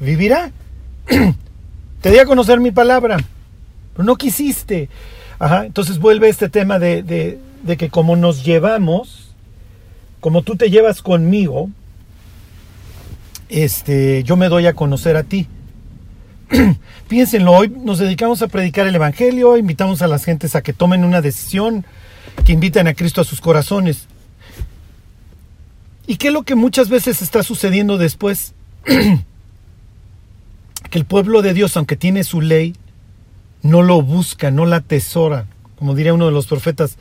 vivirá. 0.00 0.52
Te 2.00 2.10
di 2.10 2.18
a 2.18 2.24
conocer 2.24 2.60
mi 2.60 2.70
palabra, 2.70 3.18
pero 3.92 4.04
no 4.04 4.16
quisiste. 4.16 4.88
Ajá, 5.38 5.66
entonces 5.66 5.98
vuelve 5.98 6.30
este 6.30 6.48
tema 6.48 6.78
de, 6.78 7.02
de, 7.02 7.38
de 7.62 7.76
que 7.76 7.90
como 7.90 8.16
nos 8.16 8.42
llevamos, 8.42 9.25
como 10.26 10.42
tú 10.42 10.56
te 10.56 10.70
llevas 10.70 11.02
conmigo, 11.02 11.70
este, 13.48 14.24
yo 14.24 14.34
me 14.34 14.48
doy 14.48 14.66
a 14.66 14.74
conocer 14.74 15.16
a 15.16 15.22
ti. 15.22 15.46
Piénsenlo, 17.08 17.52
hoy 17.52 17.68
nos 17.68 18.00
dedicamos 18.00 18.42
a 18.42 18.48
predicar 18.48 18.88
el 18.88 18.96
Evangelio, 18.96 19.56
invitamos 19.56 20.02
a 20.02 20.08
las 20.08 20.24
gentes 20.24 20.56
a 20.56 20.62
que 20.62 20.72
tomen 20.72 21.04
una 21.04 21.20
decisión, 21.20 21.86
que 22.44 22.50
inviten 22.50 22.88
a 22.88 22.94
Cristo 22.94 23.20
a 23.20 23.24
sus 23.24 23.40
corazones. 23.40 24.08
¿Y 26.08 26.16
qué 26.16 26.26
es 26.26 26.32
lo 26.32 26.42
que 26.42 26.56
muchas 26.56 26.88
veces 26.88 27.22
está 27.22 27.44
sucediendo 27.44 27.96
después? 27.96 28.52
que 28.84 29.22
el 30.90 31.04
pueblo 31.04 31.40
de 31.40 31.54
Dios, 31.54 31.76
aunque 31.76 31.94
tiene 31.94 32.24
su 32.24 32.40
ley, 32.40 32.74
no 33.62 33.80
lo 33.80 34.02
busca, 34.02 34.50
no 34.50 34.66
la 34.66 34.78
atesora. 34.78 35.46
Como 35.78 35.94
diría 35.94 36.14
uno 36.14 36.26
de 36.26 36.32
los 36.32 36.48
profetas, 36.48 36.98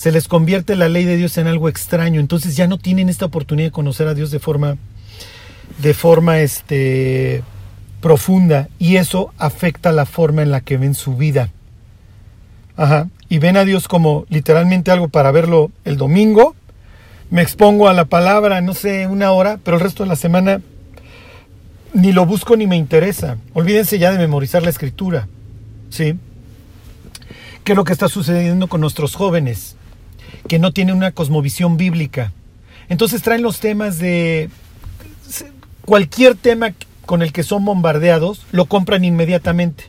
se 0.00 0.12
les 0.12 0.28
convierte 0.28 0.76
la 0.76 0.88
ley 0.88 1.04
de 1.04 1.18
Dios 1.18 1.36
en 1.36 1.46
algo 1.46 1.68
extraño. 1.68 2.20
Entonces 2.20 2.56
ya 2.56 2.66
no 2.66 2.78
tienen 2.78 3.10
esta 3.10 3.26
oportunidad 3.26 3.66
de 3.66 3.72
conocer 3.72 4.08
a 4.08 4.14
Dios 4.14 4.30
de 4.30 4.38
forma, 4.38 4.78
de 5.76 5.92
forma 5.92 6.40
este, 6.40 7.42
profunda. 8.00 8.68
Y 8.78 8.96
eso 8.96 9.30
afecta 9.36 9.92
la 9.92 10.06
forma 10.06 10.40
en 10.40 10.52
la 10.52 10.62
que 10.62 10.78
ven 10.78 10.94
su 10.94 11.16
vida. 11.16 11.50
Ajá. 12.78 13.08
Y 13.28 13.40
ven 13.40 13.58
a 13.58 13.66
Dios 13.66 13.88
como 13.88 14.24
literalmente 14.30 14.90
algo 14.90 15.08
para 15.08 15.32
verlo 15.32 15.70
el 15.84 15.98
domingo. 15.98 16.56
Me 17.28 17.42
expongo 17.42 17.86
a 17.86 17.92
la 17.92 18.06
palabra, 18.06 18.62
no 18.62 18.72
sé, 18.72 19.06
una 19.06 19.32
hora, 19.32 19.60
pero 19.62 19.76
el 19.76 19.82
resto 19.82 20.04
de 20.04 20.08
la 20.08 20.16
semana 20.16 20.62
ni 21.92 22.12
lo 22.12 22.24
busco 22.24 22.56
ni 22.56 22.66
me 22.66 22.78
interesa. 22.78 23.36
Olvídense 23.52 23.98
ya 23.98 24.10
de 24.12 24.16
memorizar 24.16 24.62
la 24.62 24.70
escritura. 24.70 25.28
¿Sí? 25.90 26.14
¿Qué 27.64 27.72
es 27.72 27.76
lo 27.76 27.84
que 27.84 27.92
está 27.92 28.08
sucediendo 28.08 28.66
con 28.66 28.80
nuestros 28.80 29.14
jóvenes? 29.14 29.76
Que 30.48 30.58
no 30.58 30.72
tienen 30.72 30.96
una 30.96 31.12
cosmovisión 31.12 31.76
bíblica. 31.76 32.32
Entonces 32.88 33.22
traen 33.22 33.42
los 33.42 33.60
temas 33.60 33.98
de 33.98 34.50
cualquier 35.84 36.34
tema 36.34 36.72
con 37.06 37.22
el 37.22 37.32
que 37.32 37.42
son 37.42 37.64
bombardeados, 37.64 38.46
lo 38.52 38.66
compran 38.66 39.04
inmediatamente. 39.04 39.84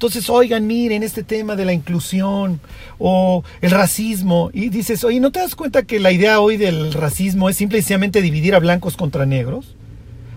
Entonces, 0.00 0.30
oigan, 0.30 0.66
miren 0.66 1.02
este 1.02 1.22
tema 1.22 1.56
de 1.56 1.66
la 1.66 1.74
inclusión 1.74 2.58
o 2.98 3.44
el 3.60 3.70
racismo. 3.70 4.50
Y 4.54 4.70
dices, 4.70 5.04
oye, 5.04 5.20
¿no 5.20 5.30
te 5.30 5.40
das 5.40 5.54
cuenta 5.54 5.82
que 5.82 6.00
la 6.00 6.10
idea 6.10 6.40
hoy 6.40 6.56
del 6.56 6.94
racismo 6.94 7.50
es 7.50 7.56
simplemente 7.58 8.22
dividir 8.22 8.54
a 8.54 8.60
blancos 8.60 8.96
contra 8.96 9.26
negros? 9.26 9.76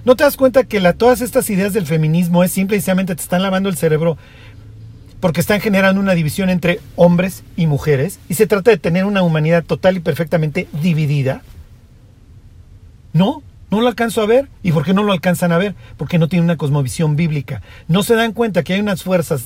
¿No 0.03 0.17
te 0.17 0.25
das 0.25 0.35
cuenta 0.35 0.65
que 0.65 0.81
todas 0.91 1.21
estas 1.21 1.49
ideas 1.49 1.71
del 1.71 1.85
feminismo 1.85 2.43
es 2.43 2.51
simplemente 2.51 3.15
te 3.15 3.21
están 3.21 3.41
lavando 3.41 3.69
el 3.69 3.77
cerebro 3.77 4.17
porque 5.23 5.39
están 5.39 5.61
generando 5.61 6.01
una 6.01 6.15
división 6.15 6.49
entre 6.49 6.81
hombres 6.97 7.45
y 7.55 7.65
mujeres 7.65 8.19
y 8.27 8.33
se 8.33 8.45
trata 8.45 8.71
de 8.71 8.77
tener 8.77 9.05
una 9.05 9.23
humanidad 9.23 9.63
total 9.63 9.95
y 9.95 10.01
perfectamente 10.01 10.67
dividida? 10.81 11.43
No, 13.13 13.41
no 13.71 13.79
lo 13.79 13.87
alcanzo 13.87 14.21
a 14.21 14.25
ver. 14.25 14.49
¿Y 14.63 14.73
por 14.73 14.83
qué 14.83 14.93
no 14.93 15.01
lo 15.01 15.13
alcanzan 15.13 15.53
a 15.53 15.57
ver? 15.57 15.75
Porque 15.95 16.19
no 16.19 16.27
tienen 16.27 16.43
una 16.43 16.57
cosmovisión 16.57 17.15
bíblica. 17.15 17.61
No 17.87 18.03
se 18.03 18.15
dan 18.15 18.33
cuenta 18.33 18.63
que 18.63 18.73
hay 18.73 18.81
unas 18.81 19.01
fuerzas 19.01 19.45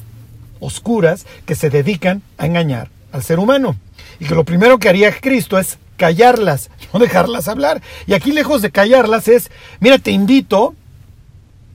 oscuras 0.59 1.27
que 1.45 1.53
se 1.53 1.69
dedican 1.69 2.23
a 2.39 2.47
engañar 2.47 2.89
al 3.11 3.21
ser 3.21 3.37
humano. 3.37 3.75
Y 4.19 4.25
que 4.25 4.33
lo 4.33 4.45
primero 4.45 4.79
que 4.79 4.89
haría 4.89 5.15
Cristo 5.19 5.59
es 5.59 5.77
callarlas, 5.95 6.71
no 6.91 6.99
dejarlas 6.99 7.47
hablar. 7.47 7.83
Y 8.07 8.15
aquí 8.15 8.31
lejos 8.31 8.63
de 8.63 8.71
callarlas 8.71 9.27
es, 9.27 9.51
mira, 9.79 9.99
te 9.99 10.09
invito 10.09 10.73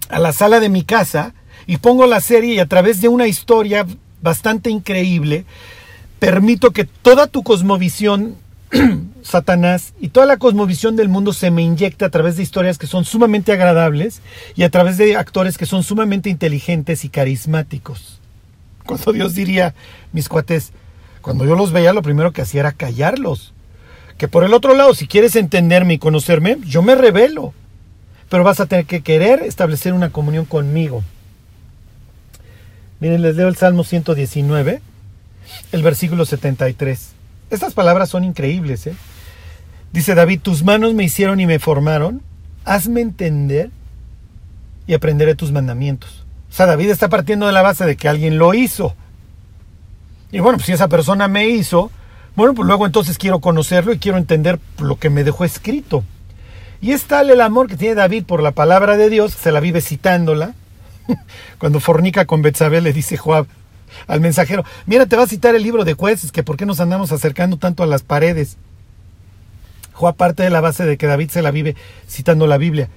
a 0.08 0.18
la 0.18 0.32
sala 0.32 0.58
de 0.58 0.70
mi 0.70 0.82
casa 0.82 1.34
y 1.66 1.78
pongo 1.78 2.06
la 2.06 2.20
serie 2.20 2.54
y 2.54 2.58
a 2.58 2.66
través 2.66 3.00
de 3.00 3.08
una 3.08 3.26
historia 3.26 3.86
bastante 4.20 4.70
increíble, 4.70 5.44
permito 6.18 6.70
que 6.70 6.84
toda 6.84 7.26
tu 7.26 7.42
cosmovisión 7.42 8.36
Satanás 9.22 9.92
y 10.00 10.08
toda 10.08 10.26
la 10.26 10.38
cosmovisión 10.38 10.96
del 10.96 11.08
mundo 11.08 11.32
se 11.32 11.50
me 11.50 11.62
inyecta 11.62 12.06
a 12.06 12.10
través 12.10 12.36
de 12.36 12.42
historias 12.42 12.78
que 12.78 12.86
son 12.86 13.04
sumamente 13.04 13.52
agradables 13.52 14.22
y 14.54 14.62
a 14.62 14.70
través 14.70 14.96
de 14.96 15.16
actores 15.16 15.58
que 15.58 15.66
son 15.66 15.82
sumamente 15.82 16.30
inteligentes 16.30 17.04
y 17.04 17.08
carismáticos. 17.08 18.20
Cuando 18.86 19.12
Dios 19.12 19.34
diría, 19.34 19.74
mis 20.12 20.28
cuates, 20.28 20.72
cuando 21.20 21.44
yo 21.44 21.54
los 21.54 21.72
veía 21.72 21.92
lo 21.92 22.02
primero 22.02 22.32
que 22.32 22.42
hacía 22.42 22.60
era 22.60 22.72
callarlos. 22.72 23.52
Que 24.18 24.28
por 24.28 24.44
el 24.44 24.54
otro 24.54 24.74
lado, 24.74 24.94
si 24.94 25.06
quieres 25.06 25.36
entenderme 25.36 25.94
y 25.94 25.98
conocerme, 25.98 26.58
yo 26.64 26.82
me 26.82 26.94
revelo. 26.94 27.52
Pero 28.28 28.44
vas 28.44 28.60
a 28.60 28.66
tener 28.66 28.86
que 28.86 29.02
querer 29.02 29.42
establecer 29.42 29.92
una 29.92 30.10
comunión 30.10 30.44
conmigo. 30.46 31.04
Miren, 33.02 33.20
les 33.20 33.34
leo 33.34 33.48
el 33.48 33.56
Salmo 33.56 33.82
119, 33.82 34.80
el 35.72 35.82
versículo 35.82 36.24
73. 36.24 37.14
Estas 37.50 37.74
palabras 37.74 38.08
son 38.10 38.22
increíbles. 38.22 38.86
¿eh? 38.86 38.94
Dice 39.92 40.14
David, 40.14 40.38
tus 40.40 40.62
manos 40.62 40.94
me 40.94 41.02
hicieron 41.02 41.40
y 41.40 41.46
me 41.46 41.58
formaron, 41.58 42.22
hazme 42.64 43.00
entender 43.00 43.70
y 44.86 44.94
aprenderé 44.94 45.34
tus 45.34 45.50
mandamientos. 45.50 46.24
O 46.48 46.54
sea, 46.54 46.66
David 46.66 46.90
está 46.90 47.08
partiendo 47.08 47.46
de 47.46 47.52
la 47.52 47.62
base 47.62 47.84
de 47.86 47.96
que 47.96 48.08
alguien 48.08 48.38
lo 48.38 48.54
hizo. 48.54 48.94
Y 50.30 50.38
bueno, 50.38 50.58
pues 50.58 50.66
si 50.66 50.72
esa 50.72 50.86
persona 50.86 51.26
me 51.26 51.48
hizo, 51.48 51.90
bueno, 52.36 52.54
pues 52.54 52.68
luego 52.68 52.86
entonces 52.86 53.18
quiero 53.18 53.40
conocerlo 53.40 53.92
y 53.92 53.98
quiero 53.98 54.16
entender 54.16 54.60
lo 54.78 55.00
que 55.00 55.10
me 55.10 55.24
dejó 55.24 55.44
escrito. 55.44 56.04
Y 56.80 56.92
es 56.92 57.02
tal 57.06 57.30
el 57.30 57.40
amor 57.40 57.66
que 57.66 57.76
tiene 57.76 57.96
David 57.96 58.26
por 58.26 58.44
la 58.44 58.52
palabra 58.52 58.96
de 58.96 59.10
Dios, 59.10 59.32
se 59.32 59.50
la 59.50 59.58
vive 59.58 59.80
citándola. 59.80 60.54
Cuando 61.58 61.80
fornica 61.80 62.26
con 62.26 62.42
Betsabé 62.42 62.80
le 62.80 62.92
dice 62.92 63.16
Joab, 63.16 63.46
al 64.06 64.20
mensajero, 64.20 64.64
mira, 64.86 65.06
te 65.06 65.16
va 65.16 65.24
a 65.24 65.28
citar 65.28 65.54
el 65.54 65.62
libro 65.62 65.84
de 65.84 65.94
jueces, 65.94 66.32
que 66.32 66.42
por 66.42 66.56
qué 66.56 66.66
nos 66.66 66.80
andamos 66.80 67.12
acercando 67.12 67.56
tanto 67.56 67.82
a 67.82 67.86
las 67.86 68.02
paredes. 68.02 68.56
Juan 69.92 70.14
parte 70.14 70.42
de 70.42 70.50
la 70.50 70.60
base 70.60 70.84
de 70.84 70.96
que 70.96 71.06
David 71.06 71.30
se 71.30 71.42
la 71.42 71.50
vive 71.50 71.76
citando 72.08 72.46
la 72.46 72.56
Biblia. 72.56 72.88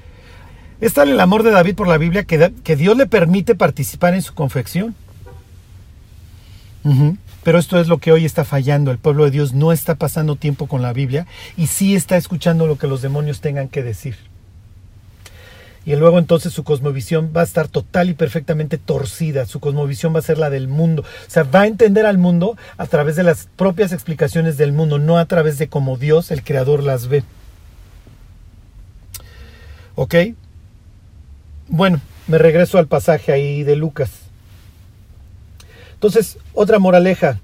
Es 0.82 0.94
tal 0.94 1.10
el 1.10 1.20
amor 1.20 1.44
de 1.44 1.52
David 1.52 1.76
por 1.76 1.88
la 1.88 1.98
Biblia 1.98 2.24
que, 2.24 2.54
que 2.64 2.76
Dios 2.76 2.98
le 2.98 3.06
permite 3.06 3.56
participar 3.56 4.14
en 4.14 4.22
su 4.22 4.34
confección. 4.34 4.96
Pero 7.44 7.58
esto 7.58 7.80
es 7.80 7.88
lo 7.88 7.98
que 7.98 8.12
hoy 8.12 8.26
está 8.26 8.46
fallando. 8.46 8.92
El 8.92 9.00
pueblo 9.00 9.26
de 9.26 9.32
Dios 9.32 9.54
no 9.54 9.72
está 9.72 9.96
pasando 9.96 10.36
tiempo 10.36 10.68
con 10.68 10.82
la 10.82 10.94
Biblia 10.94 11.26
y 11.58 11.68
sí 11.68 11.96
está 11.96 12.16
escuchando 12.16 12.68
lo 12.68 12.78
que 12.78 12.88
los 12.88 13.02
demonios 13.02 13.42
tengan 13.42 13.70
que 13.70 13.82
decir 13.82 14.16
y 15.86 15.96
luego 15.96 16.18
entonces 16.18 16.52
su 16.52 16.64
cosmovisión 16.64 17.32
va 17.36 17.42
a 17.42 17.44
estar 17.44 17.68
total 17.68 18.10
y 18.10 18.14
perfectamente 18.16 18.78
torcida, 18.78 19.46
su 19.46 19.60
cosmovisión 19.60 20.16
va 20.16 20.20
a 20.20 20.24
ser 20.24 20.40
la 20.40 20.50
del 20.50 20.68
mundo, 20.68 21.04
o 21.04 21.30
sea, 21.30 21.44
va 21.44 21.62
a 21.62 21.68
entender 21.68 22.06
al 22.06 22.18
mundo 22.18 22.58
a 22.78 22.88
través 22.88 23.16
de 23.16 23.24
las 23.24 23.48
propias 23.56 23.92
explicaciones 23.92 24.58
del 24.58 24.72
mundo, 24.74 24.98
no 24.98 25.20
a 25.20 25.26
través 25.26 25.60
de 25.60 25.68
cómo 25.68 25.98
Dios, 25.98 26.32
el 26.32 26.44
Creador, 26.44 26.84
las 26.84 27.08
ve. 27.08 27.24
¿Ok? 29.94 30.16
Bueno, 31.68 32.02
me 32.28 32.38
regreso 32.38 32.80
al 32.80 32.88
pasaje 32.88 33.32
ahí 33.32 33.64
de 33.64 33.76
Lucas. 33.76 34.12
Entonces, 35.94 36.38
otra 36.54 36.80
moraleja. 36.80 37.40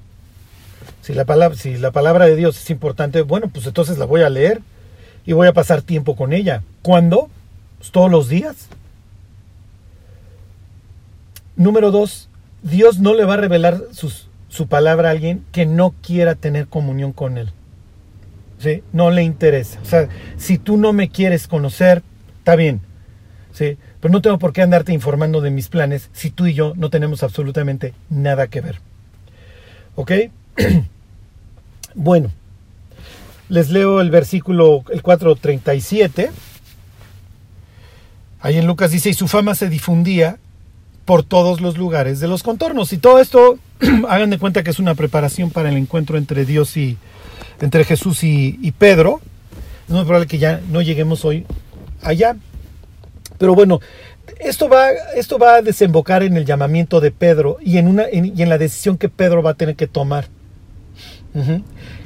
Si 1.01 1.13
la, 1.13 1.25
palabra, 1.25 1.57
si 1.57 1.77
la 1.77 1.91
palabra 1.91 2.25
de 2.25 2.35
Dios 2.35 2.61
es 2.61 2.69
importante, 2.69 3.21
bueno, 3.21 3.49
pues 3.49 3.65
entonces 3.65 3.97
la 3.97 4.05
voy 4.05 4.21
a 4.21 4.29
leer 4.29 4.61
y 5.25 5.33
voy 5.33 5.47
a 5.47 5.53
pasar 5.53 5.81
tiempo 5.81 6.15
con 6.15 6.33
ella. 6.33 6.61
¿Cuándo? 6.81 7.29
Pues, 7.81 7.91
todos 7.91 8.11
los 8.11 8.29
días. 8.29 8.67
Número 11.55 11.89
dos, 11.89 12.29
Dios 12.61 12.99
no 12.99 13.15
le 13.15 13.25
va 13.25 13.33
a 13.33 13.37
revelar 13.37 13.81
su 13.91 14.67
palabra 14.67 15.09
a 15.09 15.11
alguien 15.13 15.43
que 15.51 15.65
no 15.65 15.95
quiera 16.03 16.35
tener 16.35 16.67
comunión 16.67 17.11
con 17.11 17.39
Él. 17.39 17.51
¿Sí? 18.59 18.83
No 18.93 19.09
le 19.09 19.23
interesa. 19.23 19.79
O 19.81 19.85
sea, 19.85 20.09
si 20.37 20.59
tú 20.59 20.77
no 20.77 20.93
me 20.93 21.09
quieres 21.09 21.47
conocer, 21.47 22.03
está 22.37 22.55
bien. 22.55 22.81
¿Sí? 23.51 23.79
Pero 23.99 24.11
no 24.11 24.21
tengo 24.21 24.37
por 24.37 24.53
qué 24.53 24.61
andarte 24.61 24.93
informando 24.93 25.41
de 25.41 25.49
mis 25.49 25.67
planes 25.67 26.11
si 26.13 26.29
tú 26.29 26.45
y 26.45 26.53
yo 26.53 26.73
no 26.75 26.91
tenemos 26.91 27.23
absolutamente 27.23 27.95
nada 28.11 28.45
que 28.45 28.61
ver. 28.61 28.75
¿Ok? 29.95 30.11
bueno, 31.95 32.29
les 33.49 33.71
leo 33.71 34.01
el 34.01 34.11
versículo, 34.11 34.83
el 34.91 35.01
437 35.01 36.29
Ahí 38.41 38.57
en 38.57 38.65
Lucas 38.65 38.91
dice, 38.91 39.09
y 39.09 39.13
su 39.13 39.27
fama 39.27 39.55
se 39.55 39.69
difundía 39.69 40.37
por 41.05 41.23
todos 41.23 41.61
los 41.61 41.77
lugares 41.77 42.19
de 42.19 42.27
los 42.27 42.43
contornos. 42.43 42.91
Y 42.93 42.97
todo 42.97 43.19
esto, 43.19 43.57
hagan 44.09 44.29
de 44.29 44.39
cuenta 44.39 44.63
que 44.63 44.71
es 44.71 44.79
una 44.79 44.95
preparación 44.95 45.51
para 45.51 45.69
el 45.69 45.77
encuentro 45.77 46.17
entre 46.17 46.45
Dios 46.45 46.75
y, 46.77 46.97
entre 47.59 47.83
Jesús 47.83 48.23
y, 48.23 48.73
Pedro. 48.77 49.21
Es 49.87 49.93
muy 49.93 50.03
probable 50.03 50.27
que 50.27 50.39
ya 50.39 50.61
no 50.69 50.81
lleguemos 50.81 51.23
hoy 51.25 51.45
allá. 52.01 52.35
Pero 53.37 53.55
bueno, 53.55 53.79
esto 54.39 54.69
va, 54.69 54.89
esto 55.15 55.37
va 55.37 55.55
a 55.55 55.61
desembocar 55.61 56.23
en 56.23 56.37
el 56.37 56.45
llamamiento 56.45 56.99
de 56.99 57.11
Pedro 57.11 57.57
y 57.61 57.77
en, 57.77 57.87
una, 57.87 58.05
y 58.11 58.41
en 58.41 58.49
la 58.49 58.57
decisión 58.57 58.97
que 58.97 59.09
Pedro 59.09 59.43
va 59.43 59.51
a 59.51 59.55
tener 59.55 59.75
que 59.75 59.87
tomar. 59.87 60.25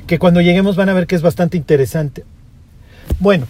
Que 0.05 0.19
cuando 0.19 0.41
lleguemos 0.41 0.75
van 0.75 0.89
a 0.89 0.93
ver 0.93 1.07
que 1.07 1.15
es 1.15 1.21
bastante 1.21 1.57
interesante. 1.57 2.23
Bueno, 3.19 3.47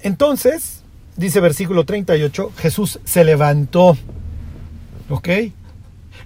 entonces, 0.00 0.83
dice 1.16 1.40
versículo 1.40 1.84
38, 1.84 2.52
Jesús 2.56 3.00
se 3.04 3.24
levantó. 3.24 3.96
¿Ok? 5.08 5.28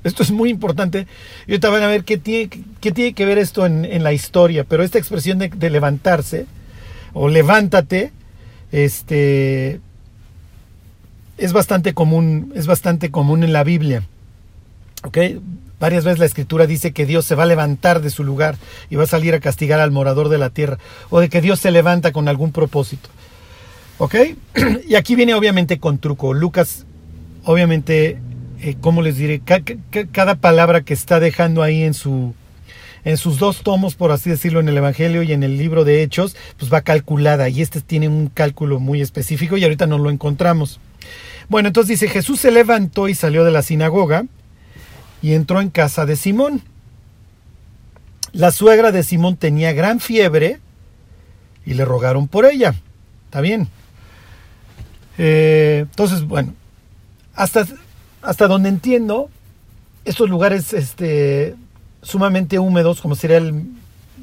Esto 0.04 0.22
es 0.22 0.30
muy 0.30 0.50
importante. 0.50 1.06
Y 1.46 1.52
ahorita 1.52 1.70
van 1.70 1.82
a 1.82 1.88
ver 1.88 2.04
qué 2.04 2.18
tiene, 2.18 2.50
qué 2.80 2.92
tiene 2.92 3.14
que 3.14 3.24
ver 3.24 3.38
esto 3.38 3.66
en, 3.66 4.02
la 4.02 4.12
historia. 4.12 4.64
Pero 4.64 4.82
esta 4.82 4.98
expresión 4.98 5.38
de, 5.38 5.48
de, 5.48 5.70
levantarse, 5.70 6.46
o 7.12 7.28
levántate, 7.28 8.12
este, 8.70 9.80
es 11.36 11.52
bastante 11.52 11.94
común, 11.94 12.52
es 12.54 12.66
bastante 12.66 13.10
común 13.10 13.42
en 13.42 13.52
la 13.52 13.64
Biblia. 13.64 14.04
¿Ok? 15.04 15.18
Varias 15.80 16.04
veces 16.04 16.18
la 16.18 16.26
escritura 16.26 16.66
dice 16.66 16.92
que 16.92 17.06
Dios 17.06 17.24
se 17.24 17.36
va 17.36 17.44
a 17.44 17.46
levantar 17.46 18.00
de 18.00 18.10
su 18.10 18.24
lugar 18.24 18.56
y 18.90 18.96
va 18.96 19.04
a 19.04 19.08
salir 19.08 19.34
a 19.34 19.40
castigar 19.40 19.78
al 19.78 19.92
morador 19.92 20.28
de 20.28 20.38
la 20.38 20.50
tierra, 20.50 20.78
o 21.08 21.20
de 21.20 21.28
que 21.28 21.40
Dios 21.40 21.60
se 21.60 21.70
levanta 21.70 22.12
con 22.12 22.28
algún 22.28 22.50
propósito. 22.52 23.08
¿Ok? 23.98 24.14
Y 24.88 24.94
aquí 24.94 25.14
viene 25.14 25.34
obviamente 25.34 25.78
con 25.78 25.98
truco. 25.98 26.32
Lucas, 26.32 26.86
obviamente, 27.44 28.18
eh, 28.60 28.76
¿cómo 28.80 29.02
les 29.02 29.16
diré? 29.16 29.42
Cada 30.12 30.36
palabra 30.36 30.82
que 30.82 30.94
está 30.94 31.20
dejando 31.20 31.62
ahí 31.62 31.82
en 31.82 31.94
su, 31.94 32.34
en 33.04 33.16
sus 33.16 33.38
dos 33.38 33.62
tomos, 33.62 33.96
por 33.96 34.12
así 34.12 34.30
decirlo, 34.30 34.60
en 34.60 34.68
el 34.68 34.76
Evangelio 34.76 35.22
y 35.22 35.32
en 35.32 35.42
el 35.42 35.58
libro 35.58 35.84
de 35.84 36.02
Hechos, 36.02 36.36
pues 36.58 36.72
va 36.72 36.80
calculada 36.82 37.48
y 37.48 37.60
este 37.60 37.80
tiene 37.80 38.08
un 38.08 38.28
cálculo 38.28 38.80
muy 38.80 39.00
específico 39.00 39.56
y 39.56 39.64
ahorita 39.64 39.86
no 39.86 39.98
lo 39.98 40.10
encontramos. 40.10 40.80
Bueno, 41.48 41.68
entonces 41.68 42.00
dice, 42.00 42.12
Jesús 42.12 42.40
se 42.40 42.50
levantó 42.50 43.08
y 43.08 43.14
salió 43.14 43.44
de 43.44 43.50
la 43.50 43.62
sinagoga 43.62 44.26
y 45.22 45.32
entró 45.32 45.60
en 45.60 45.70
casa 45.70 46.06
de 46.06 46.16
Simón. 46.16 46.62
La 48.32 48.52
suegra 48.52 48.92
de 48.92 49.02
Simón 49.02 49.36
tenía 49.36 49.72
gran 49.72 50.00
fiebre 50.00 50.60
y 51.64 51.74
le 51.74 51.84
rogaron 51.84 52.28
por 52.28 52.44
ella. 52.44 52.74
Está 53.24 53.40
bien. 53.40 53.68
Eh, 55.18 55.80
entonces, 55.82 56.24
bueno, 56.24 56.54
hasta, 57.34 57.66
hasta 58.22 58.46
donde 58.46 58.68
entiendo, 58.68 59.28
estos 60.04 60.30
lugares 60.30 60.72
este, 60.72 61.56
sumamente 62.02 62.58
húmedos, 62.58 63.00
como 63.00 63.16
sería 63.16 63.42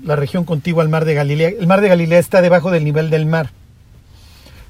la 0.03 0.15
región 0.15 0.45
contigua 0.45 0.83
al 0.83 0.89
mar 0.89 1.05
de 1.05 1.13
Galilea, 1.13 1.49
el 1.49 1.67
mar 1.67 1.81
de 1.81 1.89
Galilea 1.89 2.19
está 2.19 2.41
debajo 2.41 2.71
del 2.71 2.83
nivel 2.83 3.09
del 3.09 3.25
mar. 3.25 3.51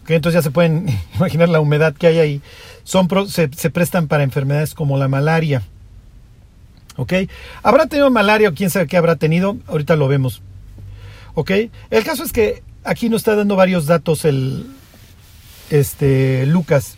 entonces 0.08 0.40
ya 0.40 0.44
se 0.44 0.52
pueden 0.52 0.88
imaginar 1.16 1.50
la 1.50 1.60
humedad 1.60 1.94
que 1.94 2.08
hay 2.08 2.20
ahí. 2.20 2.42
Son, 2.84 3.08
se, 3.30 3.50
se 3.56 3.70
prestan 3.70 4.08
para 4.08 4.24
enfermedades 4.24 4.74
como 4.74 4.98
la 4.98 5.08
malaria. 5.08 5.62
¿Ok? 6.98 7.14
¿Habrá 7.62 7.88
tenido 7.88 8.10
malaria 8.10 8.50
o 8.50 8.54
quién 8.54 8.70
sabe 8.70 8.88
qué 8.88 8.98
habrá 8.98 9.16
tenido? 9.16 9.58
Ahorita 9.68 9.96
lo 9.96 10.08
vemos. 10.08 10.42
¿Ok? 11.34 11.52
El 11.90 12.04
caso 12.04 12.24
es 12.24 12.32
que 12.32 12.64
aquí 12.84 13.10
nos 13.10 13.22
está 13.22 13.36
dando 13.36 13.56
varios 13.56 13.86
datos 13.86 14.24
el 14.24 14.66
este, 15.70 16.46
Lucas. 16.46 16.98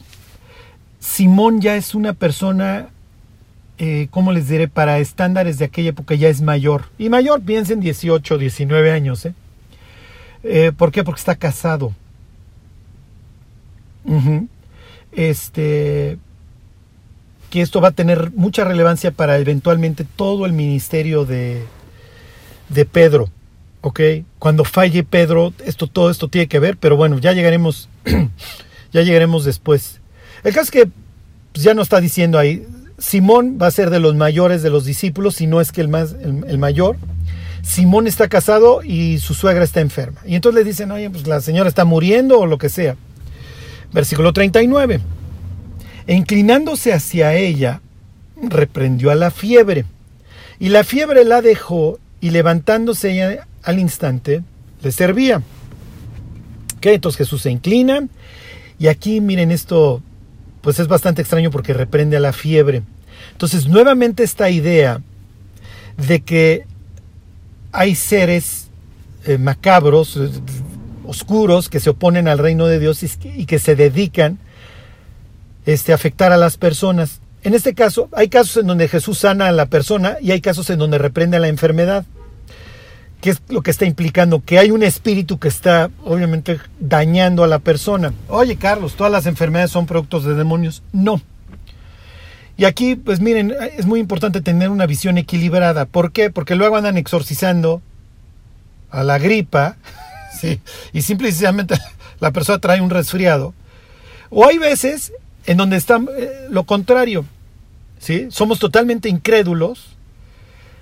Simón 0.99 1.61
ya 1.61 1.75
es 1.75 1.95
una 1.95 2.13
persona, 2.13 2.89
eh, 3.77 4.07
¿cómo 4.11 4.31
les 4.31 4.47
diré? 4.47 4.67
Para 4.67 4.99
estándares 4.99 5.57
de 5.57 5.65
aquella 5.65 5.89
época 5.89 6.15
ya 6.15 6.29
es 6.29 6.41
mayor. 6.41 6.85
Y 6.97 7.09
mayor, 7.09 7.41
piensen 7.41 7.79
18, 7.79 8.37
19 8.37 8.91
años. 8.91 9.25
¿eh? 9.25 9.33
¿eh? 10.43 10.71
por 10.75 10.91
qué? 10.91 11.03
Porque 11.03 11.19
está 11.19 11.35
casado. 11.35 11.93
Este 15.11 16.17
que 17.49 17.61
esto 17.61 17.81
va 17.81 17.89
a 17.89 17.91
tener 17.91 18.31
mucha 18.35 18.63
relevancia 18.63 19.11
para 19.11 19.37
eventualmente 19.37 20.05
todo 20.15 20.45
el 20.45 20.53
ministerio 20.53 21.25
de, 21.25 21.63
de 22.69 22.85
Pedro. 22.85 23.29
¿Ok? 23.81 24.01
Cuando 24.39 24.65
falle 24.65 25.03
Pedro, 25.03 25.53
esto, 25.65 25.87
todo 25.87 26.09
esto 26.09 26.27
tiene 26.27 26.47
que 26.47 26.59
ver, 26.59 26.77
pero 26.77 26.97
bueno, 26.97 27.19
ya 27.19 27.31
llegaremos, 27.33 27.89
ya 28.93 29.01
llegaremos 29.01 29.45
después. 29.45 29.99
El 30.43 30.53
caso 30.53 30.65
es 30.65 30.71
que 30.71 30.91
pues, 31.53 31.63
ya 31.63 31.73
nos 31.73 31.83
está 31.83 31.99
diciendo 31.99 32.39
ahí, 32.39 32.65
Simón 32.97 33.57
va 33.61 33.67
a 33.67 33.71
ser 33.71 33.89
de 33.89 33.99
los 33.99 34.15
mayores 34.15 34.63
de 34.63 34.69
los 34.69 34.85
discípulos, 34.85 35.35
si 35.35 35.47
no 35.47 35.61
es 35.61 35.71
que 35.71 35.81
el, 35.81 35.87
más, 35.87 36.15
el, 36.21 36.57
mayor. 36.57 36.97
Simón 37.61 38.07
está 38.07 38.27
casado 38.27 38.81
y 38.83 39.19
su 39.19 39.33
suegra 39.33 39.63
está 39.63 39.81
enferma. 39.81 40.21
Y 40.25 40.35
entonces 40.35 40.63
le 40.63 40.69
dicen, 40.69 40.91
oye, 40.91 41.09
pues 41.09 41.27
la 41.27 41.41
señora 41.41 41.69
está 41.69 41.85
muriendo 41.85 42.39
o 42.39 42.45
lo 42.45 42.57
que 42.57 42.69
sea. 42.69 42.95
Versículo 43.91 44.33
39. 44.33 45.01
E 46.07 46.13
inclinándose 46.13 46.93
hacia 46.93 47.33
ella, 47.35 47.81
reprendió 48.41 49.11
a 49.11 49.15
la 49.15 49.31
fiebre. 49.31 49.85
Y 50.59 50.69
la 50.69 50.83
fiebre 50.83 51.23
la 51.25 51.41
dejó 51.41 51.99
y 52.21 52.31
levantándose 52.31 53.11
ella 53.11 53.47
al 53.63 53.79
instante, 53.79 54.43
le 54.81 54.91
servía. 54.91 55.41
Entonces 56.81 57.17
Jesús 57.17 57.41
se 57.41 57.51
inclina 57.51 58.07
y 58.79 58.87
aquí 58.87 59.21
miren 59.21 59.51
esto, 59.51 60.01
pues 60.61 60.79
es 60.79 60.87
bastante 60.87 61.21
extraño 61.21 61.51
porque 61.51 61.73
reprende 61.73 62.17
a 62.17 62.19
la 62.19 62.33
fiebre. 62.33 62.83
Entonces 63.31 63.67
nuevamente 63.67 64.23
esta 64.23 64.49
idea 64.49 65.01
de 65.97 66.21
que 66.21 66.65
hay 67.71 67.95
seres 67.95 68.67
eh, 69.25 69.37
macabros, 69.37 70.17
eh, 70.17 70.29
oscuros, 71.05 71.69
que 71.69 71.79
se 71.79 71.89
oponen 71.89 72.27
al 72.27 72.37
reino 72.37 72.67
de 72.67 72.79
Dios 72.79 73.03
y 73.23 73.45
que 73.45 73.59
se 73.59 73.75
dedican 73.75 74.37
este, 75.65 75.93
afectar 75.93 76.31
a 76.31 76.37
las 76.37 76.57
personas. 76.57 77.19
En 77.43 77.53
este 77.53 77.73
caso, 77.73 78.09
hay 78.13 78.29
casos 78.29 78.57
en 78.57 78.67
donde 78.67 78.87
Jesús 78.87 79.19
sana 79.19 79.47
a 79.47 79.51
la 79.51 79.67
persona 79.67 80.17
y 80.21 80.31
hay 80.31 80.41
casos 80.41 80.69
en 80.69 80.79
donde 80.79 80.97
reprende 80.97 81.39
la 81.39 81.47
enfermedad. 81.47 82.05
¿Qué 83.21 83.31
es 83.31 83.41
lo 83.49 83.63
que 83.63 83.71
está 83.71 83.85
implicando? 83.85 84.43
Que 84.45 84.59
hay 84.59 84.69
un 84.69 84.83
espíritu 84.83 85.39
que 85.39 85.47
está 85.47 85.89
obviamente 86.03 86.59
dañando 86.79 87.43
a 87.43 87.47
la 87.47 87.59
persona. 87.59 88.13
Oye, 88.27 88.57
Carlos, 88.57 88.95
¿todas 88.95 89.11
las 89.11 89.25
enfermedades 89.25 89.71
son 89.71 89.87
productos 89.87 90.23
de 90.23 90.35
demonios? 90.35 90.83
No. 90.93 91.19
Y 92.57 92.65
aquí, 92.65 92.95
pues 92.95 93.19
miren, 93.19 93.53
es 93.77 93.85
muy 93.85 93.99
importante 93.99 94.41
tener 94.41 94.69
una 94.69 94.85
visión 94.85 95.17
equilibrada. 95.17 95.85
¿Por 95.85 96.11
qué? 96.11 96.29
Porque 96.29 96.55
luego 96.55 96.75
andan 96.75 96.97
exorcizando 96.97 97.81
a 98.91 99.03
la 99.03 99.17
gripa, 99.17 99.77
¿sí? 100.39 100.61
y 100.93 101.01
simplemente 101.01 101.75
la 102.19 102.31
persona 102.31 102.59
trae 102.59 102.81
un 102.81 102.89
resfriado. 102.91 103.53
O 104.29 104.45
hay 104.45 104.57
veces 104.59 105.11
en 105.45 105.57
donde 105.57 105.77
está 105.77 105.99
eh, 106.17 106.47
lo 106.49 106.65
contrario. 106.65 107.25
¿sí? 107.99 108.27
Somos 108.29 108.59
totalmente 108.59 109.09
incrédulos 109.09 109.96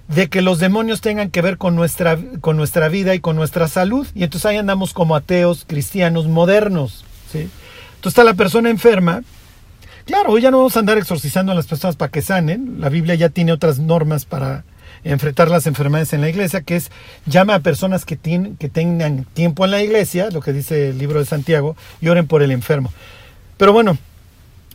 de 0.08 0.30
que 0.30 0.42
los 0.42 0.60
demonios 0.60 1.02
tengan 1.02 1.32
que 1.32 1.42
ver 1.42 1.58
con 1.58 1.76
nuestra, 1.76 2.18
con 2.42 2.58
nuestra 2.58 2.90
vida 2.90 3.16
y 3.16 3.20
con 3.20 3.36
nuestra 3.36 3.68
salud. 3.68 4.08
Y 4.14 4.24
entonces 4.24 4.46
ahí 4.46 4.58
andamos 4.58 4.94
como 4.94 5.16
ateos 5.16 5.66
cristianos 5.68 6.28
modernos. 6.28 7.06
Entonces 7.34 7.52
está 8.06 8.24
la 8.24 8.36
persona 8.36 8.70
enferma. 8.70 9.24
Claro, 10.06 10.32
hoy 10.32 10.42
ya 10.42 10.52
no 10.52 10.58
vamos 10.58 10.76
a 10.78 10.80
andar 10.80 10.98
exorcizando 10.98 11.52
a 11.52 11.56
las 11.56 11.66
personas 11.66 11.96
para 11.96 12.12
que 12.12 12.22
sanen. 12.22 12.80
La 12.80 12.90
Biblia 12.90 13.16
ya 13.16 13.30
tiene 13.30 13.52
otras 13.52 13.80
normas 13.80 14.26
para 14.26 14.64
enfrentar 15.04 15.50
las 15.50 15.68
enfermedades 15.68 16.14
en 16.14 16.22
la 16.22 16.30
iglesia, 16.30 16.62
que 16.62 16.76
es 16.76 16.92
llama 17.26 17.56
a 17.56 17.60
personas 17.60 18.06
que, 18.06 18.16
tienen, 18.16 18.56
que 18.58 18.70
tengan 18.70 19.26
tiempo 19.34 19.66
en 19.66 19.72
la 19.72 19.82
iglesia, 19.82 20.30
lo 20.32 20.42
que 20.42 20.54
dice 20.54 20.90
el 20.90 20.98
libro 20.98 21.20
de 21.20 21.26
Santiago, 21.26 21.76
y 22.02 22.10
oren 22.10 22.28
por 22.28 22.44
el 22.44 22.52
enfermo. 22.52 22.92
Pero 23.58 23.74
bueno, 23.74 23.98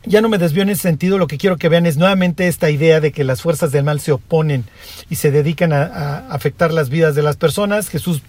ya 0.05 0.21
no 0.21 0.29
me 0.29 0.39
desvío 0.39 0.63
en 0.63 0.71
ese 0.71 0.83
sentido, 0.83 1.19
lo 1.19 1.27
que 1.27 1.39
quiero 1.39 1.57
que 1.57 1.69
vean 1.69 1.87
es 1.87 1.97
nuevamente 1.97 2.49
esta 2.49 2.71
idea 2.71 3.01
de 3.01 3.13
que 3.13 3.25
las 3.25 3.43
fuerzas 3.43 3.71
del 3.71 3.85
mal 3.85 4.01
se 4.01 4.13
oponen 4.13 4.65
y 5.11 5.17
se 5.17 5.31
dedican 5.31 5.73
a, 5.73 6.27
afectar 6.31 6.73
las 6.73 6.89
vidas 6.89 7.15
de 7.15 7.23
las 7.23 7.37
personas. 7.37 7.89
Jesús, 7.89 8.23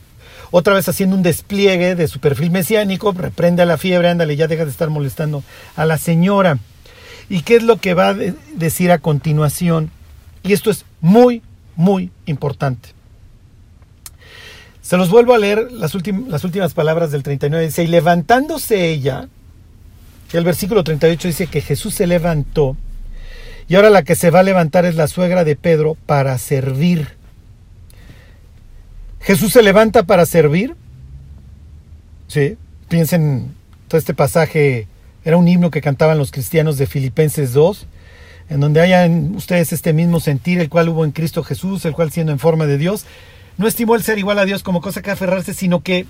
otra 0.51 0.73
vez 0.73 0.89
haciendo 0.89 1.15
un 1.15 1.23
despliegue 1.23 1.95
de 1.95 2.07
su 2.07 2.19
perfil 2.19 2.51
mesiánico, 2.51 3.13
reprende 3.13 3.61
a 3.61 3.65
la 3.65 3.77
fiebre, 3.77 4.09
ándale, 4.09 4.35
ya 4.35 4.47
deja 4.47 4.65
de 4.65 4.71
estar 4.71 4.89
molestando 4.89 5.43
a 5.75 5.85
la 5.85 5.97
señora. 5.97 6.59
¿Y 7.29 7.43
qué 7.43 7.55
es 7.55 7.63
lo 7.63 7.77
que 7.77 7.93
va 7.93 8.09
a 8.09 8.15
decir 8.53 8.91
a 8.91 8.97
continuación? 8.97 9.91
Y 10.43 10.51
esto 10.51 10.71
es 10.71 10.85
muy, 10.99 11.41
muy 11.77 12.11
importante. 12.25 12.89
Se 14.81 14.97
los 14.97 15.09
vuelvo 15.09 15.33
a 15.33 15.37
leer 15.37 15.71
las, 15.71 15.95
las 16.27 16.43
últimas 16.43 16.73
palabras 16.73 17.11
del 17.11 17.23
39. 17.23 17.65
Dice, 17.65 17.83
y 17.83 17.87
levantándose 17.87 18.89
ella, 18.89 19.29
el 20.37 20.43
versículo 20.43 20.83
38 20.83 21.27
dice 21.27 21.47
que 21.47 21.61
Jesús 21.61 21.93
se 21.93 22.07
levantó 22.07 22.77
y 23.67 23.75
ahora 23.75 23.89
la 23.89 24.03
que 24.03 24.15
se 24.15 24.31
va 24.31 24.39
a 24.39 24.43
levantar 24.43 24.85
es 24.85 24.95
la 24.95 25.07
suegra 25.07 25.43
de 25.43 25.55
Pedro 25.55 25.95
para 26.05 26.37
servir. 26.37 27.15
Jesús 29.21 29.53
se 29.53 29.63
levanta 29.63 30.03
para 30.03 30.25
servir. 30.25 30.75
Sí, 32.27 32.57
piensen, 32.89 33.53
todo 33.87 33.97
este 33.97 34.13
pasaje 34.13 34.87
era 35.23 35.37
un 35.37 35.47
himno 35.47 35.71
que 35.71 35.81
cantaban 35.81 36.17
los 36.17 36.31
cristianos 36.31 36.77
de 36.77 36.87
Filipenses 36.87 37.53
2, 37.53 37.87
en 38.49 38.59
donde 38.59 38.81
hayan 38.81 39.35
ustedes 39.35 39.71
este 39.71 39.93
mismo 39.93 40.19
sentir, 40.19 40.59
el 40.59 40.69
cual 40.69 40.89
hubo 40.89 41.05
en 41.05 41.11
Cristo 41.11 41.43
Jesús, 41.43 41.85
el 41.85 41.93
cual 41.93 42.11
siendo 42.11 42.31
en 42.31 42.39
forma 42.39 42.65
de 42.65 42.77
Dios, 42.77 43.05
no 43.57 43.67
estimó 43.67 43.95
el 43.95 44.03
ser 44.03 44.17
igual 44.17 44.39
a 44.39 44.45
Dios 44.45 44.63
como 44.63 44.81
cosa 44.81 45.01
que 45.01 45.11
aferrarse, 45.11 45.53
sino 45.53 45.81
que 45.81 46.05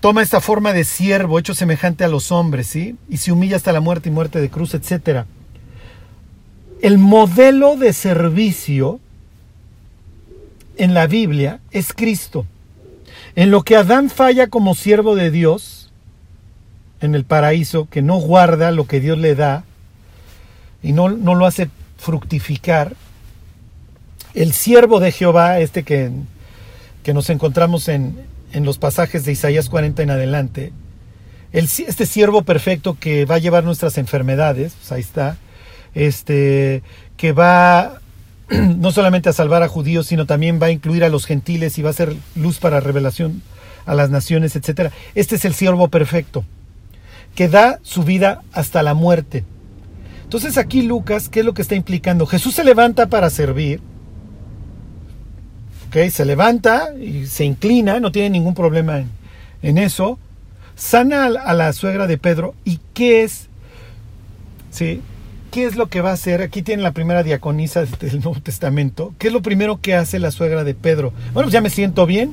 toma 0.00 0.22
esta 0.22 0.40
forma 0.40 0.72
de 0.72 0.84
siervo, 0.84 1.38
hecho 1.38 1.54
semejante 1.54 2.04
a 2.04 2.08
los 2.08 2.32
hombres, 2.32 2.66
¿sí? 2.66 2.96
Y 3.08 3.18
se 3.18 3.32
humilla 3.32 3.56
hasta 3.56 3.72
la 3.72 3.80
muerte 3.80 4.08
y 4.08 4.12
muerte 4.12 4.40
de 4.40 4.50
cruz, 4.50 4.74
etc. 4.74 5.24
El 6.80 6.98
modelo 6.98 7.76
de 7.76 7.92
servicio 7.92 8.98
en 10.76 10.94
la 10.94 11.06
Biblia 11.06 11.60
es 11.70 11.92
Cristo. 11.92 12.46
En 13.36 13.50
lo 13.50 13.62
que 13.62 13.76
Adán 13.76 14.08
falla 14.08 14.48
como 14.48 14.74
siervo 14.74 15.14
de 15.14 15.30
Dios, 15.30 15.92
en 17.00 17.14
el 17.14 17.24
paraíso, 17.24 17.86
que 17.90 18.02
no 18.02 18.16
guarda 18.16 18.70
lo 18.70 18.86
que 18.86 19.00
Dios 19.00 19.18
le 19.18 19.34
da 19.34 19.64
y 20.82 20.92
no, 20.92 21.10
no 21.10 21.34
lo 21.34 21.44
hace 21.44 21.68
fructificar, 21.98 22.94
el 24.32 24.52
siervo 24.52 25.00
de 25.00 25.12
Jehová, 25.12 25.58
este 25.60 25.82
que, 25.82 26.10
que 27.02 27.12
nos 27.12 27.28
encontramos 27.28 27.88
en, 27.88 28.29
en 28.52 28.64
los 28.64 28.78
pasajes 28.78 29.24
de 29.24 29.32
Isaías 29.32 29.68
40 29.68 30.02
en 30.02 30.10
adelante, 30.10 30.72
el, 31.52 31.64
este 31.64 32.06
siervo 32.06 32.42
perfecto 32.42 32.96
que 32.98 33.24
va 33.24 33.36
a 33.36 33.38
llevar 33.38 33.64
nuestras 33.64 33.98
enfermedades, 33.98 34.74
pues 34.78 34.92
ahí 34.92 35.00
está, 35.00 35.36
este, 35.94 36.82
que 37.16 37.32
va 37.32 38.00
no 38.50 38.92
solamente 38.92 39.28
a 39.28 39.32
salvar 39.32 39.62
a 39.62 39.68
judíos, 39.68 40.06
sino 40.06 40.26
también 40.26 40.60
va 40.62 40.66
a 40.66 40.72
incluir 40.72 41.04
a 41.04 41.08
los 41.08 41.26
gentiles 41.26 41.78
y 41.78 41.82
va 41.82 41.90
a 41.90 41.94
ser 41.94 42.14
luz 42.34 42.58
para 42.58 42.80
revelación 42.80 43.42
a 43.86 43.94
las 43.94 44.10
naciones, 44.10 44.54
etc. 44.56 44.92
Este 45.14 45.36
es 45.36 45.44
el 45.44 45.54
siervo 45.54 45.88
perfecto, 45.88 46.44
que 47.34 47.48
da 47.48 47.78
su 47.82 48.04
vida 48.04 48.42
hasta 48.52 48.82
la 48.82 48.94
muerte. 48.94 49.44
Entonces 50.22 50.58
aquí 50.58 50.82
Lucas, 50.82 51.28
¿qué 51.28 51.40
es 51.40 51.46
lo 51.46 51.54
que 51.54 51.62
está 51.62 51.74
implicando? 51.74 52.26
Jesús 52.26 52.54
se 52.54 52.64
levanta 52.64 53.08
para 53.08 53.30
servir, 53.30 53.80
se 56.10 56.24
levanta 56.24 56.94
y 56.94 57.26
se 57.26 57.44
inclina, 57.44 58.00
no 58.00 58.12
tiene 58.12 58.30
ningún 58.30 58.54
problema 58.54 59.02
en, 59.62 59.78
eso. 59.78 60.18
Sana 60.76 61.26
a, 61.26 61.54
la 61.54 61.72
suegra 61.72 62.06
de 62.06 62.18
Pedro. 62.18 62.54
¿Y 62.64 62.80
qué 62.94 63.22
es? 63.22 63.48
¿Sí? 64.70 65.02
¿Qué 65.50 65.66
es 65.66 65.76
lo 65.76 65.88
que 65.88 66.00
va 66.00 66.10
a 66.10 66.14
hacer? 66.14 66.42
Aquí 66.42 66.62
tiene 66.62 66.82
la 66.82 66.92
primera 66.92 67.22
diaconisa 67.22 67.84
del 67.84 68.20
Nuevo 68.20 68.40
Testamento. 68.40 69.14
¿Qué 69.18 69.26
es 69.26 69.32
lo 69.32 69.42
primero 69.42 69.80
que 69.80 69.94
hace 69.94 70.18
la 70.18 70.30
suegra 70.30 70.64
de 70.64 70.74
Pedro? 70.74 71.12
Bueno, 71.32 71.46
pues 71.46 71.52
ya 71.52 71.60
me 71.60 71.70
siento 71.70 72.06
bien. 72.06 72.32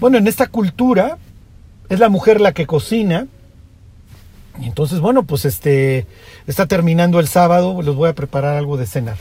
Bueno, 0.00 0.18
en 0.18 0.26
esta 0.26 0.46
cultura 0.46 1.18
es 1.88 2.00
la 2.00 2.08
mujer 2.08 2.40
la 2.40 2.52
que 2.52 2.66
cocina. 2.66 3.26
Y 4.60 4.66
entonces, 4.66 5.00
bueno, 5.00 5.24
pues 5.24 5.44
este 5.44 6.06
está 6.46 6.66
terminando 6.66 7.20
el 7.20 7.28
sábado, 7.28 7.80
les 7.82 7.94
voy 7.94 8.08
a 8.08 8.14
preparar 8.14 8.56
algo 8.56 8.76
de 8.76 8.86
cenar. 8.86 9.16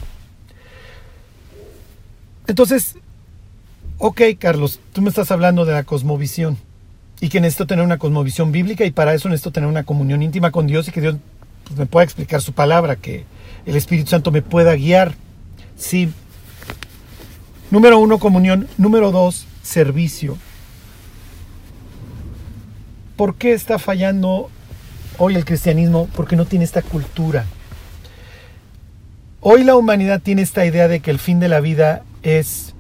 Entonces, 2.48 2.96
ok, 4.02 4.22
Carlos, 4.40 4.80
tú 4.94 5.04
me 5.04 5.10
estás 5.10 5.30
hablando 5.30 5.64
de 5.64 5.74
la 5.74 5.84
cosmovisión 5.84 6.58
y 7.20 7.30
que 7.30 7.40
necesito 7.40 7.68
tener 7.68 7.86
una 7.86 8.00
cosmovisión 8.00 8.52
bíblica 8.52 8.84
y 8.84 8.90
para 8.90 9.14
eso 9.14 9.30
necesito 9.30 9.52
tener 9.52 9.70
una 9.70 9.84
comunión 9.84 10.24
íntima 10.24 10.50
con 10.50 10.66
Dios 10.66 10.88
y 10.88 10.92
que 10.92 11.02
Dios 11.02 11.18
pues, 11.66 11.78
me 11.78 11.86
pueda 11.86 12.04
explicar 12.04 12.42
su 12.42 12.52
palabra, 12.52 12.96
que 12.96 13.26
el 13.68 13.76
Espíritu 13.76 14.10
Santo 14.10 14.32
me 14.32 14.42
pueda 14.42 14.76
guiar. 14.76 15.14
Sí. 15.78 16.12
Número 17.70 18.00
uno, 18.00 18.18
comunión. 18.18 18.68
Número 18.80 19.12
dos, 19.12 19.46
servicio. 19.62 20.36
¿Por 23.16 23.36
qué 23.36 23.54
está 23.54 23.78
fallando 23.78 24.50
hoy 25.20 25.36
el 25.36 25.46
cristianismo? 25.46 26.10
Porque 26.16 26.36
no 26.36 26.46
tiene 26.46 26.66
esta 26.66 26.82
cultura. 26.82 27.46
Hoy 29.42 29.64
la 29.64 29.76
humanidad 29.76 30.22
tiene 30.22 30.42
esta 30.42 30.66
idea 30.66 30.88
de 30.88 31.02
que 31.02 31.12
el 31.12 31.20
fin 31.20 31.40
de 31.40 31.50
la 31.50 31.60
vida 31.60 32.04
es 32.24 32.71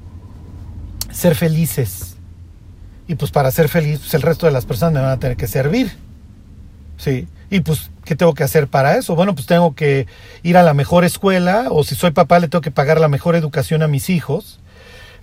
ser 1.12 1.36
felices. 1.36 2.16
Y 3.08 3.16
pues 3.16 3.32
para 3.32 3.52
ser 3.52 3.68
feliz, 3.68 4.00
pues 4.00 4.14
el 4.14 4.22
resto 4.22 4.46
de 4.46 4.52
las 4.52 4.66
personas 4.66 4.94
me 4.94 5.02
van 5.02 5.12
a 5.12 5.20
tener 5.20 5.38
que 5.38 5.48
servir. 5.48 5.92
Sí. 6.98 7.28
Y 7.50 7.60
pues, 7.60 7.92
¿qué 8.06 8.16
tengo 8.16 8.34
que 8.34 8.44
hacer 8.44 8.68
para 8.68 8.96
eso? 8.98 9.16
Bueno, 9.16 9.36
pues 9.36 9.46
tengo 9.46 9.76
que 9.76 10.08
ir 10.44 10.56
a 10.56 10.64
la 10.64 10.74
mejor 10.74 11.04
escuela, 11.04 11.66
o 11.70 11.84
si 11.84 11.96
soy 11.96 12.12
papá, 12.12 12.40
le 12.40 12.48
tengo 12.48 12.62
que 12.62 12.72
pagar 12.72 13.00
la 13.00 13.10
mejor 13.10 13.36
educación 13.36 13.84
a 13.84 13.88
mis 13.88 14.10
hijos, 14.10 14.60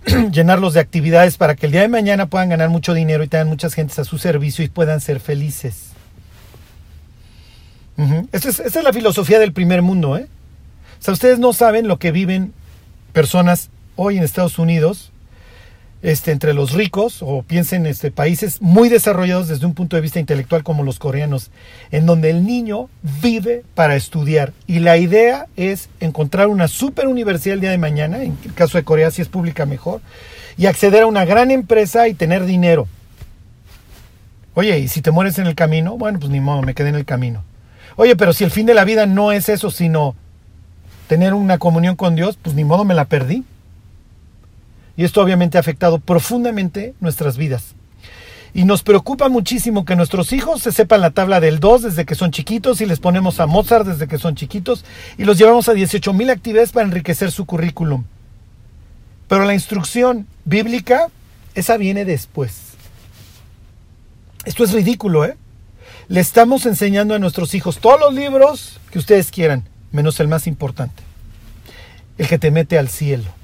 llenarlos 0.33 0.75
de 0.75 0.81
actividades 0.81 1.39
para 1.39 1.57
que 1.57 1.67
el 1.67 1.73
día 1.73 1.81
de 1.81 1.89
mañana 1.89 2.27
puedan 2.27 2.51
ganar 2.51 2.69
mucho 2.69 2.93
dinero 2.93 3.25
y 3.25 3.29
tengan 3.29 3.49
muchas 3.49 3.73
gentes 3.73 3.99
a 3.99 4.05
su 4.05 4.19
servicio 4.19 4.65
y 4.65 4.69
puedan 4.69 5.01
ser 5.01 5.21
felices. 5.21 5.93
esa, 8.33 8.49
es, 8.51 8.61
esa 8.61 8.79
es 8.81 8.85
la 8.85 8.93
filosofía 8.93 9.39
del 9.39 9.55
primer 9.55 9.81
mundo, 9.81 10.19
¿eh? 10.19 10.29
O 11.01 11.03
sea, 11.03 11.15
ustedes 11.15 11.39
no 11.39 11.53
saben 11.55 11.89
lo 11.89 11.99
que 11.99 12.13
viven 12.13 12.53
personas 13.13 13.71
hoy 13.97 14.19
en 14.19 14.25
Estados 14.25 14.59
Unidos 14.59 15.13
este, 16.03 16.31
entre 16.31 16.55
los 16.55 16.73
ricos 16.73 17.19
o 17.23 17.43
piensen 17.43 17.87
este, 17.87 18.11
países 18.11 18.63
muy 18.63 18.89
desarrollados 18.89 19.49
desde 19.49 19.67
un 19.67 19.75
punto 19.75 19.97
de 19.97 20.03
vista 20.03 20.21
intelectual 20.21 20.63
como 20.63 20.85
los 20.85 20.99
coreanos, 20.99 21.51
en 21.91 22.07
donde 22.07 22.31
el 22.31 22.47
niño 22.47 22.89
vive 23.23 23.65
para 23.75 23.97
estudiar 23.97 24.53
y 24.67 24.79
la 24.79 24.97
idea 24.97 25.47
es 25.57 25.89
encontrar 26.01 26.49
una 26.49 26.69
super 26.69 27.09
universidad 27.09 27.55
el 27.55 27.61
día 27.61 27.71
de 27.71 27.79
mañana, 27.79 28.23
en 28.23 28.39
el 28.45 28.55
caso 28.55 28.79
de 28.79 28.85
Corea 28.85 29.11
si 29.11 29.23
es 29.23 29.29
pública 29.29 29.67
mejor, 29.67 30.01
y 30.57 30.67
acceder 30.67 31.03
a 31.03 31.07
una 31.07 31.25
gran 31.25 31.51
empresa 31.51 32.09
y 32.09 32.15
tener 32.15 32.45
dinero. 32.45 32.87
Oye, 34.55 34.79
y 34.79 34.89
si 34.89 35.03
te 35.03 35.11
mueres 35.13 35.39
en 35.39 35.47
el 35.47 35.55
camino, 35.55 35.97
bueno, 35.97 36.19
pues 36.19 36.31
ni 36.31 36.41
modo, 36.41 36.63
me 36.63 36.75
quedé 36.75 36.89
en 36.89 36.97
el 36.97 37.05
camino. 37.05 37.45
Oye, 37.95 38.17
pero 38.17 38.33
si 38.33 38.45
el 38.45 38.51
fin 38.51 38.67
de 38.67 38.75
la 38.75 38.85
vida 38.85 39.07
no 39.07 39.33
es 39.33 39.49
eso, 39.49 39.71
sino 39.71 40.15
tener 41.07 41.35
una 41.35 41.59
comunión 41.59 41.97
con 41.97 42.15
Dios, 42.15 42.39
pues 42.41 42.55
ni 42.55 42.65
modo 42.65 42.85
me 42.85 42.95
la 42.95 43.05
perdí. 43.05 43.45
Y 44.99 45.05
esto 45.05 45.23
obviamente 45.23 45.57
ha 45.57 45.61
afectado 45.61 46.01
profundamente 46.01 46.93
nuestras 46.99 47.37
vidas. 47.37 47.77
Y 48.53 48.65
nos 48.65 48.83
preocupa 48.83 49.29
muchísimo 49.29 49.85
que 49.85 49.95
nuestros 49.95 50.33
hijos 50.33 50.61
se 50.61 50.73
sepan 50.73 51.01
la 51.01 51.13
tabla 51.13 51.39
del 51.39 51.61
2 51.61 51.83
desde 51.83 52.05
que 52.05 52.17
son 52.17 52.33
chiquitos 52.33 52.81
y 52.81 52.87
les 52.87 52.99
ponemos 52.99 53.39
a 53.39 53.47
Mozart 53.47 53.87
desde 53.87 54.09
que 54.09 54.19
son 54.19 54.35
chiquitos 54.35 54.85
y 55.17 55.23
los 55.23 55.39
llevamos 55.39 55.69
a 55.69 55.75
18 55.75 56.13
mil 56.13 56.31
actividades 56.31 56.73
para 56.73 56.85
enriquecer 56.85 57.31
su 57.31 57.47
currículum. 57.47 58.07
Pero 59.29 59.45
la 59.45 59.55
instrucción 59.55 60.27
bíblica, 60.45 61.07
esa 61.55 61.77
viene 61.77 62.05
después. 62.05 62.73
Esto 64.47 64.65
es 64.65 64.73
ridículo, 64.73 65.25
¿eh? 65.25 65.37
Le 66.09 66.19
estamos 66.19 66.67
enseñando 66.67 67.15
a 67.15 67.21
nuestros 67.21 67.55
hijos 67.55 67.79
todos 67.79 68.01
los 68.01 68.15
libros 68.15 68.81
que 68.91 68.99
ustedes 68.99 69.31
quieran, 69.31 69.63
menos 69.93 70.19
el 70.19 70.27
más 70.27 70.49
importante, 70.49 71.05
el 72.17 72.27
que 72.27 72.39
te 72.39 72.51
mete 72.51 72.81
al 72.81 72.89
cielo 72.89 73.38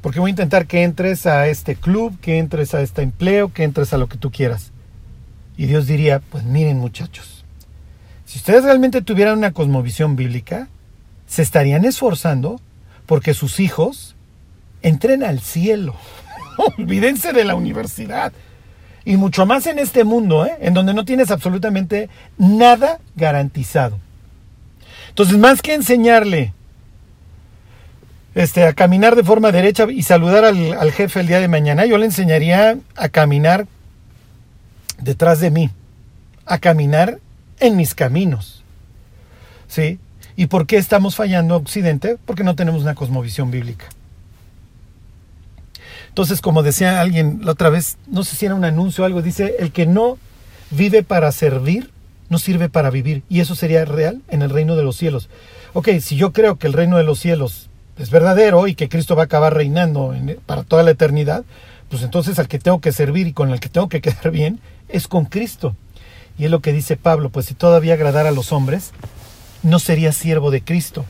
porque 0.00 0.20
voy 0.20 0.28
a 0.28 0.30
intentar 0.30 0.66
que 0.66 0.82
entres 0.82 1.26
a 1.26 1.48
este 1.48 1.74
club, 1.74 2.18
que 2.20 2.38
entres 2.38 2.74
a 2.74 2.80
este 2.80 3.02
empleo, 3.02 3.52
que 3.52 3.64
entres 3.64 3.92
a 3.92 3.98
lo 3.98 4.08
que 4.08 4.18
tú 4.18 4.30
quieras. 4.30 4.70
Y 5.56 5.66
Dios 5.66 5.86
diría, 5.86 6.20
pues 6.20 6.44
miren 6.44 6.78
muchachos, 6.78 7.44
si 8.24 8.38
ustedes 8.38 8.62
realmente 8.62 9.02
tuvieran 9.02 9.38
una 9.38 9.52
cosmovisión 9.52 10.14
bíblica, 10.14 10.68
se 11.26 11.42
estarían 11.42 11.84
esforzando 11.84 12.60
porque 13.06 13.34
sus 13.34 13.58
hijos 13.58 14.14
entren 14.82 15.24
al 15.24 15.40
cielo. 15.40 15.94
Olvídense 16.78 17.32
de 17.32 17.44
la 17.44 17.54
universidad. 17.54 18.32
Y 19.04 19.16
mucho 19.16 19.46
más 19.46 19.66
en 19.66 19.78
este 19.78 20.04
mundo, 20.04 20.44
¿eh? 20.44 20.56
en 20.60 20.74
donde 20.74 20.92
no 20.92 21.04
tienes 21.04 21.30
absolutamente 21.30 22.10
nada 22.36 23.00
garantizado. 23.16 23.98
Entonces, 25.08 25.38
más 25.38 25.62
que 25.62 25.74
enseñarle 25.74 26.52
este, 28.38 28.64
a 28.64 28.72
caminar 28.72 29.16
de 29.16 29.24
forma 29.24 29.50
derecha 29.50 29.86
y 29.90 30.04
saludar 30.04 30.44
al, 30.44 30.92
jefe 30.92 31.18
el 31.18 31.26
día 31.26 31.40
de 31.40 31.48
mañana, 31.48 31.86
yo 31.86 31.98
le 31.98 32.04
enseñaría 32.04 32.78
a 32.94 33.08
caminar 33.08 33.66
detrás 35.00 35.40
de 35.40 35.50
mí, 35.50 35.70
a 36.46 36.58
caminar 36.58 37.18
en 37.58 37.76
mis 37.76 37.96
caminos. 37.96 38.62
¿Sí? 39.66 39.98
¿Y 40.36 40.46
por 40.46 40.68
qué 40.68 40.76
estamos 40.76 41.16
fallando 41.16 41.56
Occidente? 41.56 42.16
Porque 42.26 42.44
no 42.44 42.54
tenemos 42.54 42.82
una 42.82 42.94
cosmovisión 42.94 43.50
bíblica. 43.50 43.86
Entonces, 46.06 46.40
como 46.40 46.62
decía 46.62 47.00
alguien 47.00 47.40
la 47.42 47.50
otra 47.50 47.70
vez, 47.70 47.96
no 48.06 48.22
sé 48.22 48.36
si 48.36 48.46
era 48.46 48.54
un 48.54 48.64
anuncio 48.64 49.02
o 49.02 49.06
algo, 49.08 49.20
dice, 49.20 49.56
el 49.58 49.72
que 49.72 49.84
no 49.84 50.16
vive 50.70 51.02
para 51.02 51.32
servir, 51.32 51.90
no 52.28 52.38
sirve 52.38 52.68
para 52.68 52.90
vivir. 52.90 53.24
Y 53.28 53.40
eso 53.40 53.56
sería 53.56 53.84
real 53.84 54.22
en 54.28 54.42
el 54.42 54.50
reino 54.50 54.76
de 54.76 54.84
los 54.84 54.94
cielos. 54.94 55.28
Ok, 55.72 55.88
si 56.00 56.14
yo 56.14 56.32
creo 56.32 56.54
que 56.54 56.68
el 56.68 56.72
reino 56.72 56.98
de 56.98 57.02
los 57.02 57.18
cielos 57.18 57.67
es 57.98 58.10
verdadero 58.10 58.66
y 58.68 58.74
que 58.74 58.88
Cristo 58.88 59.16
va 59.16 59.22
a 59.22 59.24
acabar 59.26 59.54
reinando 59.54 60.14
para 60.46 60.62
toda 60.62 60.82
la 60.82 60.92
eternidad, 60.92 61.44
pues 61.90 62.02
entonces 62.02 62.38
al 62.38 62.48
que 62.48 62.58
tengo 62.58 62.80
que 62.80 62.92
servir 62.92 63.26
y 63.26 63.32
con 63.32 63.50
el 63.50 63.60
que 63.60 63.68
tengo 63.68 63.88
que 63.88 64.00
quedar 64.02 64.30
bien 64.30 64.60
es 64.88 65.08
con 65.08 65.24
Cristo. 65.24 65.74
Y 66.38 66.44
es 66.44 66.50
lo 66.50 66.60
que 66.60 66.72
dice 66.72 66.96
Pablo, 66.96 67.30
pues 67.30 67.46
si 67.46 67.54
todavía 67.54 67.94
agradara 67.94 68.28
a 68.28 68.32
los 68.32 68.52
hombres, 68.52 68.92
no 69.64 69.80
sería 69.80 70.12
siervo 70.12 70.52
de 70.52 70.62
Cristo. 70.62 71.04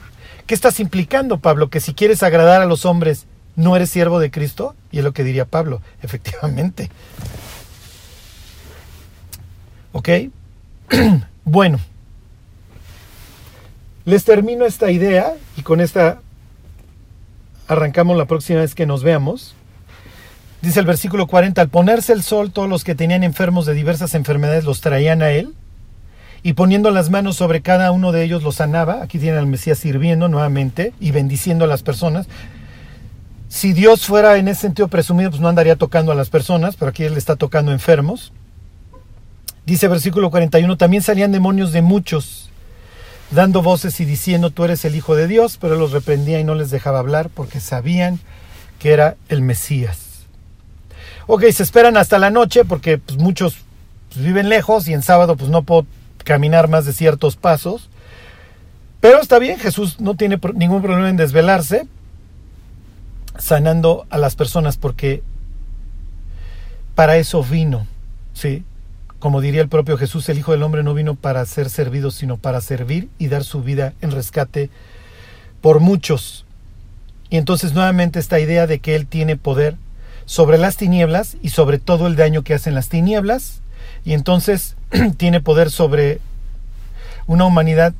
¿Qué 0.47 0.55
estás 0.55 0.80
implicando, 0.80 1.39
Pablo? 1.39 1.68
Que 1.68 1.80
si 1.80 1.93
quieres 1.93 2.22
agradar 2.22 2.62
a 2.62 2.66
los 2.66 2.86
hombres, 2.86 3.26
no 3.55 3.76
eres 3.76 3.91
siervo 3.91 4.18
de 4.20 4.30
Cristo? 4.30 4.74
Y 4.91 4.99
es 4.99 5.05
lo 5.05 5.12
que 5.12 5.24
diría 5.24 5.45
Pablo, 5.45 5.82
efectivamente. 6.03 6.91
¿Ok? 9.93 10.09
bueno, 11.45 11.78
les 14.07 14.24
termino 14.24 14.64
esta 14.64 14.91
idea 14.91 15.34
y 15.59 15.62
con 15.62 15.82
esta 15.82 16.22
arrancamos 17.68 18.16
la 18.16 18.24
próxima 18.24 18.60
vez 18.60 18.74
que 18.74 18.86
nos 18.86 19.02
veamos. 19.02 19.54
Dice 20.60 20.80
el 20.80 20.86
versículo 20.86 21.28
40, 21.28 21.60
al 21.60 21.68
ponerse 21.68 22.12
el 22.12 22.22
sol, 22.22 22.50
todos 22.50 22.68
los 22.68 22.82
que 22.82 22.96
tenían 22.96 23.22
enfermos 23.22 23.66
de 23.66 23.74
diversas 23.74 24.14
enfermedades 24.14 24.64
los 24.64 24.80
traían 24.80 25.22
a 25.22 25.30
él, 25.30 25.54
y 26.42 26.54
poniendo 26.54 26.90
las 26.90 27.10
manos 27.10 27.36
sobre 27.36 27.60
cada 27.62 27.92
uno 27.92 28.10
de 28.10 28.24
ellos 28.24 28.42
los 28.42 28.56
sanaba. 28.56 29.02
Aquí 29.02 29.18
tiene 29.18 29.38
al 29.38 29.46
Mesías 29.46 29.78
sirviendo 29.78 30.28
nuevamente 30.28 30.92
y 31.00 31.10
bendiciendo 31.10 31.64
a 31.64 31.68
las 31.68 31.82
personas. 31.82 32.26
Si 33.48 33.72
Dios 33.72 34.06
fuera 34.06 34.36
en 34.36 34.48
ese 34.48 34.62
sentido 34.62 34.88
presumido, 34.88 35.30
pues 35.30 35.40
no 35.40 35.48
andaría 35.48 35.76
tocando 35.76 36.12
a 36.12 36.14
las 36.14 36.30
personas, 36.30 36.76
pero 36.76 36.90
aquí 36.90 37.04
Él 37.04 37.16
está 37.16 37.36
tocando 37.36 37.72
enfermos. 37.72 38.32
Dice 39.64 39.88
versículo 39.88 40.30
41, 40.30 40.76
también 40.76 41.02
salían 41.02 41.32
demonios 41.32 41.72
de 41.72 41.82
muchos, 41.82 42.47
dando 43.30 43.62
voces 43.62 44.00
y 44.00 44.04
diciendo, 44.04 44.50
tú 44.50 44.64
eres 44.64 44.84
el 44.84 44.94
Hijo 44.96 45.14
de 45.14 45.26
Dios, 45.26 45.58
pero 45.60 45.76
los 45.76 45.92
reprendía 45.92 46.40
y 46.40 46.44
no 46.44 46.54
les 46.54 46.70
dejaba 46.70 46.98
hablar 46.98 47.28
porque 47.28 47.60
sabían 47.60 48.20
que 48.78 48.92
era 48.92 49.16
el 49.28 49.42
Mesías. 49.42 50.26
Ok, 51.26 51.44
se 51.52 51.62
esperan 51.62 51.96
hasta 51.96 52.18
la 52.18 52.30
noche 52.30 52.64
porque 52.64 52.98
pues, 52.98 53.18
muchos 53.18 53.58
pues, 54.08 54.24
viven 54.24 54.48
lejos 54.48 54.88
y 54.88 54.94
en 54.94 55.02
sábado 55.02 55.36
pues 55.36 55.50
no 55.50 55.62
puedo 55.62 55.86
caminar 56.24 56.68
más 56.68 56.86
de 56.86 56.92
ciertos 56.92 57.36
pasos. 57.36 57.90
Pero 59.00 59.20
está 59.20 59.38
bien, 59.38 59.58
Jesús 59.58 60.00
no 60.00 60.14
tiene 60.14 60.40
ningún 60.54 60.82
problema 60.82 61.08
en 61.08 61.16
desvelarse, 61.16 61.86
sanando 63.38 64.06
a 64.10 64.18
las 64.18 64.34
personas 64.34 64.76
porque 64.76 65.22
para 66.94 67.16
eso 67.16 67.44
vino, 67.44 67.86
¿sí? 68.32 68.64
Como 69.18 69.40
diría 69.40 69.62
el 69.62 69.68
propio 69.68 69.98
Jesús, 69.98 70.28
el 70.28 70.38
Hijo 70.38 70.52
del 70.52 70.62
Hombre 70.62 70.82
no 70.82 70.94
vino 70.94 71.16
para 71.16 71.44
ser 71.44 71.70
servido, 71.70 72.10
sino 72.10 72.36
para 72.36 72.60
servir 72.60 73.08
y 73.18 73.28
dar 73.28 73.42
su 73.42 73.62
vida 73.62 73.94
en 74.00 74.12
rescate 74.12 74.70
por 75.60 75.80
muchos. 75.80 76.44
Y 77.28 77.36
entonces 77.36 77.72
nuevamente 77.72 78.20
esta 78.20 78.38
idea 78.38 78.66
de 78.66 78.78
que 78.78 78.94
Él 78.94 79.06
tiene 79.06 79.36
poder 79.36 79.76
sobre 80.24 80.58
las 80.58 80.76
tinieblas 80.76 81.36
y 81.42 81.48
sobre 81.48 81.78
todo 81.78 82.06
el 82.06 82.14
daño 82.14 82.42
que 82.42 82.54
hacen 82.54 82.74
las 82.74 82.88
tinieblas, 82.88 83.60
y 84.04 84.12
entonces 84.12 84.76
tiene 85.16 85.40
poder 85.40 85.70
sobre 85.70 86.20
una 87.26 87.44
humanidad 87.44 87.94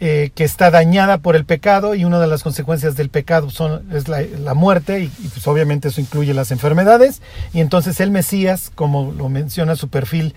eh, 0.00 0.30
que 0.36 0.44
está 0.44 0.70
dañada 0.70 1.18
por 1.18 1.34
el 1.34 1.44
pecado 1.44 1.96
y 1.96 2.04
una 2.04 2.20
de 2.20 2.28
las 2.28 2.44
consecuencias 2.44 2.94
del 2.94 3.08
pecado 3.08 3.50
son, 3.50 3.84
es 3.92 4.06
la, 4.06 4.54
muerte 4.54 5.00
y, 5.00 5.08
pues 5.08 5.44
obviamente 5.48 5.88
eso 5.88 6.00
incluye 6.00 6.32
las 6.34 6.52
enfermedades 6.52 7.20
y 7.52 7.60
entonces 7.60 7.98
el 7.98 8.12
Mesías, 8.12 8.70
como 8.74 9.10
lo 9.10 9.28
menciona 9.28 9.74
su 9.74 9.88
perfil 9.88 10.34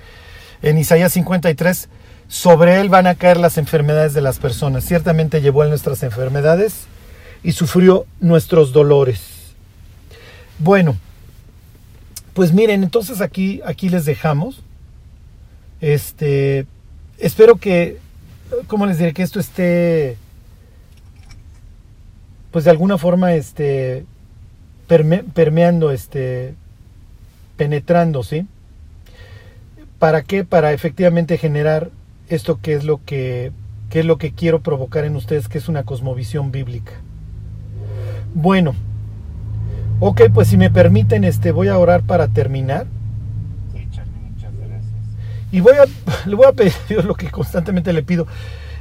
en 0.63 0.79
Isaías 0.79 1.13
53, 1.13 1.89
sobre 2.27 2.81
él 2.81 2.89
van 2.89 3.05
a 3.05 3.13
caer 3.13 3.37
las 3.37 3.59
enfermedades 3.59 4.15
de 4.15 4.21
las 4.21 4.39
personas. 4.39 4.83
Ciertamente 4.83 5.41
llevó 5.41 5.61
él 5.61 5.69
nuestras 5.69 6.01
enfermedades 6.01 6.85
y 7.43 7.51
sufrió 7.51 8.07
nuestros 8.19 8.73
dolores. 8.73 9.53
Bueno, 10.57 10.95
pues 12.33 12.51
miren, 12.51 12.81
entonces 12.81 13.21
aquí, 13.21 13.61
aquí 13.63 13.89
les 13.89 14.05
dejamos. 14.05 14.63
Este, 15.81 16.65
espero 17.19 17.57
que 17.57 17.99
¿cómo 18.67 18.85
les 18.85 18.97
diré? 18.97 19.13
Que 19.13 19.23
esto 19.23 19.39
esté, 19.39 20.17
pues 22.51 22.65
de 22.65 22.71
alguna 22.71 22.97
forma, 22.97 23.33
este, 23.33 24.05
permeando, 24.87 25.91
este, 25.91 26.55
penetrando, 27.57 28.23
¿sí? 28.23 28.47
¿Para 29.99 30.23
qué? 30.23 30.43
Para 30.43 30.73
efectivamente 30.73 31.37
generar 31.37 31.91
esto 32.27 32.59
que 32.61 32.73
es 32.73 32.83
lo 32.83 33.03
que, 33.05 33.51
que 33.89 33.99
es 33.99 34.05
lo 34.05 34.17
que 34.17 34.33
quiero 34.33 34.61
provocar 34.61 35.05
en 35.05 35.15
ustedes, 35.15 35.47
que 35.47 35.57
es 35.57 35.69
una 35.69 35.83
cosmovisión 35.83 36.51
bíblica. 36.51 36.93
Bueno, 38.33 38.73
ok, 39.99 40.23
pues 40.33 40.47
si 40.47 40.57
me 40.57 40.69
permiten, 40.69 41.23
este, 41.23 41.51
voy 41.51 41.67
a 41.67 41.77
orar 41.77 42.03
para 42.03 42.29
terminar. 42.29 42.87
Y 45.51 45.59
voy 45.59 45.73
a, 45.75 45.85
le 46.25 46.35
voy 46.35 46.45
a 46.47 46.53
pedir 46.53 46.73
a 46.73 46.87
Dios 46.87 47.05
lo 47.11 47.15
que 47.15 47.29
constantemente 47.29 47.93
le 47.93 48.03
pido, 48.03 48.27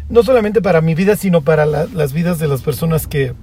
no 0.08 0.22
solamente 0.22 0.62
para 0.62 0.80
mi 0.80 0.94
vida, 0.94 1.16
sino 1.16 1.42
para 1.42 1.66
las 1.66 2.12
vidas 2.12 2.38
de 2.38 2.48
las 2.48 2.62
personas 2.62 3.06
que, 3.06 3.34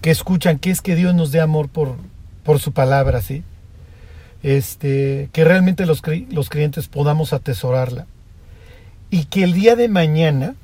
que 0.00 0.10
escuchan, 0.10 0.58
que 0.58 0.70
es 0.70 0.82
que 0.82 0.94
Dios 0.96 1.14
nos 1.14 1.32
dé 1.32 1.40
amor 1.40 1.68
por, 1.68 1.96
por 2.44 2.58
su 2.58 2.72
palabra, 2.72 3.22
¿sí? 3.22 3.42
Este, 4.42 5.28
que 5.32 5.44
realmente 5.44 5.86
los, 5.86 6.02
los 6.30 6.50
creyentes 6.50 6.88
podamos 6.88 7.32
atesorarla. 7.32 8.06
Y 9.10 9.26
que 9.26 9.44
el 9.44 9.52
día 9.52 9.76
de 9.76 9.88
mañana, 9.88 10.54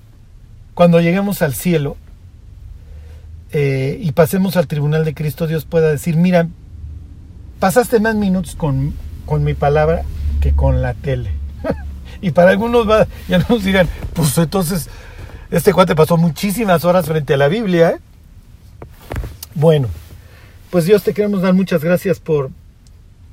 cuando 0.75 1.01
lleguemos 1.01 1.43
al 1.43 1.55
cielo 1.55 1.97
eh, 3.53 3.99
y 4.03 4.13
pasemos 4.13 4.57
al 4.57 4.67
tribunal 4.67 5.05
de 5.05 5.15
Cristo, 5.15 5.47
Dios 5.47 5.65
pueda 5.65 5.91
decir, 5.91 6.17
mira, 6.17 6.49
pasaste 7.61 8.01
más 8.01 8.15
minutos 8.15 8.57
con, 8.57 8.95
con 9.27 9.45
mi 9.45 9.55
palabra 9.55 10.03
que 10.41 10.53
con 10.53 10.83
la 10.83 10.95
tele. 10.95 11.31
Y 12.21 12.31
para 12.31 12.51
algunos 12.51 12.89
va, 12.89 13.07
ya 13.29 13.39
nos 13.49 13.65
dirán, 13.65 13.89
pues 14.15 14.37
entonces 14.39 14.89
este 15.51 15.73
cuate 15.73 15.95
pasó 15.95 16.17
muchísimas 16.17 16.85
horas 16.85 17.07
frente 17.07 17.35
a 17.35 17.37
la 17.37 17.49
Biblia. 17.49 17.91
¿eh? 17.91 17.99
Bueno, 19.55 19.89
pues 20.71 20.85
Dios 20.85 21.03
te 21.03 21.15
queremos 21.15 21.43
dar 21.43 21.55
muchas 21.55 21.83
gracias 21.83 22.21
por, 22.21 22.51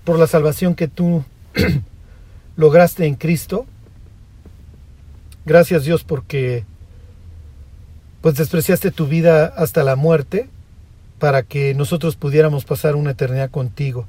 por 0.03 0.17
la 0.19 0.27
salvación 0.27 0.75
que 0.75 0.87
tú 0.87 1.23
lograste 2.55 3.05
en 3.05 3.15
Cristo. 3.15 3.65
Gracias 5.45 5.83
Dios 5.83 6.03
porque 6.03 6.65
pues 8.21 8.35
despreciaste 8.35 8.89
tu 8.91 9.07
vida 9.07 9.45
hasta 9.45 9.83
la 9.83 9.95
muerte 9.95 10.49
para 11.19 11.43
que 11.43 11.73
nosotros 11.75 12.15
pudiéramos 12.15 12.65
pasar 12.65 12.95
una 12.95 13.11
eternidad 13.11 13.51
contigo. 13.51 14.07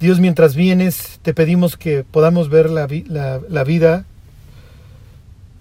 Dios, 0.00 0.18
mientras 0.18 0.54
vienes, 0.54 1.20
te 1.20 1.34
pedimos 1.34 1.76
que 1.76 2.04
podamos 2.04 2.48
ver 2.48 2.70
la, 2.70 2.86
vida 2.86 4.06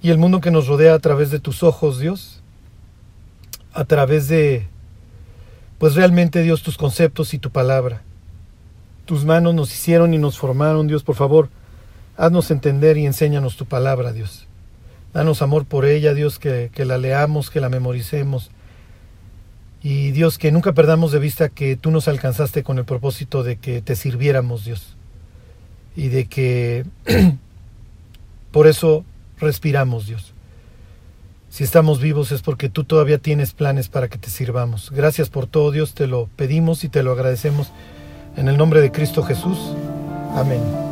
y 0.01 0.11
el 0.11 0.17
mundo 0.17 0.39
que 0.39 0.49
nos 0.49 0.67
rodea 0.67 0.93
a 0.93 0.99
través 0.99 1.29
de 1.29 1.41
tus 1.41 1.61
ojos, 1.61 1.99
Dios, 1.99 2.41
a 3.73 3.83
través 3.83 4.29
de, 4.29 4.65
pues 5.77 5.95
realmente, 5.95 6.41
Dios, 6.41 6.63
tus 6.63 6.77
conceptos 6.77 7.33
y 7.33 7.39
tu 7.39 7.49
palabra. 7.49 8.01
Tus 9.03 9.25
manos 9.25 9.55
nos 9.55 9.73
hicieron 9.73 10.13
y 10.13 10.17
nos 10.17 10.39
formaron, 10.39 10.87
Dios, 10.87 11.03
por 11.03 11.15
favor, 11.15 11.49
haznos 12.15 12.49
entender 12.49 12.97
y 12.97 13.05
enséñanos 13.05 13.57
tu 13.57 13.65
palabra, 13.65 14.13
Dios. 14.13 14.47
Danos 15.13 15.41
amor 15.41 15.65
por 15.65 15.83
ella, 15.83 16.13
Dios, 16.13 16.39
que, 16.39 16.71
que 16.73 16.85
la 16.85 16.97
leamos, 16.97 17.49
que 17.49 17.59
la 17.59 17.67
memoricemos 17.67 18.51
y 19.81 20.11
Dios, 20.11 20.37
que 20.37 20.51
nunca 20.51 20.73
perdamos 20.73 21.11
de 21.11 21.19
vista 21.19 21.49
que 21.49 21.77
tú 21.77 21.91
nos 21.91 22.07
alcanzaste 22.07 22.63
con 22.63 22.77
el 22.79 22.85
propósito 22.85 23.43
de 23.43 23.55
que 23.57 23.81
te 23.81 23.95
sirviéramos, 23.95 24.65
Dios. 24.65 24.95
Y 25.95 26.09
de 26.09 26.25
que 26.25 26.85
por 28.51 28.67
eso 28.67 29.05
respiramos, 29.39 30.07
Dios. 30.07 30.33
Si 31.49 31.63
estamos 31.63 31.99
vivos 31.99 32.31
es 32.31 32.41
porque 32.41 32.69
tú 32.69 32.83
todavía 32.83 33.17
tienes 33.17 33.53
planes 33.53 33.87
para 33.87 34.07
que 34.07 34.17
te 34.17 34.29
sirvamos. 34.29 34.91
Gracias 34.91 35.29
por 35.29 35.47
todo, 35.47 35.71
Dios, 35.71 35.93
te 35.93 36.07
lo 36.07 36.29
pedimos 36.35 36.83
y 36.83 36.89
te 36.89 37.01
lo 37.01 37.11
agradecemos. 37.11 37.71
En 38.35 38.47
el 38.47 38.57
nombre 38.57 38.81
de 38.81 38.91
Cristo 38.91 39.23
Jesús. 39.23 39.57
Amén. 40.35 40.88